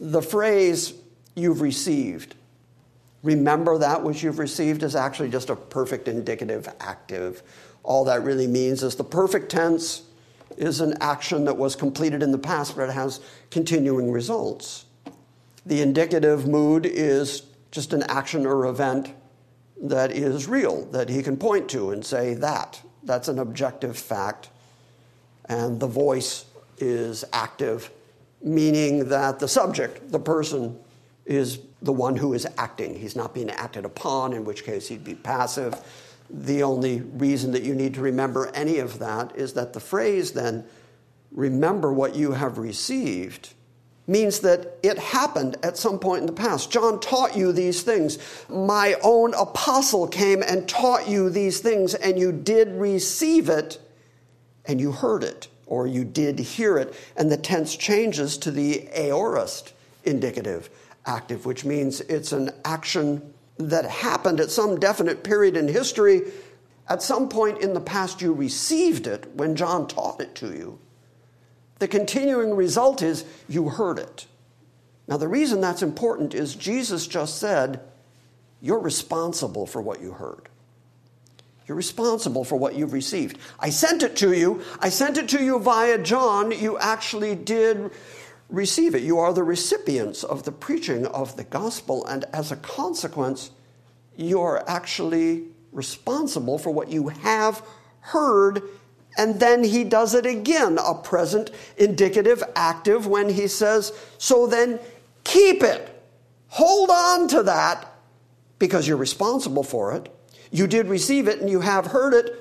The 0.00 0.22
phrase, 0.22 0.94
you've 1.34 1.60
received, 1.60 2.34
remember 3.22 3.78
that 3.78 4.02
which 4.02 4.22
you've 4.22 4.38
received, 4.38 4.82
is 4.82 4.94
actually 4.96 5.30
just 5.30 5.50
a 5.50 5.56
perfect 5.56 6.08
indicative 6.08 6.68
active. 6.80 7.42
All 7.82 8.04
that 8.04 8.22
really 8.24 8.46
means 8.46 8.82
is 8.82 8.96
the 8.96 9.04
perfect 9.04 9.50
tense 9.50 10.02
is 10.56 10.80
an 10.80 10.94
action 11.00 11.44
that 11.44 11.56
was 11.56 11.76
completed 11.76 12.22
in 12.22 12.30
the 12.30 12.38
past, 12.38 12.76
but 12.76 12.88
it 12.88 12.92
has 12.92 13.20
continuing 13.50 14.10
results. 14.10 14.84
The 15.64 15.82
indicative 15.82 16.46
mood 16.46 16.86
is 16.86 17.42
just 17.76 17.92
an 17.92 18.02
action 18.08 18.46
or 18.46 18.66
event 18.66 19.12
that 19.82 20.10
is 20.10 20.48
real, 20.48 20.86
that 20.86 21.10
he 21.10 21.22
can 21.22 21.36
point 21.36 21.68
to 21.68 21.90
and 21.90 22.04
say 22.04 22.32
that. 22.34 22.80
That's 23.04 23.28
an 23.28 23.38
objective 23.38 23.96
fact. 23.96 24.48
And 25.44 25.78
the 25.78 25.86
voice 25.86 26.46
is 26.78 27.22
active, 27.34 27.90
meaning 28.42 29.10
that 29.10 29.38
the 29.38 29.46
subject, 29.46 30.10
the 30.10 30.18
person, 30.18 30.78
is 31.26 31.60
the 31.82 31.92
one 31.92 32.16
who 32.16 32.32
is 32.32 32.46
acting. 32.56 32.98
He's 32.98 33.14
not 33.14 33.34
being 33.34 33.50
acted 33.50 33.84
upon, 33.84 34.32
in 34.32 34.44
which 34.44 34.64
case 34.64 34.88
he'd 34.88 35.04
be 35.04 35.14
passive. 35.14 35.74
The 36.30 36.62
only 36.62 37.02
reason 37.02 37.52
that 37.52 37.62
you 37.62 37.74
need 37.74 37.92
to 37.94 38.00
remember 38.00 38.50
any 38.54 38.78
of 38.78 38.98
that 39.00 39.36
is 39.36 39.52
that 39.52 39.74
the 39.74 39.80
phrase 39.80 40.32
then, 40.32 40.64
remember 41.30 41.92
what 41.92 42.16
you 42.16 42.32
have 42.32 42.56
received, 42.56 43.52
means 44.06 44.40
that 44.40 44.78
it 44.82 44.98
happened 44.98 45.56
at 45.62 45.76
some 45.76 45.98
point 45.98 46.20
in 46.20 46.26
the 46.26 46.32
past. 46.32 46.70
John 46.70 47.00
taught 47.00 47.36
you 47.36 47.52
these 47.52 47.82
things. 47.82 48.18
My 48.48 48.96
own 49.02 49.34
apostle 49.34 50.06
came 50.06 50.42
and 50.42 50.68
taught 50.68 51.08
you 51.08 51.28
these 51.28 51.60
things, 51.60 51.94
and 51.94 52.18
you 52.18 52.30
did 52.32 52.68
receive 52.72 53.48
it, 53.48 53.80
and 54.64 54.80
you 54.80 54.92
heard 54.92 55.24
it, 55.24 55.48
or 55.66 55.86
you 55.86 56.04
did 56.04 56.38
hear 56.38 56.78
it. 56.78 56.94
And 57.16 57.30
the 57.30 57.36
tense 57.36 57.74
changes 57.74 58.38
to 58.38 58.50
the 58.50 58.88
aorist 58.92 59.72
indicative 60.04 60.70
active, 61.06 61.46
which 61.46 61.64
means 61.64 62.00
it's 62.02 62.32
an 62.32 62.50
action 62.64 63.32
that 63.58 63.84
happened 63.84 64.40
at 64.40 64.50
some 64.50 64.78
definite 64.78 65.24
period 65.24 65.56
in 65.56 65.68
history. 65.68 66.22
At 66.88 67.02
some 67.02 67.28
point 67.28 67.58
in 67.58 67.74
the 67.74 67.80
past, 67.80 68.20
you 68.20 68.32
received 68.32 69.06
it 69.06 69.26
when 69.34 69.56
John 69.56 69.88
taught 69.88 70.20
it 70.20 70.34
to 70.36 70.52
you. 70.52 70.78
The 71.78 71.88
continuing 71.88 72.54
result 72.54 73.02
is 73.02 73.24
you 73.48 73.68
heard 73.68 73.98
it. 73.98 74.26
Now, 75.08 75.16
the 75.16 75.28
reason 75.28 75.60
that's 75.60 75.82
important 75.82 76.34
is 76.34 76.54
Jesus 76.54 77.06
just 77.06 77.38
said, 77.38 77.80
You're 78.60 78.80
responsible 78.80 79.66
for 79.66 79.80
what 79.80 80.00
you 80.00 80.12
heard. 80.12 80.48
You're 81.66 81.76
responsible 81.76 82.44
for 82.44 82.56
what 82.56 82.76
you've 82.76 82.92
received. 82.92 83.38
I 83.58 83.70
sent 83.70 84.02
it 84.02 84.16
to 84.16 84.32
you. 84.32 84.62
I 84.80 84.88
sent 84.88 85.18
it 85.18 85.28
to 85.30 85.42
you 85.42 85.58
via 85.58 85.98
John. 85.98 86.52
You 86.52 86.78
actually 86.78 87.34
did 87.34 87.90
receive 88.48 88.94
it. 88.94 89.02
You 89.02 89.18
are 89.18 89.32
the 89.32 89.42
recipients 89.42 90.22
of 90.22 90.44
the 90.44 90.52
preaching 90.52 91.06
of 91.06 91.36
the 91.36 91.44
gospel, 91.44 92.04
and 92.06 92.24
as 92.32 92.52
a 92.52 92.56
consequence, 92.56 93.50
you're 94.16 94.62
actually 94.68 95.44
responsible 95.72 96.58
for 96.58 96.70
what 96.70 96.88
you 96.88 97.08
have 97.08 97.62
heard 98.00 98.62
and 99.16 99.40
then 99.40 99.64
he 99.64 99.84
does 99.84 100.14
it 100.14 100.26
again, 100.26 100.78
a 100.78 100.94
present 100.94 101.50
indicative 101.76 102.42
active, 102.54 103.06
when 103.06 103.30
he 103.30 103.48
says, 103.48 103.92
So 104.18 104.46
then 104.46 104.78
keep 105.24 105.62
it. 105.62 105.92
Hold 106.48 106.90
on 106.90 107.28
to 107.28 107.42
that 107.44 107.92
because 108.58 108.86
you're 108.86 108.96
responsible 108.96 109.62
for 109.62 109.94
it. 109.94 110.12
You 110.50 110.66
did 110.66 110.86
receive 110.86 111.28
it 111.28 111.40
and 111.40 111.50
you 111.50 111.60
have 111.60 111.86
heard 111.86 112.14
it. 112.14 112.34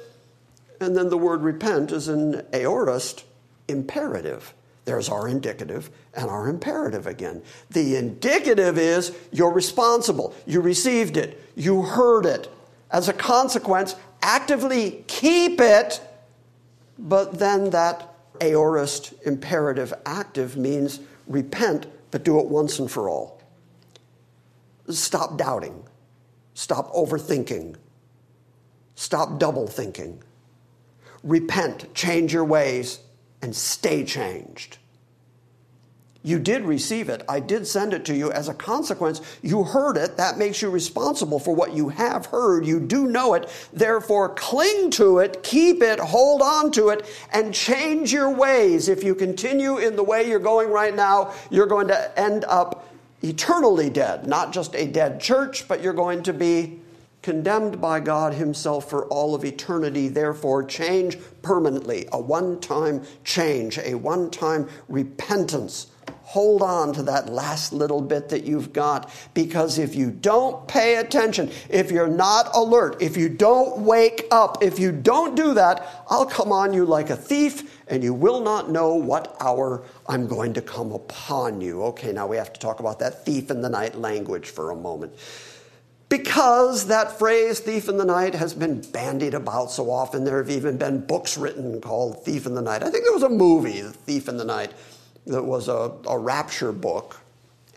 And 0.79 0.95
then 0.95 1.09
the 1.09 1.17
word 1.17 1.41
repent 1.41 1.91
is 1.91 2.07
an 2.07 2.45
aorist 2.53 3.23
imperative. 3.67 4.53
There's 4.83 5.09
our 5.09 5.27
indicative 5.27 5.89
and 6.13 6.29
our 6.29 6.47
imperative 6.47 7.07
again. 7.07 7.41
The 7.71 7.95
indicative 7.95 8.77
is 8.77 9.15
you're 9.31 9.51
responsible. 9.51 10.35
You 10.45 10.61
received 10.61 11.17
it. 11.17 11.41
You 11.55 11.81
heard 11.81 12.25
it. 12.25 12.51
As 12.91 13.09
a 13.09 13.13
consequence, 13.13 13.95
actively 14.21 15.03
keep 15.07 15.59
it 15.59 15.99
but 16.97 17.39
then 17.39 17.69
that 17.71 18.13
aorist 18.41 19.13
imperative 19.25 19.93
active 20.05 20.57
means 20.57 20.99
repent, 21.27 21.87
but 22.11 22.23
do 22.23 22.39
it 22.39 22.47
once 22.47 22.79
and 22.79 22.89
for 22.89 23.09
all. 23.09 23.41
Stop 24.89 25.37
doubting. 25.37 25.83
Stop 26.53 26.91
overthinking. 26.93 27.75
Stop 28.95 29.39
double 29.39 29.67
thinking. 29.67 30.21
Repent, 31.23 31.93
change 31.93 32.33
your 32.33 32.45
ways, 32.45 32.99
and 33.41 33.55
stay 33.55 34.05
changed. 34.05 34.77
You 36.25 36.39
did 36.39 36.63
receive 36.63 37.07
it. 37.09 37.21
I 37.29 37.39
did 37.39 37.67
send 37.67 37.93
it 37.93 38.03
to 38.05 38.15
you. 38.15 38.31
As 38.31 38.47
a 38.47 38.53
consequence, 38.55 39.21
you 39.43 39.63
heard 39.63 39.95
it. 39.95 40.17
That 40.17 40.39
makes 40.39 40.59
you 40.59 40.71
responsible 40.71 41.37
for 41.37 41.53
what 41.53 41.75
you 41.75 41.89
have 41.89 42.25
heard. 42.25 42.65
You 42.65 42.79
do 42.79 43.05
know 43.05 43.35
it. 43.35 43.47
Therefore, 43.71 44.29
cling 44.29 44.89
to 44.91 45.19
it, 45.19 45.43
keep 45.43 45.83
it, 45.83 45.99
hold 45.99 46.41
on 46.41 46.71
to 46.71 46.89
it, 46.89 47.05
and 47.31 47.53
change 47.53 48.11
your 48.11 48.31
ways. 48.31 48.89
If 48.89 49.03
you 49.03 49.13
continue 49.13 49.77
in 49.77 49.95
the 49.95 50.03
way 50.03 50.27
you're 50.27 50.39
going 50.39 50.71
right 50.71 50.95
now, 50.95 51.31
you're 51.51 51.67
going 51.67 51.89
to 51.89 52.19
end 52.19 52.43
up 52.45 52.91
eternally 53.21 53.91
dead. 53.91 54.25
Not 54.25 54.51
just 54.51 54.73
a 54.73 54.87
dead 54.87 55.21
church, 55.21 55.67
but 55.67 55.83
you're 55.83 55.93
going 55.93 56.23
to 56.23 56.33
be 56.33 56.79
condemned 57.21 57.79
by 57.79 57.99
God 57.99 58.33
Himself 58.33 58.89
for 58.89 59.05
all 59.09 59.35
of 59.35 59.45
eternity. 59.45 60.07
Therefore, 60.07 60.63
change 60.63 61.19
permanently. 61.43 62.07
A 62.11 62.19
one 62.19 62.59
time 62.61 63.03
change, 63.23 63.77
a 63.77 63.93
one 63.93 64.31
time 64.31 64.67
repentance 64.89 65.91
hold 66.35 66.61
on 66.61 66.91
to 66.91 67.01
that 67.01 67.29
last 67.29 67.71
little 67.71 68.01
bit 68.01 68.27
that 68.27 68.43
you've 68.43 68.73
got 68.73 69.09
because 69.33 69.77
if 69.77 69.95
you 69.95 70.11
don't 70.11 70.67
pay 70.67 70.97
attention, 70.97 71.49
if 71.69 71.89
you're 71.89 72.09
not 72.09 72.53
alert, 72.53 73.01
if 73.01 73.15
you 73.15 73.29
don't 73.29 73.79
wake 73.79 74.25
up, 74.31 74.61
if 74.61 74.77
you 74.77 74.91
don't 74.91 75.37
do 75.37 75.53
that, 75.53 76.03
I'll 76.09 76.25
come 76.25 76.51
on 76.51 76.73
you 76.73 76.83
like 76.83 77.09
a 77.09 77.15
thief 77.15 77.81
and 77.87 78.03
you 78.03 78.13
will 78.13 78.41
not 78.41 78.69
know 78.69 78.95
what 78.95 79.33
hour 79.39 79.85
I'm 80.09 80.27
going 80.27 80.53
to 80.55 80.61
come 80.61 80.91
upon 80.91 81.61
you. 81.61 81.81
Okay, 81.83 82.11
now 82.11 82.27
we 82.27 82.35
have 82.35 82.51
to 82.51 82.59
talk 82.59 82.81
about 82.81 82.99
that 82.99 83.23
thief 83.23 83.49
in 83.49 83.61
the 83.61 83.69
night 83.69 83.95
language 83.95 84.49
for 84.49 84.71
a 84.71 84.75
moment. 84.75 85.13
Because 86.09 86.87
that 86.87 87.17
phrase, 87.17 87.61
thief 87.61 87.87
in 87.87 87.95
the 87.95 88.03
night, 88.03 88.35
has 88.35 88.53
been 88.53 88.81
bandied 88.81 89.35
about 89.35 89.71
so 89.71 89.89
often. 89.89 90.25
There 90.25 90.37
have 90.39 90.49
even 90.49 90.75
been 90.77 91.05
books 91.05 91.37
written 91.37 91.79
called 91.79 92.25
Thief 92.25 92.45
in 92.45 92.55
the 92.55 92.61
Night. 92.61 92.83
I 92.83 92.89
think 92.89 93.05
there 93.05 93.13
was 93.13 93.23
a 93.23 93.29
movie, 93.29 93.81
Thief 93.81 94.27
in 94.27 94.35
the 94.35 94.45
Night 94.45 94.73
that 95.27 95.43
was 95.43 95.67
a, 95.67 95.91
a 96.07 96.17
rapture 96.17 96.71
book. 96.71 97.19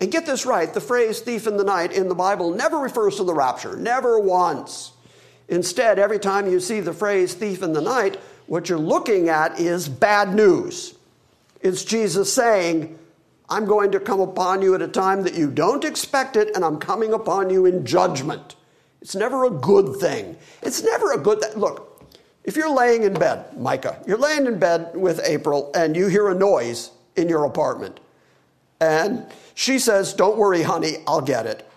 And 0.00 0.12
get 0.12 0.26
this 0.26 0.46
right 0.46 0.72
the 0.72 0.80
phrase 0.80 1.20
thief 1.20 1.46
in 1.46 1.56
the 1.56 1.64
night 1.64 1.92
in 1.92 2.08
the 2.08 2.14
Bible 2.14 2.54
never 2.54 2.78
refers 2.78 3.16
to 3.16 3.24
the 3.24 3.34
rapture, 3.34 3.76
never 3.76 4.18
once. 4.18 4.92
Instead, 5.48 5.98
every 5.98 6.18
time 6.18 6.50
you 6.50 6.60
see 6.60 6.80
the 6.80 6.92
phrase 6.92 7.34
thief 7.34 7.62
in 7.62 7.72
the 7.72 7.80
night, 7.80 8.16
what 8.46 8.68
you're 8.68 8.78
looking 8.78 9.28
at 9.28 9.58
is 9.58 9.88
bad 9.88 10.34
news. 10.34 10.94
It's 11.60 11.84
Jesus 11.84 12.32
saying, 12.32 12.98
I'm 13.48 13.64
going 13.64 13.92
to 13.92 14.00
come 14.00 14.20
upon 14.20 14.60
you 14.62 14.74
at 14.74 14.82
a 14.82 14.88
time 14.88 15.22
that 15.22 15.34
you 15.34 15.50
don't 15.50 15.84
expect 15.84 16.36
it, 16.36 16.54
and 16.54 16.64
I'm 16.64 16.78
coming 16.78 17.14
upon 17.14 17.48
you 17.48 17.64
in 17.64 17.86
judgment. 17.86 18.56
It's 19.00 19.14
never 19.14 19.44
a 19.44 19.50
good 19.50 19.96
thing. 19.96 20.36
It's 20.62 20.82
never 20.82 21.12
a 21.12 21.18
good 21.18 21.42
look. 21.56 22.06
If 22.44 22.56
you're 22.56 22.74
laying 22.74 23.04
in 23.04 23.14
bed, 23.14 23.58
Micah, 23.58 24.02
you're 24.06 24.18
laying 24.18 24.46
in 24.46 24.58
bed 24.58 24.92
with 24.94 25.20
April 25.24 25.70
and 25.74 25.96
you 25.96 26.08
hear 26.08 26.28
a 26.28 26.34
noise 26.34 26.90
in 27.18 27.28
your 27.28 27.44
apartment. 27.44 28.00
And 28.80 29.26
she 29.54 29.78
says, 29.78 30.14
Don't 30.14 30.38
worry, 30.38 30.62
honey, 30.62 30.98
I'll 31.06 31.20
get 31.20 31.46
it. 31.46 31.68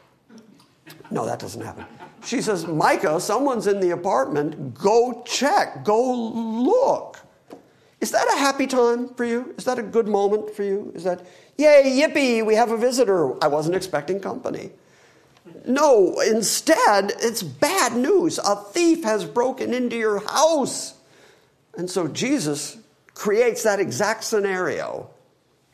No, 1.09 1.25
that 1.25 1.39
doesn't 1.39 1.61
happen. 1.61 1.85
She 2.23 2.41
says, 2.41 2.67
Micah, 2.67 3.19
someone's 3.19 3.67
in 3.67 3.79
the 3.79 3.89
apartment. 3.91 4.75
Go 4.75 5.23
check, 5.25 5.83
go 5.83 6.13
look. 6.13 7.17
Is 7.99 8.11
that 8.11 8.27
a 8.33 8.37
happy 8.37 8.67
time 8.67 9.09
for 9.09 9.25
you? 9.25 9.53
Is 9.57 9.65
that 9.65 9.79
a 9.79 9.83
good 9.83 10.07
moment 10.07 10.55
for 10.55 10.63
you? 10.63 10.91
Is 10.95 11.03
that, 11.03 11.25
yay, 11.57 11.83
yippee, 12.01 12.45
we 12.45 12.55
have 12.55 12.71
a 12.71 12.77
visitor. 12.77 13.43
I 13.43 13.47
wasn't 13.47 13.75
expecting 13.75 14.19
company. 14.19 14.71
No, 15.65 16.19
instead, 16.19 17.13
it's 17.19 17.43
bad 17.43 17.95
news. 17.95 18.39
A 18.39 18.55
thief 18.55 19.03
has 19.03 19.25
broken 19.25 19.73
into 19.73 19.95
your 19.95 20.19
house. 20.19 20.95
And 21.77 21.89
so 21.89 22.07
Jesus 22.07 22.77
creates 23.13 23.63
that 23.63 23.79
exact 23.79 24.23
scenario 24.23 25.09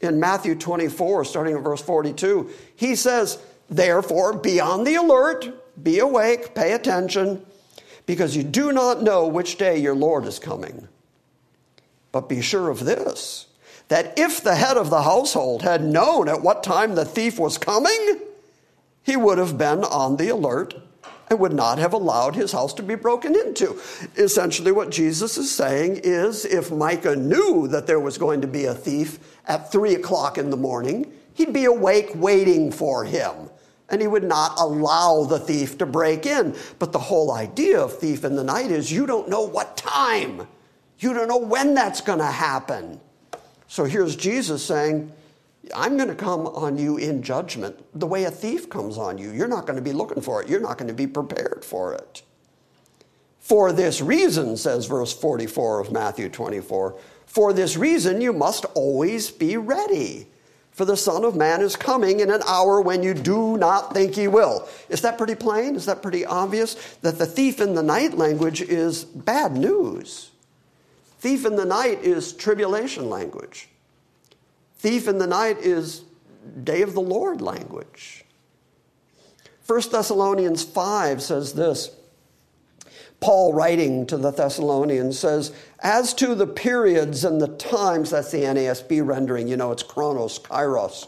in 0.01 0.19
Matthew 0.19 0.55
24, 0.55 1.25
starting 1.25 1.55
at 1.55 1.63
verse 1.63 1.81
42. 1.81 2.49
He 2.75 2.95
says, 2.95 3.39
Therefore, 3.69 4.37
be 4.37 4.59
on 4.59 4.83
the 4.83 4.95
alert, 4.95 5.83
be 5.83 5.99
awake, 5.99 6.55
pay 6.55 6.73
attention, 6.73 7.45
because 8.05 8.35
you 8.35 8.43
do 8.43 8.71
not 8.71 9.03
know 9.03 9.27
which 9.27 9.57
day 9.57 9.77
your 9.77 9.95
Lord 9.95 10.25
is 10.25 10.39
coming. 10.39 10.87
But 12.11 12.29
be 12.29 12.41
sure 12.41 12.69
of 12.69 12.85
this 12.85 13.47
that 13.89 14.17
if 14.17 14.43
the 14.43 14.55
head 14.55 14.75
of 14.75 14.89
the 14.89 15.03
household 15.03 15.61
had 15.61 15.83
known 15.83 16.27
at 16.27 16.41
what 16.41 16.61
time 16.61 16.95
the 16.95 17.05
thief 17.05 17.39
was 17.39 17.57
coming, 17.57 18.19
he 19.03 19.15
would 19.15 19.37
have 19.37 19.57
been 19.57 19.83
on 19.85 20.17
the 20.17 20.27
alert 20.27 20.75
and 21.30 21.39
would 21.39 21.53
not 21.53 21.78
have 21.78 21.93
allowed 21.93 22.36
his 22.36 22.51
house 22.51 22.73
to 22.75 22.84
be 22.84 22.95
broken 22.95 23.36
into. 23.36 23.80
Essentially, 24.15 24.71
what 24.71 24.89
Jesus 24.89 25.38
is 25.38 25.53
saying 25.53 26.01
is 26.03 26.45
if 26.45 26.71
Micah 26.71 27.15
knew 27.15 27.67
that 27.67 27.88
there 27.88 27.99
was 27.99 28.17
going 28.17 28.41
to 28.41 28.47
be 28.47 28.65
a 28.65 28.73
thief 28.73 29.19
at 29.45 29.71
three 29.71 29.95
o'clock 29.95 30.38
in 30.38 30.49
the 30.49 30.57
morning, 30.57 31.11
he'd 31.34 31.53
be 31.53 31.65
awake 31.65 32.11
waiting 32.15 32.71
for 32.71 33.03
him. 33.03 33.49
And 33.89 34.01
he 34.01 34.07
would 34.07 34.23
not 34.23 34.59
allow 34.59 35.23
the 35.23 35.39
thief 35.39 35.78
to 35.78 35.86
break 35.86 36.25
in. 36.25 36.55
But 36.78 36.91
the 36.91 36.99
whole 36.99 37.32
idea 37.32 37.80
of 37.80 37.97
thief 37.97 38.25
in 38.25 38.36
the 38.36 38.43
night 38.43 38.69
is 38.69 38.91
you 38.91 39.05
don't 39.05 39.30
know 39.30 39.43
what 39.43 39.78
time. 39.78 40.47
You 40.99 41.13
don't 41.13 41.28
know 41.30 41.38
when 41.38 41.73
that's 41.73 42.01
going 42.01 42.19
to 42.19 42.25
happen. 42.25 42.99
So 43.67 43.86
here's 43.86 44.15
Jesus 44.15 44.65
saying, 44.65 45.11
I'm 45.76 45.97
going 45.97 46.09
to 46.09 46.15
come 46.15 46.47
on 46.47 46.78
you 46.78 46.97
in 46.97 47.22
judgment 47.22 47.84
the 47.99 48.07
way 48.07 48.24
a 48.26 48.32
thief 48.32 48.70
comes 48.70 48.97
on 48.97 49.18
you. 49.18 49.32
You're 49.32 49.47
not 49.47 49.65
going 49.65 49.76
to 49.78 49.82
be 49.82 49.93
looking 49.93 50.22
for 50.22 50.41
it, 50.41 50.49
you're 50.49 50.59
not 50.59 50.78
going 50.78 50.88
to 50.88 50.93
be 50.93 51.07
prepared 51.07 51.63
for 51.63 51.93
it. 51.93 52.24
For 53.39 53.72
this 53.72 54.01
reason, 54.01 54.57
says 54.57 54.88
verse 54.88 55.13
44 55.13 55.80
of 55.80 55.91
Matthew 55.91 56.28
24, 56.28 56.99
for 57.26 57.53
this 57.53 57.78
reason 57.78 58.20
you 58.20 58.34
must 58.34 58.65
always 58.74 59.32
be 59.32 59.55
ready. 59.57 60.28
For 60.72 60.86
the 60.86 60.97
Son 60.97 61.24
of 61.24 61.36
Man 61.36 61.61
is 61.61 61.76
coming 61.76 62.20
in 62.20 62.30
an 62.30 62.41
hour 62.45 62.82
when 62.82 63.01
you 63.01 63.15
do 63.15 63.57
not 63.57 63.93
think 63.93 64.13
he 64.13 64.28
will. 64.28 64.68
Is 64.89 65.01
that 65.01 65.18
pretty 65.18 65.34
plain? 65.34 65.76
Is 65.76 65.86
that 65.86 66.03
pretty 66.03 66.24
obvious? 66.24 66.76
That 67.01 67.18
the 67.18 67.26
thief 67.26 67.59
in 67.59 67.74
the 67.74 67.82
night 67.82 68.13
language 68.13 68.61
is 68.61 69.03
bad 69.03 69.53
news. 69.53 70.30
Thief 71.20 71.45
in 71.45 71.55
the 71.55 71.65
night 71.65 72.03
is 72.03 72.32
tribulation 72.32 73.09
language. 73.09 73.70
Thief 74.80 75.07
in 75.07 75.17
the 75.17 75.28
night 75.28 75.57
is 75.59 76.03
day 76.63 76.82
of 76.82 76.93
the 76.93 77.01
Lord 77.01 77.41
language. 77.41 78.25
1 79.65 79.82
Thessalonians 79.91 80.63
5 80.63 81.21
says 81.21 81.53
this. 81.53 81.91
Paul, 83.19 83.53
writing 83.53 84.05
to 84.07 84.17
the 84.17 84.32
Thessalonians, 84.32 85.17
says, 85.17 85.51
As 85.80 86.13
to 86.15 86.36
the 86.36 86.45
periods 86.45 87.23
and 87.23 87.41
the 87.41 87.47
times, 87.47 88.11
that's 88.11 88.32
the 88.32 88.43
NASB 88.43 89.05
rendering, 89.05 89.47
you 89.47 89.57
know, 89.57 89.71
it's 89.71 89.82
chronos, 89.82 90.38
kairos, 90.38 91.07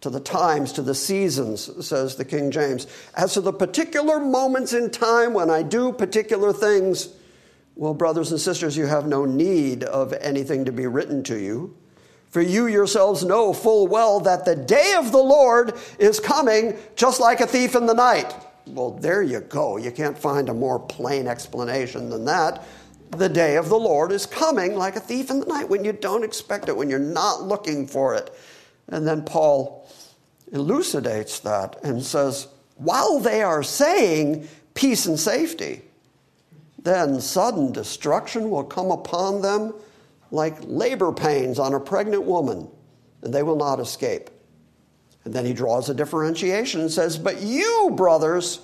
to 0.00 0.10
the 0.10 0.20
times, 0.20 0.72
to 0.72 0.82
the 0.82 0.94
seasons, 0.94 1.86
says 1.86 2.16
the 2.16 2.24
King 2.24 2.50
James. 2.50 2.88
As 3.14 3.34
to 3.34 3.40
the 3.40 3.52
particular 3.52 4.18
moments 4.18 4.72
in 4.72 4.90
time 4.90 5.32
when 5.32 5.48
I 5.48 5.62
do 5.62 5.92
particular 5.92 6.52
things, 6.52 7.10
well, 7.76 7.94
brothers 7.94 8.32
and 8.32 8.40
sisters, 8.40 8.76
you 8.76 8.86
have 8.86 9.06
no 9.06 9.24
need 9.24 9.84
of 9.84 10.12
anything 10.14 10.64
to 10.64 10.72
be 10.72 10.88
written 10.88 11.22
to 11.24 11.38
you 11.38 11.76
for 12.30 12.40
you 12.40 12.66
yourselves 12.66 13.24
know 13.24 13.52
full 13.52 13.86
well 13.86 14.20
that 14.20 14.44
the 14.44 14.56
day 14.56 14.94
of 14.98 15.12
the 15.12 15.18
Lord 15.18 15.74
is 15.98 16.20
coming 16.20 16.76
just 16.94 17.20
like 17.20 17.40
a 17.40 17.46
thief 17.46 17.74
in 17.74 17.86
the 17.86 17.94
night. 17.94 18.34
Well, 18.66 18.90
there 18.90 19.22
you 19.22 19.40
go. 19.40 19.76
You 19.76 19.92
can't 19.92 20.18
find 20.18 20.48
a 20.48 20.54
more 20.54 20.78
plain 20.78 21.28
explanation 21.28 22.10
than 22.10 22.24
that. 22.24 22.64
The 23.12 23.28
day 23.28 23.56
of 23.56 23.68
the 23.68 23.78
Lord 23.78 24.10
is 24.10 24.26
coming 24.26 24.74
like 24.74 24.96
a 24.96 25.00
thief 25.00 25.30
in 25.30 25.40
the 25.40 25.46
night 25.46 25.68
when 25.68 25.84
you 25.84 25.92
don't 25.92 26.24
expect 26.24 26.68
it, 26.68 26.76
when 26.76 26.90
you're 26.90 26.98
not 26.98 27.42
looking 27.42 27.86
for 27.86 28.14
it. 28.14 28.36
And 28.88 29.06
then 29.06 29.22
Paul 29.22 29.88
elucidates 30.52 31.40
that 31.40 31.82
and 31.82 32.02
says, 32.02 32.48
while 32.76 33.18
they 33.20 33.42
are 33.42 33.62
saying 33.62 34.48
peace 34.74 35.06
and 35.06 35.18
safety, 35.18 35.82
then 36.82 37.20
sudden 37.20 37.72
destruction 37.72 38.50
will 38.50 38.64
come 38.64 38.90
upon 38.90 39.42
them 39.42 39.74
like 40.30 40.56
labor 40.62 41.12
pains 41.12 41.58
on 41.58 41.74
a 41.74 41.80
pregnant 41.80 42.24
woman, 42.24 42.68
and 43.22 43.32
they 43.32 43.42
will 43.42 43.56
not 43.56 43.80
escape. 43.80 44.30
And 45.24 45.34
then 45.34 45.44
he 45.44 45.52
draws 45.52 45.88
a 45.88 45.94
differentiation 45.94 46.80
and 46.80 46.90
says, 46.90 47.18
But 47.18 47.42
you, 47.42 47.92
brothers, 47.96 48.60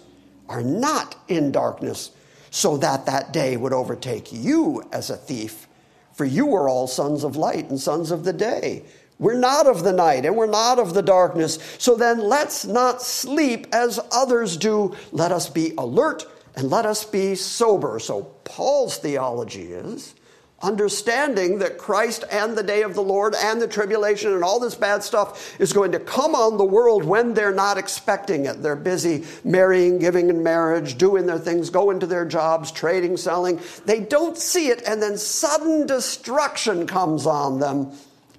are 0.49 0.63
not 0.63 1.17
in 1.29 1.51
darkness, 1.51 2.13
so 2.51 2.77
that 2.77 3.07
that 3.07 3.33
day 3.33 3.57
would 3.57 3.73
overtake 3.73 4.33
you 4.33 4.83
as 4.93 5.11
a 5.11 5.17
thief. 5.17 5.67
For 6.13 6.25
you 6.25 6.55
are 6.55 6.69
all 6.69 6.87
sons 6.87 7.25
of 7.25 7.37
light 7.37 7.71
and 7.71 7.81
sons 7.81 8.11
of 8.11 8.25
the 8.25 8.33
day. 8.33 8.85
We're 9.19 9.39
not 9.39 9.67
of 9.67 9.85
the 9.85 9.93
night 9.93 10.25
and 10.25 10.37
we're 10.37 10.47
not 10.47 10.79
of 10.79 10.95
the 10.95 11.03
darkness. 11.03 11.59
So 11.79 11.95
then 11.95 12.19
let's 12.19 12.65
not 12.65 13.01
sleep 13.01 13.69
as 13.73 14.01
others 14.11 14.57
do. 14.57 14.97
Let 15.13 15.33
us 15.33 15.49
be 15.49 15.75
alert 15.79 16.27
and 16.57 16.71
let 16.71 16.87
us 16.87 17.05
be 17.05 17.35
sober. 17.35 17.99
So 17.99 18.25
Paul's 18.45 18.99
theology 18.99 19.73
is 19.73 20.15
understanding 20.63 21.59
that 21.59 21.79
Christ 21.79 22.25
and 22.31 22.57
the 22.57 22.63
day 22.63 22.83
of 22.83 22.95
the 22.95 23.03
Lord 23.03 23.35
and 23.35 23.61
the 23.61 23.67
tribulation 23.67 24.33
and 24.33 24.45
all 24.45 24.61
this 24.61 24.75
bad 24.75 25.03
stuff 25.03 25.61
is 25.61 25.73
going 25.73 25.93
to 25.93 25.99
come 25.99 26.35
on 26.35 26.57
the 26.57 26.65
world 26.65 27.05
when 27.05 27.35
they're 27.35 27.55
not 27.55 27.79
expecting 27.79 28.47
it. 28.47 28.63
They're 28.63 28.77
busy 28.77 29.25
marrying, 29.45 29.99
giving 29.99 30.31
in 30.31 30.43
marriage, 30.43 30.97
doing 30.97 31.27
their 31.27 31.39
things, 31.39 31.71
going 31.71 32.01
to 32.01 32.07
their 32.07 32.25
jobs, 32.25 32.71
trading, 32.71 33.17
selling. 33.17 33.61
They 33.85 34.01
don't 34.01 34.39
see 34.39 34.69
it, 34.69 34.83
and 34.87 35.03
then 35.03 35.19
sudden 35.19 35.87
destruction 35.87 36.87
comes 36.87 37.27
on 37.27 37.59
them. 37.59 37.93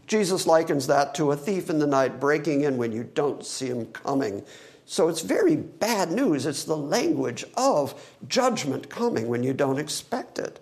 Jesus 0.08 0.48
likens 0.48 0.88
that 0.88 1.16
to 1.16 1.32
a 1.32 1.36
thief 1.38 1.70
in 1.70 1.80
the 1.80 1.88
night 1.88 2.20
breaking 2.20 2.62
in 2.62 2.78
when 2.78 2.92
you 2.92 3.04
don't 3.04 3.46
see 3.46 3.68
him 3.68 3.86
coming. 3.88 4.44
So 4.86 5.08
it's 5.08 5.22
very 5.22 5.56
bad 5.56 6.12
news. 6.12 6.46
It's 6.46 6.66
the 6.66 6.78
language 6.78 7.46
of 7.56 8.00
judgment 8.28 8.90
coming 8.90 9.28
when 9.28 9.44
you 9.44 9.54
don't 9.54 9.80
expect 9.80 10.40
it. 10.40 10.60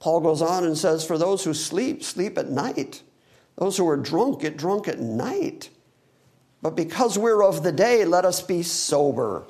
Paul 0.00 0.20
goes 0.20 0.42
on 0.42 0.64
and 0.64 0.76
says, 0.76 1.04
For 1.04 1.18
those 1.18 1.44
who 1.44 1.54
sleep, 1.54 2.02
sleep 2.02 2.38
at 2.38 2.50
night. 2.50 3.02
Those 3.56 3.76
who 3.76 3.88
are 3.88 3.96
drunk, 3.96 4.42
get 4.42 4.56
drunk 4.56 4.86
at 4.86 5.00
night. 5.00 5.70
But 6.62 6.76
because 6.76 7.18
we're 7.18 7.42
of 7.42 7.62
the 7.62 7.72
day, 7.72 8.04
let 8.04 8.24
us 8.24 8.40
be 8.40 8.62
sober, 8.62 9.46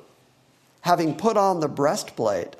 having 0.81 1.15
put 1.15 1.37
on 1.37 1.59
the 1.59 1.67
breastplate 1.67 2.55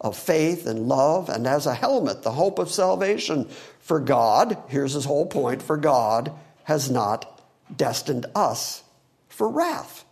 of 0.00 0.16
faith 0.16 0.66
and 0.66 0.88
love, 0.88 1.28
and 1.28 1.46
as 1.46 1.66
a 1.66 1.74
helmet, 1.74 2.22
the 2.22 2.32
hope 2.32 2.58
of 2.58 2.70
salvation. 2.70 3.48
For 3.78 4.00
God, 4.00 4.56
here's 4.68 4.94
his 4.94 5.04
whole 5.04 5.26
point, 5.26 5.62
for 5.62 5.76
God 5.76 6.32
has 6.64 6.90
not 6.90 7.40
destined 7.76 8.26
us 8.34 8.82
for 9.28 9.48
wrath. 9.48 10.04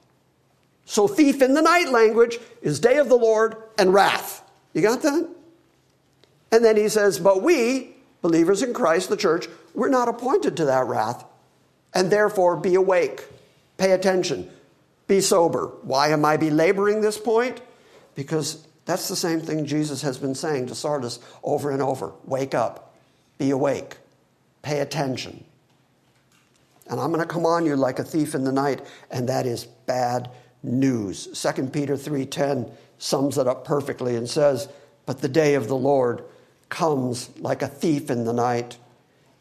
So, 0.85 1.07
thief 1.07 1.43
in 1.43 1.55
the 1.55 1.63
night 1.63 1.91
language 1.91 2.39
is 2.63 2.81
day 2.81 2.99
of 2.99 3.09
the 3.09 3.17
Lord 3.17 3.57
and 3.79 3.93
wrath. 3.95 4.43
You 4.73 4.83
got 4.83 5.03
that? 5.03 5.29
And 6.53 6.64
then 6.64 6.76
he 6.76 6.88
says, 6.88 7.18
But 7.18 7.42
we, 7.42 7.96
believers 8.22 8.62
in 8.62 8.74
Christ, 8.74 9.09
the 9.09 9.16
church, 9.16 9.48
we're 9.74 9.88
not 9.88 10.09
appointed 10.09 10.57
to 10.57 10.64
that 10.66 10.86
wrath. 10.86 11.24
And 11.94 12.11
therefore, 12.11 12.57
be 12.57 12.74
awake, 12.74 13.24
pay 13.76 13.92
attention, 13.92 14.51
be 15.07 15.20
sober. 15.20 15.72
Why 15.82 16.09
am 16.09 16.24
I 16.24 16.36
belaboring 16.36 17.01
this 17.01 17.18
point? 17.18 17.61
Because 18.14 18.66
that's 18.84 19.09
the 19.09 19.16
same 19.16 19.40
thing 19.40 19.66
Jesus 19.66 20.03
has 20.03 20.18
been 20.18 20.34
saying 20.34 20.66
to 20.66 20.74
Sardis 20.74 21.18
over 21.42 21.70
and 21.70 21.82
over 21.82 22.12
wake 22.24 22.55
up, 22.55 22.94
be 23.38 23.51
awake, 23.51 23.96
pay 24.62 24.80
attention. 24.80 25.44
And 26.88 27.01
I'm 27.01 27.12
going 27.12 27.20
to 27.20 27.32
come 27.32 27.46
on 27.46 27.66
you 27.66 27.76
like 27.76 28.01
a 28.01 28.05
thief 28.05 28.34
in 28.34 28.42
the 28.42 28.53
night, 28.53 28.82
and 29.11 29.28
that 29.28 29.46
is 29.46 29.64
bad 29.64 30.30
news. 30.62 31.28
2 31.40 31.72
Peter 31.72 31.96
3:10 31.96 32.70
sums 32.98 33.38
it 33.38 33.46
up 33.46 33.64
perfectly 33.64 34.16
and 34.16 34.28
says, 34.28 34.68
"But 35.07 35.20
the 35.20 35.28
day 35.28 35.55
of 35.55 35.68
the 35.68 35.76
Lord 35.76 36.24
comes 36.71 37.29
like 37.39 37.61
a 37.61 37.68
thief 37.68 38.11
in 38.11 38.25
the 38.25 38.33
night, 38.33 38.79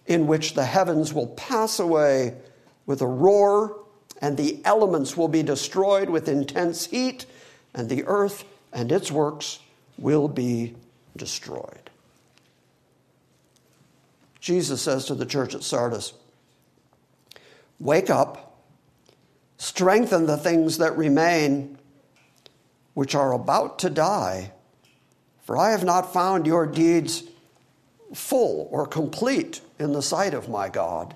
in 0.07 0.27
which 0.27 0.55
the 0.55 0.65
heavens 0.65 1.13
will 1.13 1.27
pass 1.27 1.79
away 1.79 2.35
with 2.85 3.01
a 3.01 3.07
roar, 3.07 3.79
and 4.21 4.35
the 4.35 4.59
elements 4.65 5.15
will 5.15 5.27
be 5.27 5.43
destroyed 5.43 6.09
with 6.09 6.27
intense 6.27 6.87
heat, 6.87 7.25
and 7.73 7.87
the 7.87 8.03
earth 8.05 8.43
and 8.73 8.91
its 8.91 9.11
works 9.11 9.59
will 9.97 10.27
be 10.27 10.75
destroyed. 11.15 11.89
Jesus 14.39 14.81
says 14.81 15.05
to 15.05 15.15
the 15.15 15.25
church 15.25 15.53
at 15.53 15.63
Sardis, 15.63 16.13
Wake 17.79 18.09
up, 18.09 18.57
strengthen 19.57 20.25
the 20.25 20.37
things 20.37 20.77
that 20.79 20.97
remain, 20.97 21.77
which 22.93 23.15
are 23.15 23.33
about 23.33 23.79
to 23.79 23.89
die, 23.89 24.51
for 25.49 25.57
I 25.57 25.71
have 25.71 25.83
not 25.83 26.13
found 26.13 26.45
your 26.45 26.67
deeds 26.67 27.23
full 28.13 28.67
or 28.69 28.85
complete 28.85 29.61
in 29.79 29.93
the 29.93 30.01
sight 30.03 30.35
of 30.35 30.47
my 30.47 30.69
God. 30.69 31.15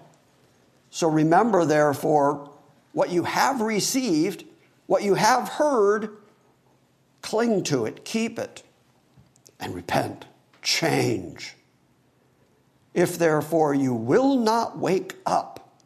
So 0.90 1.08
remember, 1.08 1.66
therefore, 1.66 2.50
what 2.94 3.12
you 3.12 3.26
have 3.26 3.62
received, 3.62 4.44
what 4.88 5.04
you 5.04 5.14
have 5.14 5.50
heard, 5.50 6.18
cling 7.22 7.62
to 7.66 7.86
it, 7.86 8.06
keep 8.06 8.40
it, 8.40 8.64
and 9.60 9.76
repent, 9.76 10.26
change. 10.64 11.54
If 12.96 13.20
therefore 13.20 13.76
you 13.76 13.94
will 13.94 14.36
not 14.36 14.80
wake 14.80 15.16
up, 15.28 15.78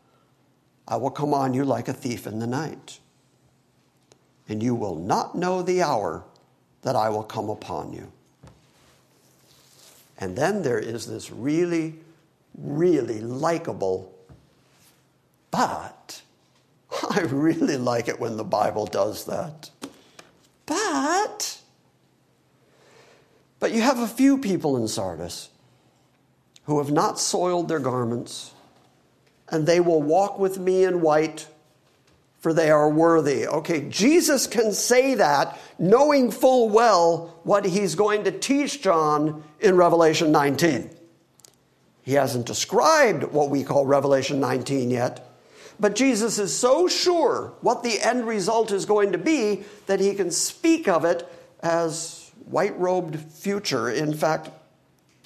I 0.87 0.95
will 0.95 1.11
come 1.11 1.33
on 1.33 1.53
you 1.53 1.65
like 1.65 1.89
a 1.89 1.93
thief 1.93 2.25
in 2.25 2.39
the 2.39 2.47
night, 2.47 2.99
and 4.47 4.63
you 4.63 4.73
will 4.73 4.95
not 4.95 5.35
know 5.35 5.61
the 5.61 5.81
hour 5.81 6.23
that 6.83 6.95
I 6.95 7.09
will 7.09 7.23
come 7.23 7.49
upon 7.49 7.91
you. 7.91 8.13
And 10.17 10.35
then 10.35 10.63
there 10.63 10.79
is 10.79 11.05
this 11.05 11.31
really, 11.31 11.95
really 12.57 13.21
likable, 13.21 14.13
but 15.51 16.21
I 17.09 17.21
really 17.21 17.77
like 17.77 18.07
it 18.07 18.19
when 18.19 18.37
the 18.37 18.43
Bible 18.43 18.85
does 18.85 19.25
that. 19.25 19.69
But, 20.65 21.61
but 23.59 23.71
you 23.71 23.81
have 23.81 23.99
a 23.99 24.07
few 24.07 24.37
people 24.37 24.75
in 24.77 24.87
Sardis 24.87 25.49
who 26.65 26.79
have 26.79 26.91
not 26.91 27.19
soiled 27.19 27.69
their 27.69 27.79
garments, 27.79 28.51
and 29.49 29.65
they 29.65 29.79
will 29.79 30.01
walk 30.01 30.37
with 30.37 30.59
me 30.59 30.83
in 30.83 30.99
white, 30.99 31.47
for 32.39 32.53
they 32.53 32.69
are 32.69 32.89
worthy. 32.89 33.47
Okay, 33.47 33.89
Jesus 33.89 34.47
can 34.47 34.71
say 34.71 35.15
that 35.15 35.59
knowing 35.79 36.31
full 36.31 36.69
well 36.69 37.39
what 37.43 37.65
he's 37.65 37.95
going 37.95 38.23
to 38.25 38.31
teach 38.31 38.81
John 38.81 39.43
in 39.59 39.75
Revelation 39.75 40.31
19. 40.31 40.91
He 42.03 42.13
hasn't 42.13 42.45
described 42.45 43.23
what 43.23 43.49
we 43.49 43.63
call 43.63 43.85
Revelation 43.85 44.39
19 44.39 44.91
yet. 44.91 45.27
But 45.79 45.95
Jesus 45.95 46.39
is 46.39 46.57
so 46.57 46.87
sure 46.87 47.53
what 47.61 47.83
the 47.83 47.99
end 48.01 48.25
result 48.27 48.71
is 48.71 48.85
going 48.85 49.11
to 49.11 49.17
be 49.17 49.63
that 49.85 49.99
he 49.99 50.13
can 50.15 50.31
speak 50.31 50.87
of 50.87 51.05
it 51.05 51.27
as 51.61 52.31
white 52.45 52.77
robed 52.79 53.19
future. 53.19 53.89
In 53.89 54.13
fact, 54.13 54.49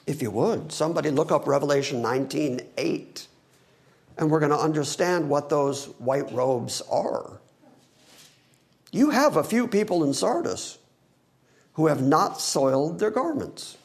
if 0.07 0.21
you 0.21 0.31
would, 0.31 0.71
somebody 0.71 1.09
look 1.09 1.31
up 1.31 1.47
Revelation 1.47 2.01
19 2.01 2.61
8, 2.77 3.27
and 4.17 4.29
we're 4.29 4.39
going 4.39 4.51
to 4.51 4.57
understand 4.57 5.29
what 5.29 5.49
those 5.49 5.85
white 5.99 6.31
robes 6.31 6.81
are. 6.89 7.39
You 8.91 9.09
have 9.09 9.37
a 9.37 9.43
few 9.43 9.67
people 9.67 10.03
in 10.03 10.13
Sardis 10.13 10.77
who 11.73 11.87
have 11.87 12.01
not 12.01 12.41
soiled 12.41 12.99
their 12.99 13.11
garments. 13.11 13.77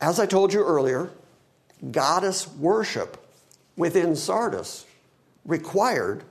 As 0.00 0.18
I 0.18 0.26
told 0.26 0.52
you 0.52 0.64
earlier, 0.64 1.10
goddess 1.90 2.48
worship 2.48 3.22
within 3.76 4.16
Sardis 4.16 4.86
required 5.44 6.24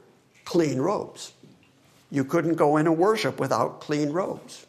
clean 0.45 0.79
robes. 0.79 1.33
You 2.09 2.23
couldn't 2.23 2.55
go 2.55 2.77
in 2.77 2.87
and 2.87 2.97
worship 2.97 3.39
without 3.39 3.81
clean 3.81 4.11
robes. 4.11 4.65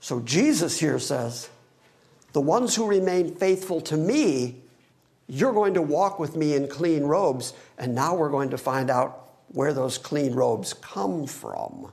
So 0.00 0.20
Jesus 0.20 0.80
here 0.80 0.98
says, 0.98 1.50
The 2.32 2.40
ones 2.40 2.74
who 2.74 2.86
remain 2.86 3.34
faithful 3.34 3.82
to 3.82 3.96
me, 3.98 4.56
you're 5.30 5.52
going 5.52 5.74
to 5.74 5.82
walk 5.82 6.18
with 6.18 6.34
me 6.34 6.54
in 6.54 6.66
clean 6.66 7.04
robes. 7.04 7.52
And 7.78 7.94
now 7.94 8.16
we're 8.16 8.30
going 8.30 8.50
to 8.50 8.58
find 8.58 8.90
out 8.90 9.28
where 9.48 9.72
those 9.72 9.96
clean 9.96 10.34
robes 10.34 10.74
come 10.74 11.26
from. 11.26 11.92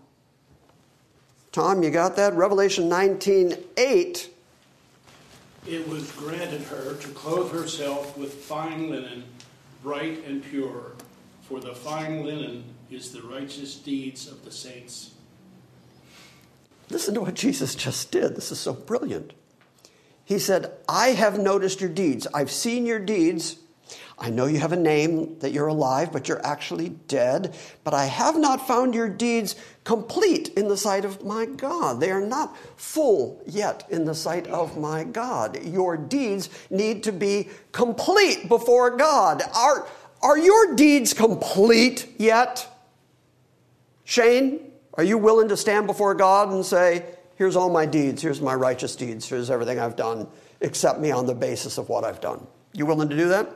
Tom, 1.51 1.83
you 1.83 1.91
got 1.91 2.15
that? 2.15 2.33
Revelation 2.33 2.89
19 2.89 3.53
8. 3.77 4.29
It 5.67 5.88
was 5.88 6.11
granted 6.13 6.61
her 6.63 6.95
to 6.95 7.07
clothe 7.09 7.51
herself 7.51 8.17
with 8.17 8.33
fine 8.33 8.89
linen 8.89 9.23
bright 9.83 10.25
and 10.25 10.43
pure, 10.43 10.93
for 11.41 11.59
the 11.59 11.73
fine 11.73 12.25
linen 12.25 12.63
is 12.89 13.11
the 13.11 13.21
righteous 13.21 13.75
deeds 13.75 14.27
of 14.27 14.43
the 14.45 14.51
saints. 14.51 15.11
Listen 16.89 17.13
to 17.13 17.21
what 17.21 17.35
Jesus 17.35 17.75
just 17.75 18.11
did. 18.11 18.35
This 18.35 18.51
is 18.51 18.59
so 18.59 18.73
brilliant. 18.73 19.33
He 20.28 20.39
said, 20.39 20.73
I 20.89 21.11
have 21.11 21.39
noticed 21.39 21.80
your 21.80 21.89
deeds. 21.89 22.28
I've 22.34 22.51
seen 22.51 22.86
your 22.86 22.99
deeds. 22.99 23.55
I 24.19 24.30
know 24.30 24.45
you 24.45 24.59
have 24.59 24.73
a 24.73 24.75
name, 24.75 25.39
that 25.39 25.53
you're 25.53 25.67
alive, 25.67 26.11
but 26.11 26.28
you're 26.28 26.45
actually 26.45 26.89
dead. 26.89 27.55
But 27.86 27.93
I 27.93 28.07
have 28.07 28.38
not 28.38 28.67
found 28.67 28.93
your 28.93 29.07
deeds 29.07 29.55
complete 29.86 30.49
in 30.57 30.67
the 30.67 30.75
sight 30.75 31.05
of 31.05 31.23
my 31.23 31.45
God. 31.45 32.01
They 32.01 32.11
are 32.11 32.19
not 32.19 32.57
full 32.75 33.41
yet 33.45 33.86
in 33.89 34.03
the 34.03 34.13
sight 34.13 34.47
of 34.47 34.78
my 34.78 35.05
God. 35.05 35.63
Your 35.63 35.95
deeds 35.95 36.49
need 36.69 37.03
to 37.03 37.13
be 37.13 37.47
complete 37.71 38.49
before 38.49 38.97
God. 38.97 39.43
Are, 39.55 39.88
are 40.21 40.38
your 40.38 40.75
deeds 40.75 41.13
complete 41.13 42.05
yet? 42.17 42.67
Shane, 44.03 44.73
are 44.95 45.05
you 45.05 45.17
willing 45.17 45.47
to 45.47 45.55
stand 45.55 45.88
before 45.88 46.15
God 46.15 46.51
and 46.51 46.65
say, 46.65 47.05
Here's 47.38 47.55
all 47.55 47.69
my 47.69 47.85
deeds, 47.85 48.21
here's 48.21 48.41
my 48.41 48.55
righteous 48.55 48.95
deeds, 48.95 49.29
here's 49.29 49.51
everything 49.51 49.79
I've 49.79 49.95
done, 49.95 50.27
accept 50.61 50.99
me 50.99 51.11
on 51.11 51.27
the 51.27 51.35
basis 51.35 51.77
of 51.77 51.88
what 51.88 52.03
I've 52.03 52.19
done? 52.19 52.45
You 52.73 52.85
willing 52.85 53.09
to 53.09 53.15
do 53.15 53.29
that? 53.29 53.49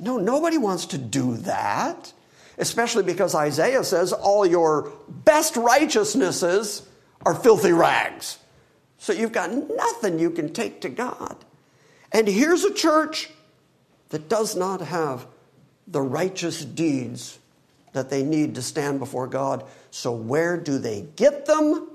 No, 0.00 0.16
nobody 0.16 0.56
wants 0.58 0.86
to 0.86 0.98
do 0.98 1.36
that, 1.38 2.12
especially 2.56 3.02
because 3.02 3.34
Isaiah 3.34 3.84
says 3.84 4.12
all 4.12 4.46
your 4.46 4.90
best 5.08 5.56
righteousnesses 5.56 6.88
are 7.26 7.34
filthy 7.34 7.72
rags. 7.72 8.38
So 8.98 9.12
you've 9.12 9.32
got 9.32 9.52
nothing 9.52 10.18
you 10.18 10.30
can 10.30 10.52
take 10.52 10.80
to 10.80 10.88
God. 10.88 11.36
And 12.10 12.26
here's 12.26 12.64
a 12.64 12.72
church 12.72 13.30
that 14.08 14.30
does 14.30 14.56
not 14.56 14.80
have 14.80 15.26
the 15.86 16.00
righteous 16.00 16.64
deeds 16.64 17.38
that 17.92 18.08
they 18.08 18.22
need 18.22 18.54
to 18.54 18.62
stand 18.62 18.98
before 18.98 19.26
God. 19.26 19.64
So 19.90 20.12
where 20.12 20.56
do 20.56 20.78
they 20.78 21.06
get 21.16 21.44
them? 21.46 21.88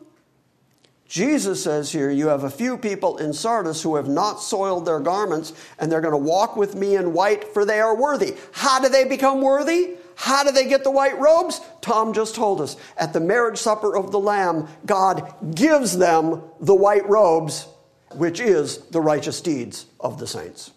Jesus 1.10 1.64
says 1.64 1.92
here, 1.92 2.12
You 2.12 2.28
have 2.28 2.44
a 2.44 2.52
few 2.52 2.78
people 2.78 3.18
in 3.18 3.34
Sardis 3.34 3.82
who 3.82 3.96
have 3.96 4.08
not 4.08 4.36
soiled 4.36 4.86
their 4.86 5.00
garments, 5.00 5.54
and 5.80 5.92
they're 5.92 6.02
going 6.02 6.14
to 6.14 6.18
walk 6.18 6.56
with 6.56 6.76
me 6.76 6.96
in 6.96 7.14
white, 7.14 7.46
for 7.52 7.66
they 7.66 7.82
are 7.82 7.96
worthy. 7.96 8.36
How 8.52 8.80
do 8.80 8.90
they 8.90 9.06
become 9.06 9.42
worthy? 9.42 9.96
How 10.14 10.44
do 10.44 10.52
they 10.52 10.68
get 10.68 10.84
the 10.84 10.92
white 10.92 11.18
robes? 11.18 11.62
Tom 11.82 12.14
just 12.14 12.36
told 12.36 12.62
us. 12.62 12.78
At 12.96 13.12
the 13.12 13.20
marriage 13.20 13.58
supper 13.58 13.98
of 13.98 14.12
the 14.12 14.20
Lamb, 14.20 14.68
God 14.86 15.34
gives 15.56 15.98
them 15.98 16.44
the 16.60 16.76
white 16.76 17.10
robes, 17.10 17.68
which 18.12 18.40
is 18.40 18.78
the 18.90 19.02
righteous 19.02 19.42
deeds 19.42 19.88
of 20.00 20.20
the 20.20 20.28
saints. 20.28 20.72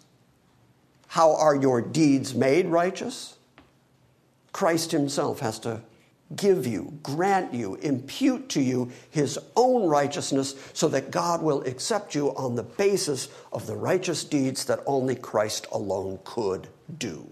How 1.09 1.35
are 1.35 1.55
your 1.55 1.79
deeds 1.79 2.33
made 2.33 2.65
righteous? 2.65 3.37
Christ 4.51 4.91
Himself 4.91 5.41
has 5.41 5.59
to 5.59 5.81
give 6.35 6.65
you, 6.65 6.97
grant 7.03 7.53
you, 7.53 7.75
impute 7.75 8.49
to 8.49 8.61
you 8.61 8.91
his 9.09 9.39
own 9.55 9.87
righteousness 9.87 10.55
so 10.73 10.87
that 10.89 11.11
God 11.11 11.41
will 11.41 11.61
accept 11.63 12.15
you 12.15 12.35
on 12.35 12.55
the 12.55 12.63
basis 12.63 13.29
of 13.51 13.67
the 13.67 13.75
righteous 13.75 14.23
deeds 14.23 14.65
that 14.65 14.79
only 14.85 15.15
Christ 15.15 15.67
alone 15.71 16.19
could 16.23 16.67
do. 16.97 17.27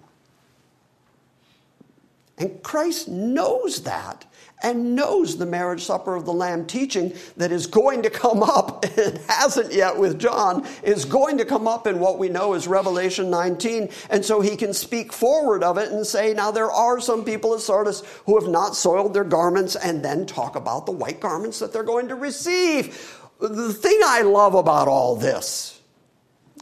And 2.38 2.64
Christ 2.64 3.08
knows 3.08 3.84
that 3.84 4.26
and 4.64 4.96
knows 4.96 5.38
the 5.38 5.46
marriage 5.46 5.84
supper 5.84 6.16
of 6.16 6.26
the 6.26 6.34
Lamb 6.34 6.66
teaching 6.66 7.14
that 7.38 7.52
is 7.52 7.68
going 7.68 8.04
to 8.04 8.10
come 8.10 8.44
up, 8.44 8.86
it 8.98 9.22
hasn't 9.28 9.74
yet 9.74 9.98
with 9.98 10.20
John, 10.20 10.68
is 10.84 11.06
going 11.06 11.38
to 11.38 11.46
come 11.46 11.68
up 11.68 11.88
in 11.88 12.00
what 12.00 12.20
we 12.20 12.30
know 12.30 12.54
as 12.54 12.68
Revelation 12.68 13.30
19. 13.30 13.90
And 14.10 14.24
so 14.24 14.42
he 14.42 14.56
can 14.56 14.74
speak 14.74 15.12
forward 15.14 15.64
of 15.64 15.78
it 15.78 15.92
and 15.92 16.06
say, 16.06 16.34
now 16.34 16.52
there 16.52 16.72
are 16.72 17.00
some 17.00 17.24
people 17.24 17.54
at 17.54 17.62
Sardis 17.62 18.04
who 18.26 18.40
have 18.40 18.50
not 18.50 18.76
soiled 18.76 19.14
their 19.14 19.24
garments, 19.24 19.76
and 19.76 20.04
then 20.04 20.26
talk 20.26 20.56
about 20.56 20.86
the 20.86 20.92
white 20.92 21.20
garments 21.20 21.60
that 21.60 21.74
they're 21.74 21.84
going 21.84 22.08
to 22.10 22.16
receive. 22.16 23.18
The 23.40 23.74
thing 23.74 24.00
I 24.04 24.22
love 24.22 24.54
about 24.54 24.88
all 24.88 25.16
this, 25.16 25.80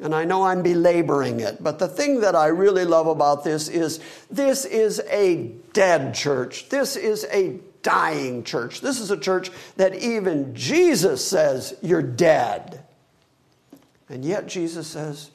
and 0.01 0.15
I 0.15 0.23
know 0.23 0.43
I'm 0.43 0.61
belaboring 0.61 1.41
it, 1.41 1.61
but 1.61 1.79
the 1.79 1.87
thing 1.87 2.21
that 2.21 2.35
I 2.35 2.47
really 2.47 2.85
love 2.85 3.07
about 3.07 3.43
this 3.43 3.67
is 3.67 3.99
this 4.31 4.63
is 4.63 5.01
a 5.09 5.51
dead 5.73 6.15
church. 6.15 6.69
This 6.69 6.95
is 6.95 7.25
a 7.31 7.59
dying 7.81 8.43
church. 8.43 8.81
This 8.81 8.99
is 8.99 9.11
a 9.11 9.17
church 9.17 9.51
that 9.77 9.95
even 9.95 10.53
Jesus 10.55 11.25
says, 11.25 11.75
You're 11.81 12.01
dead. 12.01 12.83
And 14.09 14.25
yet 14.25 14.47
Jesus 14.47 14.87
says, 14.87 15.31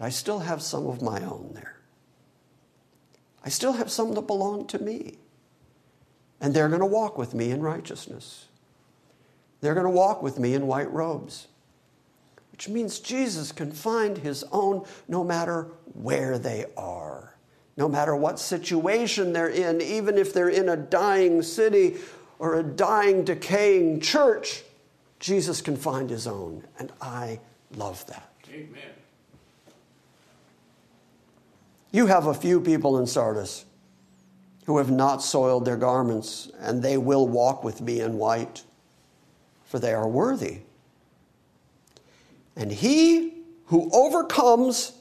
I 0.00 0.10
still 0.10 0.38
have 0.40 0.62
some 0.62 0.86
of 0.86 1.02
my 1.02 1.20
own 1.22 1.50
there. 1.54 1.76
I 3.44 3.48
still 3.50 3.72
have 3.72 3.90
some 3.90 4.14
that 4.14 4.26
belong 4.26 4.66
to 4.68 4.78
me. 4.78 5.18
and 6.40 6.54
they're 6.54 6.68
going 6.68 6.80
to 6.80 6.86
walk 6.86 7.18
with 7.18 7.34
me 7.34 7.50
in 7.50 7.60
righteousness. 7.60 8.46
They're 9.60 9.74
going 9.74 9.86
to 9.86 9.90
walk 9.90 10.22
with 10.22 10.38
me 10.38 10.54
in 10.54 10.66
white 10.66 10.90
robes, 10.92 11.48
which 12.52 12.68
means 12.68 13.00
Jesus 13.00 13.50
can 13.52 13.72
find 13.72 14.18
his 14.18 14.44
own 14.52 14.84
no 15.08 15.24
matter 15.24 15.68
where 15.94 16.38
they 16.38 16.66
are, 16.76 17.34
no 17.78 17.88
matter 17.88 18.14
what 18.16 18.40
situation 18.40 19.32
they're 19.32 19.48
in, 19.48 19.80
even 19.80 20.18
if 20.18 20.34
they're 20.34 20.48
in 20.48 20.68
a 20.68 20.76
dying 20.76 21.40
city 21.42 21.96
or 22.40 22.56
a 22.56 22.62
dying, 22.62 23.24
decaying 23.24 24.00
church. 24.00 24.64
Jesus 25.20 25.60
can 25.60 25.76
find 25.76 26.10
his 26.10 26.26
own, 26.26 26.64
and 26.80 26.92
I 27.00 27.38
love 27.76 28.04
that. 28.06 28.34
Amen. 28.52 28.90
You 31.92 32.06
have 32.06 32.26
a 32.26 32.34
few 32.34 32.60
people 32.60 32.98
in 32.98 33.06
Sardis 33.06 33.64
who 34.66 34.78
have 34.78 34.90
not 34.90 35.22
soiled 35.22 35.64
their 35.64 35.76
garments, 35.76 36.50
and 36.58 36.82
they 36.82 36.98
will 36.98 37.28
walk 37.28 37.62
with 37.62 37.80
me 37.80 38.00
in 38.00 38.18
white, 38.18 38.64
for 39.64 39.78
they 39.78 39.94
are 39.94 40.08
worthy. 40.08 40.58
And 42.56 42.72
he 42.72 43.34
who 43.66 43.88
overcomes 43.92 44.97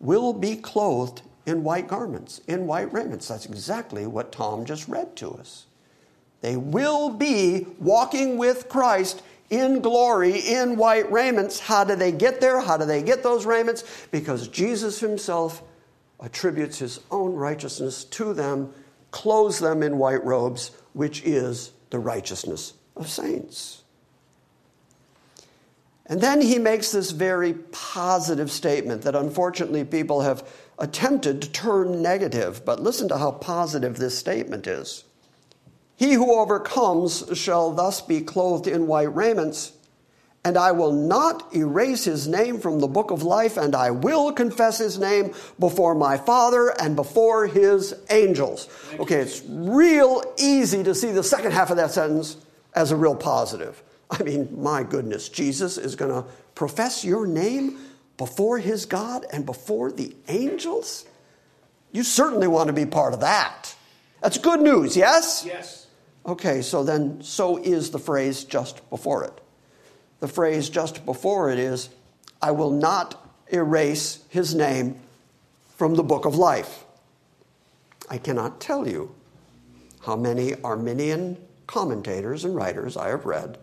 will 0.00 0.32
be 0.32 0.56
clothed 0.56 1.22
in 1.46 1.64
white 1.64 1.88
garments, 1.88 2.40
in 2.46 2.66
white 2.66 2.92
raiments. 2.92 3.28
That's 3.28 3.46
exactly 3.46 4.06
what 4.06 4.32
Tom 4.32 4.64
just 4.64 4.86
read 4.88 5.16
to 5.16 5.30
us. 5.30 5.66
They 6.40 6.56
will 6.56 7.10
be 7.10 7.66
walking 7.80 8.36
with 8.36 8.68
Christ 8.68 9.22
in 9.50 9.80
glory 9.80 10.38
in 10.38 10.76
white 10.76 11.10
raiments. 11.10 11.58
How 11.58 11.84
do 11.84 11.96
they 11.96 12.12
get 12.12 12.40
there? 12.40 12.60
How 12.60 12.76
do 12.76 12.84
they 12.84 13.02
get 13.02 13.22
those 13.22 13.46
raiments? 13.46 14.06
Because 14.10 14.48
Jesus 14.48 15.00
himself 15.00 15.62
attributes 16.20 16.78
his 16.78 17.00
own 17.10 17.34
righteousness 17.34 18.04
to 18.04 18.34
them, 18.34 18.72
clothes 19.10 19.58
them 19.58 19.82
in 19.82 19.98
white 19.98 20.24
robes, 20.24 20.72
which 20.92 21.22
is 21.24 21.72
the 21.90 21.98
righteousness 21.98 22.74
of 22.96 23.08
saints. 23.08 23.82
And 26.08 26.20
then 26.20 26.40
he 26.40 26.58
makes 26.58 26.90
this 26.90 27.10
very 27.10 27.52
positive 27.52 28.50
statement 28.50 29.02
that 29.02 29.14
unfortunately 29.14 29.84
people 29.84 30.22
have 30.22 30.48
attempted 30.78 31.42
to 31.42 31.50
turn 31.50 32.00
negative. 32.00 32.64
But 32.64 32.80
listen 32.80 33.08
to 33.08 33.18
how 33.18 33.32
positive 33.32 33.96
this 33.96 34.16
statement 34.16 34.66
is. 34.66 35.04
He 35.96 36.12
who 36.12 36.40
overcomes 36.40 37.24
shall 37.34 37.72
thus 37.72 38.00
be 38.00 38.20
clothed 38.20 38.68
in 38.68 38.86
white 38.86 39.14
raiments, 39.14 39.72
and 40.44 40.56
I 40.56 40.70
will 40.70 40.92
not 40.92 41.52
erase 41.54 42.04
his 42.04 42.28
name 42.28 42.60
from 42.60 42.78
the 42.78 42.86
book 42.86 43.10
of 43.10 43.24
life, 43.24 43.56
and 43.56 43.74
I 43.74 43.90
will 43.90 44.32
confess 44.32 44.78
his 44.78 44.98
name 44.98 45.34
before 45.58 45.96
my 45.96 46.16
Father 46.16 46.68
and 46.80 46.94
before 46.94 47.48
his 47.48 47.94
angels. 48.10 48.68
Okay, 49.00 49.16
it's 49.16 49.42
real 49.48 50.22
easy 50.38 50.84
to 50.84 50.94
see 50.94 51.10
the 51.10 51.24
second 51.24 51.50
half 51.50 51.70
of 51.70 51.76
that 51.76 51.90
sentence 51.90 52.36
as 52.74 52.92
a 52.92 52.96
real 52.96 53.16
positive. 53.16 53.82
I 54.10 54.22
mean, 54.22 54.48
my 54.60 54.82
goodness, 54.82 55.28
Jesus 55.28 55.76
is 55.76 55.94
going 55.94 56.10
to 56.10 56.28
profess 56.54 57.04
your 57.04 57.26
name 57.26 57.78
before 58.18 58.58
his 58.58 58.84
God 58.84 59.24
and 59.32 59.46
before 59.46 59.90
the 59.90 60.14
angels? 60.28 61.06
You 61.92 62.02
certainly 62.02 62.48
want 62.48 62.66
to 62.66 62.74
be 62.74 62.84
part 62.84 63.14
of 63.14 63.20
that. 63.20 63.74
That's 64.20 64.36
good 64.36 64.60
news, 64.60 64.96
yes? 64.96 65.44
Yes. 65.46 65.86
Okay, 66.26 66.60
so 66.60 66.82
then, 66.82 67.22
so 67.22 67.56
is 67.56 67.90
the 67.90 67.98
phrase 67.98 68.44
just 68.44 68.88
before 68.90 69.24
it. 69.24 69.40
The 70.20 70.28
phrase 70.28 70.68
just 70.68 71.06
before 71.06 71.50
it 71.50 71.58
is, 71.58 71.88
I 72.42 72.50
will 72.50 72.72
not 72.72 73.24
erase 73.50 74.24
his 74.28 74.54
name 74.54 75.00
from 75.76 75.94
the 75.94 76.02
book 76.02 76.24
of 76.26 76.34
life. 76.34 76.84
I 78.10 78.18
cannot 78.18 78.60
tell 78.60 78.86
you 78.86 79.14
how 80.04 80.16
many 80.16 80.54
Arminian 80.62 81.36
commentators 81.66 82.44
and 82.44 82.54
writers 82.54 82.96
I 82.96 83.08
have 83.08 83.24
read 83.24 83.58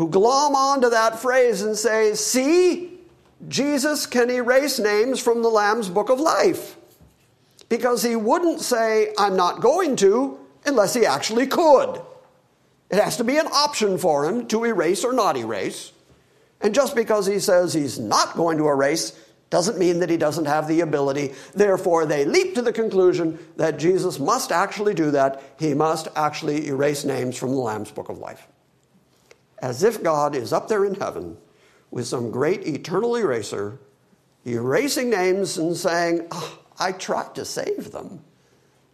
who 0.00 0.08
glom 0.08 0.54
onto 0.54 0.88
that 0.88 1.18
phrase 1.18 1.60
and 1.60 1.76
say, 1.76 2.14
See, 2.14 2.98
Jesus 3.48 4.06
can 4.06 4.30
erase 4.30 4.78
names 4.78 5.20
from 5.20 5.42
the 5.42 5.50
Lamb's 5.50 5.90
book 5.90 6.08
of 6.08 6.18
life. 6.18 6.78
Because 7.68 8.02
he 8.02 8.16
wouldn't 8.16 8.62
say, 8.62 9.12
I'm 9.18 9.36
not 9.36 9.60
going 9.60 9.96
to, 9.96 10.38
unless 10.64 10.94
he 10.94 11.04
actually 11.04 11.46
could. 11.46 12.00
It 12.88 12.96
has 12.96 13.18
to 13.18 13.24
be 13.24 13.36
an 13.36 13.48
option 13.48 13.98
for 13.98 14.24
him 14.24 14.48
to 14.48 14.64
erase 14.64 15.04
or 15.04 15.12
not 15.12 15.36
erase. 15.36 15.92
And 16.62 16.74
just 16.74 16.96
because 16.96 17.26
he 17.26 17.38
says 17.38 17.74
he's 17.74 17.98
not 17.98 18.36
going 18.36 18.56
to 18.56 18.68
erase 18.68 19.20
doesn't 19.50 19.78
mean 19.78 20.00
that 20.00 20.08
he 20.08 20.16
doesn't 20.16 20.46
have 20.46 20.66
the 20.66 20.80
ability. 20.80 21.34
Therefore, 21.54 22.06
they 22.06 22.24
leap 22.24 22.54
to 22.54 22.62
the 22.62 22.72
conclusion 22.72 23.38
that 23.58 23.78
Jesus 23.78 24.18
must 24.18 24.50
actually 24.50 24.94
do 24.94 25.10
that. 25.10 25.42
He 25.58 25.74
must 25.74 26.08
actually 26.16 26.68
erase 26.68 27.04
names 27.04 27.36
from 27.36 27.50
the 27.50 27.56
Lamb's 27.56 27.90
Book 27.90 28.08
of 28.08 28.16
Life. 28.16 28.48
As 29.60 29.82
if 29.82 30.02
God 30.02 30.34
is 30.34 30.52
up 30.52 30.68
there 30.68 30.84
in 30.84 30.94
heaven 30.94 31.36
with 31.90 32.06
some 32.06 32.30
great 32.30 32.66
eternal 32.66 33.16
eraser, 33.16 33.78
erasing 34.46 35.10
names 35.10 35.58
and 35.58 35.76
saying, 35.76 36.26
oh, 36.30 36.58
I 36.78 36.92
tried 36.92 37.34
to 37.34 37.44
save 37.44 37.92
them. 37.92 38.24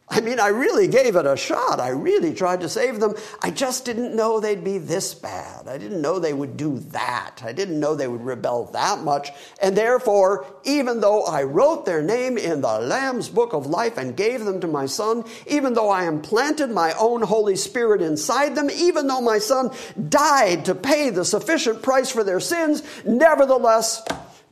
I 0.09 0.21
mean, 0.21 0.39
I 0.39 0.49
really 0.49 0.87
gave 0.87 1.17
it 1.17 1.27
a 1.27 1.37
shot. 1.37 1.81
I 1.81 1.89
really 1.89 2.33
tried 2.33 2.61
to 2.61 2.69
save 2.69 3.01
them. 3.01 3.17
I 3.43 3.51
just 3.51 3.85
didn't 3.85 4.15
know 4.15 4.39
they'd 4.39 4.63
be 4.63 4.79
this 4.79 5.15
bad. 5.15 5.67
I 5.67 5.79
didn't 5.79 6.01
know 6.01 6.21
they 6.21 6.33
would 6.33 6.57
do 6.57 6.79
that. 6.91 7.43
I 7.45 7.53
didn't 7.53 7.81
know 7.81 7.97
they 7.97 8.07
would 8.07 8.25
rebel 8.25 8.67
that 8.67 9.01
much. 9.01 9.31
And 9.61 9.77
therefore, 9.77 10.47
even 10.63 11.01
though 11.01 11.25
I 11.25 11.43
wrote 11.43 11.87
their 11.87 12.03
name 12.03 12.39
in 12.39 12.61
the 12.61 12.79
Lamb's 12.79 13.29
book 13.29 13.53
of 13.53 13.67
life 13.67 13.99
and 13.99 14.17
gave 14.17 14.45
them 14.45 14.61
to 14.61 14.69
my 14.69 14.87
son, 14.87 15.25
even 15.49 15.75
though 15.75 15.91
I 15.91 16.07
implanted 16.07 16.71
my 16.71 16.93
own 16.93 17.23
Holy 17.23 17.57
Spirit 17.57 18.01
inside 18.01 18.55
them, 18.55 18.71
even 18.71 19.09
though 19.09 19.21
my 19.21 19.39
son 19.39 19.71
died 20.09 20.67
to 20.67 20.77
pay 20.77 21.11
the 21.11 21.25
sufficient 21.25 21.83
price 21.83 22.11
for 22.11 22.23
their 22.23 22.41
sins, 22.41 22.85
nevertheless, 23.05 24.05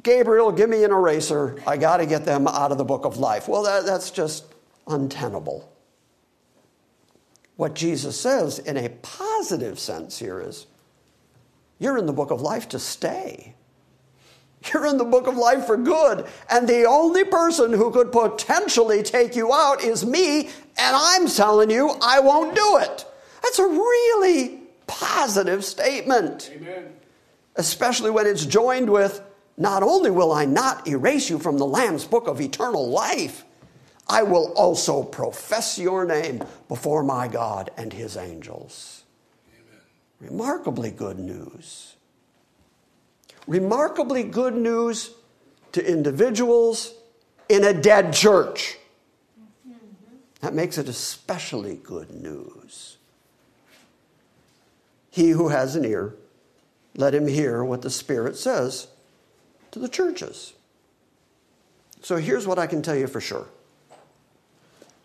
Gabriel, 0.02 0.50
give 0.50 0.68
me 0.68 0.82
an 0.82 0.90
eraser. 0.90 1.62
I 1.64 1.76
got 1.76 1.98
to 1.98 2.06
get 2.06 2.24
them 2.24 2.48
out 2.48 2.72
of 2.72 2.78
the 2.78 2.84
book 2.84 3.04
of 3.04 3.18
life. 3.18 3.46
Well, 3.46 3.62
that, 3.62 3.86
that's 3.86 4.10
just 4.10 4.53
untenable. 4.86 5.70
What 7.56 7.74
Jesus 7.74 8.20
says 8.20 8.58
in 8.58 8.76
a 8.76 8.88
positive 8.88 9.78
sense 9.78 10.18
here 10.18 10.40
is 10.40 10.66
you're 11.78 11.98
in 11.98 12.06
the 12.06 12.12
book 12.12 12.30
of 12.30 12.40
life 12.40 12.68
to 12.70 12.78
stay. 12.78 13.54
You're 14.72 14.86
in 14.86 14.96
the 14.96 15.04
book 15.04 15.26
of 15.26 15.36
life 15.36 15.66
for 15.66 15.76
good. 15.76 16.26
And 16.50 16.66
the 16.66 16.86
only 16.86 17.24
person 17.24 17.72
who 17.72 17.90
could 17.90 18.10
potentially 18.10 19.02
take 19.02 19.36
you 19.36 19.52
out 19.52 19.82
is 19.82 20.06
me, 20.06 20.46
and 20.46 20.96
I'm 20.96 21.28
telling 21.28 21.70
you 21.70 21.96
I 22.00 22.20
won't 22.20 22.54
do 22.54 22.78
it. 22.78 23.04
That's 23.42 23.58
a 23.58 23.66
really 23.66 24.60
positive 24.86 25.64
statement. 25.64 26.50
Amen. 26.54 26.92
Especially 27.56 28.10
when 28.10 28.26
it's 28.26 28.46
joined 28.46 28.88
with 28.90 29.20
not 29.56 29.82
only 29.82 30.10
will 30.10 30.32
I 30.32 30.44
not 30.46 30.88
erase 30.88 31.30
you 31.30 31.38
from 31.38 31.58
the 31.58 31.66
Lamb's 31.66 32.04
book 32.04 32.26
of 32.26 32.40
eternal 32.40 32.88
life, 32.88 33.44
I 34.08 34.22
will 34.22 34.52
also 34.52 35.02
profess 35.02 35.78
your 35.78 36.04
name 36.04 36.42
before 36.68 37.02
my 37.02 37.26
God 37.28 37.70
and 37.76 37.92
his 37.92 38.16
angels. 38.16 39.04
Amen. 39.48 39.80
Remarkably 40.20 40.90
good 40.90 41.18
news. 41.18 41.96
Remarkably 43.46 44.22
good 44.22 44.54
news 44.54 45.10
to 45.72 45.86
individuals 45.86 46.94
in 47.48 47.64
a 47.64 47.72
dead 47.72 48.12
church. 48.12 48.76
That 50.40 50.54
makes 50.54 50.76
it 50.76 50.88
especially 50.88 51.76
good 51.76 52.10
news. 52.10 52.98
He 55.10 55.30
who 55.30 55.48
has 55.48 55.76
an 55.76 55.84
ear, 55.84 56.14
let 56.96 57.14
him 57.14 57.26
hear 57.26 57.64
what 57.64 57.82
the 57.82 57.90
Spirit 57.90 58.36
says 58.36 58.88
to 59.70 59.78
the 59.78 59.88
churches. 59.88 60.52
So 62.02 62.16
here's 62.16 62.46
what 62.46 62.58
I 62.58 62.66
can 62.66 62.82
tell 62.82 62.96
you 62.96 63.06
for 63.06 63.20
sure 63.20 63.48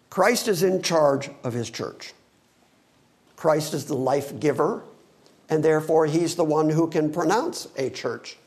Christ 0.10 0.48
is 0.48 0.64
in 0.64 0.82
charge 0.82 1.30
of 1.44 1.54
his 1.54 1.70
church. 1.70 2.14
Christ 3.36 3.74
is 3.74 3.86
the 3.86 3.96
life 3.96 4.40
giver, 4.40 4.84
and 5.50 5.64
therefore 5.64 6.06
he's 6.06 6.36
the 6.36 6.44
one 6.44 6.70
who 6.70 6.88
can 6.88 7.12
pronounce 7.12 7.68
a 7.78 7.90
church 7.90 8.38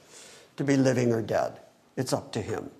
to 0.56 0.64
be 0.64 0.76
living 0.76 1.12
or 1.12 1.22
dead. 1.22 1.58
It's 1.96 2.12
up 2.12 2.32
to 2.32 2.42
him. 2.42 2.70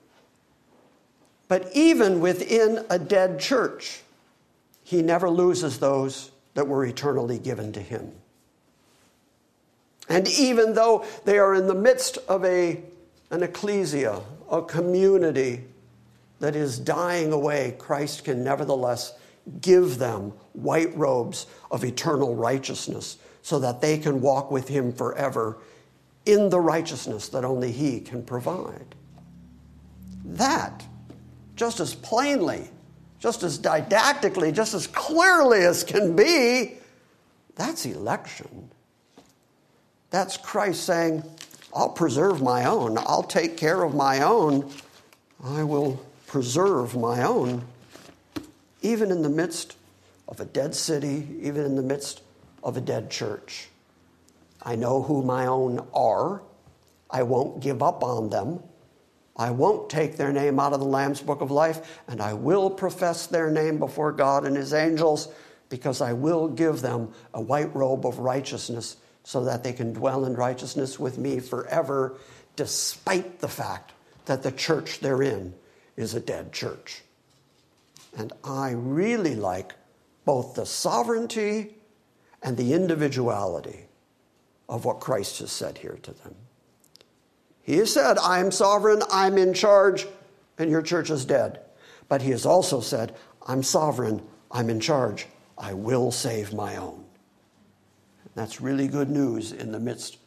But 1.48 1.70
even 1.74 2.20
within 2.20 2.84
a 2.90 2.98
dead 2.98 3.38
church, 3.38 4.00
he 4.82 5.02
never 5.02 5.28
loses 5.30 5.78
those 5.78 6.30
that 6.54 6.66
were 6.66 6.84
eternally 6.84 7.38
given 7.38 7.72
to 7.72 7.80
him. 7.80 8.12
And 10.08 10.28
even 10.28 10.74
though 10.74 11.06
they 11.24 11.38
are 11.38 11.54
in 11.54 11.66
the 11.66 11.74
midst 11.74 12.18
of 12.28 12.44
a, 12.44 12.82
an 13.30 13.42
ecclesia, 13.42 14.20
a 14.50 14.62
community, 14.62 15.64
that 16.42 16.56
is 16.56 16.76
dying 16.76 17.32
away, 17.32 17.76
Christ 17.78 18.24
can 18.24 18.42
nevertheless 18.42 19.14
give 19.60 19.98
them 19.98 20.32
white 20.54 20.92
robes 20.96 21.46
of 21.70 21.84
eternal 21.84 22.34
righteousness 22.34 23.16
so 23.42 23.60
that 23.60 23.80
they 23.80 23.96
can 23.96 24.20
walk 24.20 24.50
with 24.50 24.66
Him 24.66 24.92
forever 24.92 25.58
in 26.26 26.48
the 26.48 26.58
righteousness 26.58 27.28
that 27.28 27.44
only 27.44 27.70
He 27.70 28.00
can 28.00 28.24
provide. 28.24 28.96
That, 30.24 30.84
just 31.54 31.78
as 31.78 31.94
plainly, 31.94 32.68
just 33.20 33.44
as 33.44 33.56
didactically, 33.56 34.50
just 34.50 34.74
as 34.74 34.88
clearly 34.88 35.60
as 35.60 35.84
can 35.84 36.16
be, 36.16 36.74
that's 37.54 37.86
election. 37.86 38.68
That's 40.10 40.36
Christ 40.36 40.82
saying, 40.82 41.22
I'll 41.72 41.90
preserve 41.90 42.42
my 42.42 42.64
own. 42.64 42.98
I'll 42.98 43.22
take 43.22 43.56
care 43.56 43.84
of 43.84 43.94
my 43.94 44.22
own. 44.22 44.68
I 45.44 45.62
will 45.62 46.04
preserve 46.32 46.96
my 46.96 47.22
own. 47.22 47.62
Even 48.80 49.10
in 49.10 49.20
the 49.20 49.28
midst 49.28 49.76
of 50.26 50.40
a 50.40 50.46
dead 50.46 50.74
city, 50.74 51.28
even 51.42 51.62
in 51.62 51.76
the 51.76 51.82
midst 51.82 52.22
of 52.64 52.74
a 52.78 52.80
dead 52.80 53.10
church. 53.10 53.68
I 54.62 54.74
know 54.74 55.02
who 55.02 55.22
my 55.22 55.44
own 55.44 55.86
are. 55.92 56.40
I 57.10 57.22
won't 57.22 57.60
give 57.60 57.82
up 57.82 58.02
on 58.02 58.30
them. 58.30 58.62
I 59.36 59.50
won't 59.50 59.90
take 59.90 60.16
their 60.16 60.32
name 60.32 60.58
out 60.58 60.72
of 60.72 60.80
the 60.80 60.86
Lamb's 60.86 61.20
Book 61.20 61.42
of 61.42 61.50
Life, 61.50 62.00
and 62.08 62.22
I 62.22 62.32
will 62.32 62.70
profess 62.70 63.26
their 63.26 63.50
name 63.50 63.78
before 63.78 64.10
God 64.10 64.46
and 64.46 64.56
His 64.56 64.72
angels 64.72 65.28
because 65.68 66.00
I 66.00 66.14
will 66.14 66.48
give 66.48 66.80
them 66.80 67.12
a 67.34 67.42
white 67.42 67.74
robe 67.76 68.06
of 68.06 68.20
righteousness 68.20 68.96
so 69.22 69.44
that 69.44 69.62
they 69.62 69.74
can 69.74 69.92
dwell 69.92 70.24
in 70.24 70.32
righteousness 70.32 70.98
with 70.98 71.18
me 71.18 71.40
forever, 71.40 72.16
despite 72.56 73.40
the 73.40 73.48
fact 73.48 73.92
that 74.24 74.42
the 74.42 74.52
church 74.52 75.00
they're 75.00 75.22
in 75.22 75.52
is 75.96 76.14
a 76.14 76.20
dead 76.20 76.52
church. 76.52 77.02
And 78.16 78.32
I 78.44 78.72
really 78.72 79.34
like 79.34 79.74
both 80.24 80.54
the 80.54 80.66
sovereignty 80.66 81.74
and 82.42 82.56
the 82.56 82.72
individuality 82.72 83.86
of 84.68 84.84
what 84.84 85.00
Christ 85.00 85.40
has 85.40 85.52
said 85.52 85.78
here 85.78 85.98
to 86.02 86.12
them. 86.12 86.34
He 87.62 87.76
has 87.76 87.92
said, 87.92 88.18
I'm 88.18 88.50
sovereign, 88.50 89.02
I'm 89.10 89.38
in 89.38 89.54
charge, 89.54 90.06
and 90.58 90.70
your 90.70 90.82
church 90.82 91.10
is 91.10 91.24
dead. 91.24 91.60
But 92.08 92.22
he 92.22 92.30
has 92.30 92.44
also 92.44 92.80
said, 92.80 93.14
I'm 93.46 93.62
sovereign, 93.62 94.22
I'm 94.50 94.68
in 94.68 94.80
charge, 94.80 95.26
I 95.56 95.74
will 95.74 96.10
save 96.10 96.52
my 96.52 96.76
own. 96.76 97.04
That's 98.34 98.60
really 98.60 98.88
good 98.88 99.10
news 99.10 99.52
in 99.52 99.72
the 99.72 99.80
midst 99.80 100.18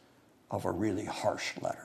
of 0.51 0.65
a 0.65 0.71
really 0.71 1.05
harsh 1.05 1.51
letter. 1.61 1.84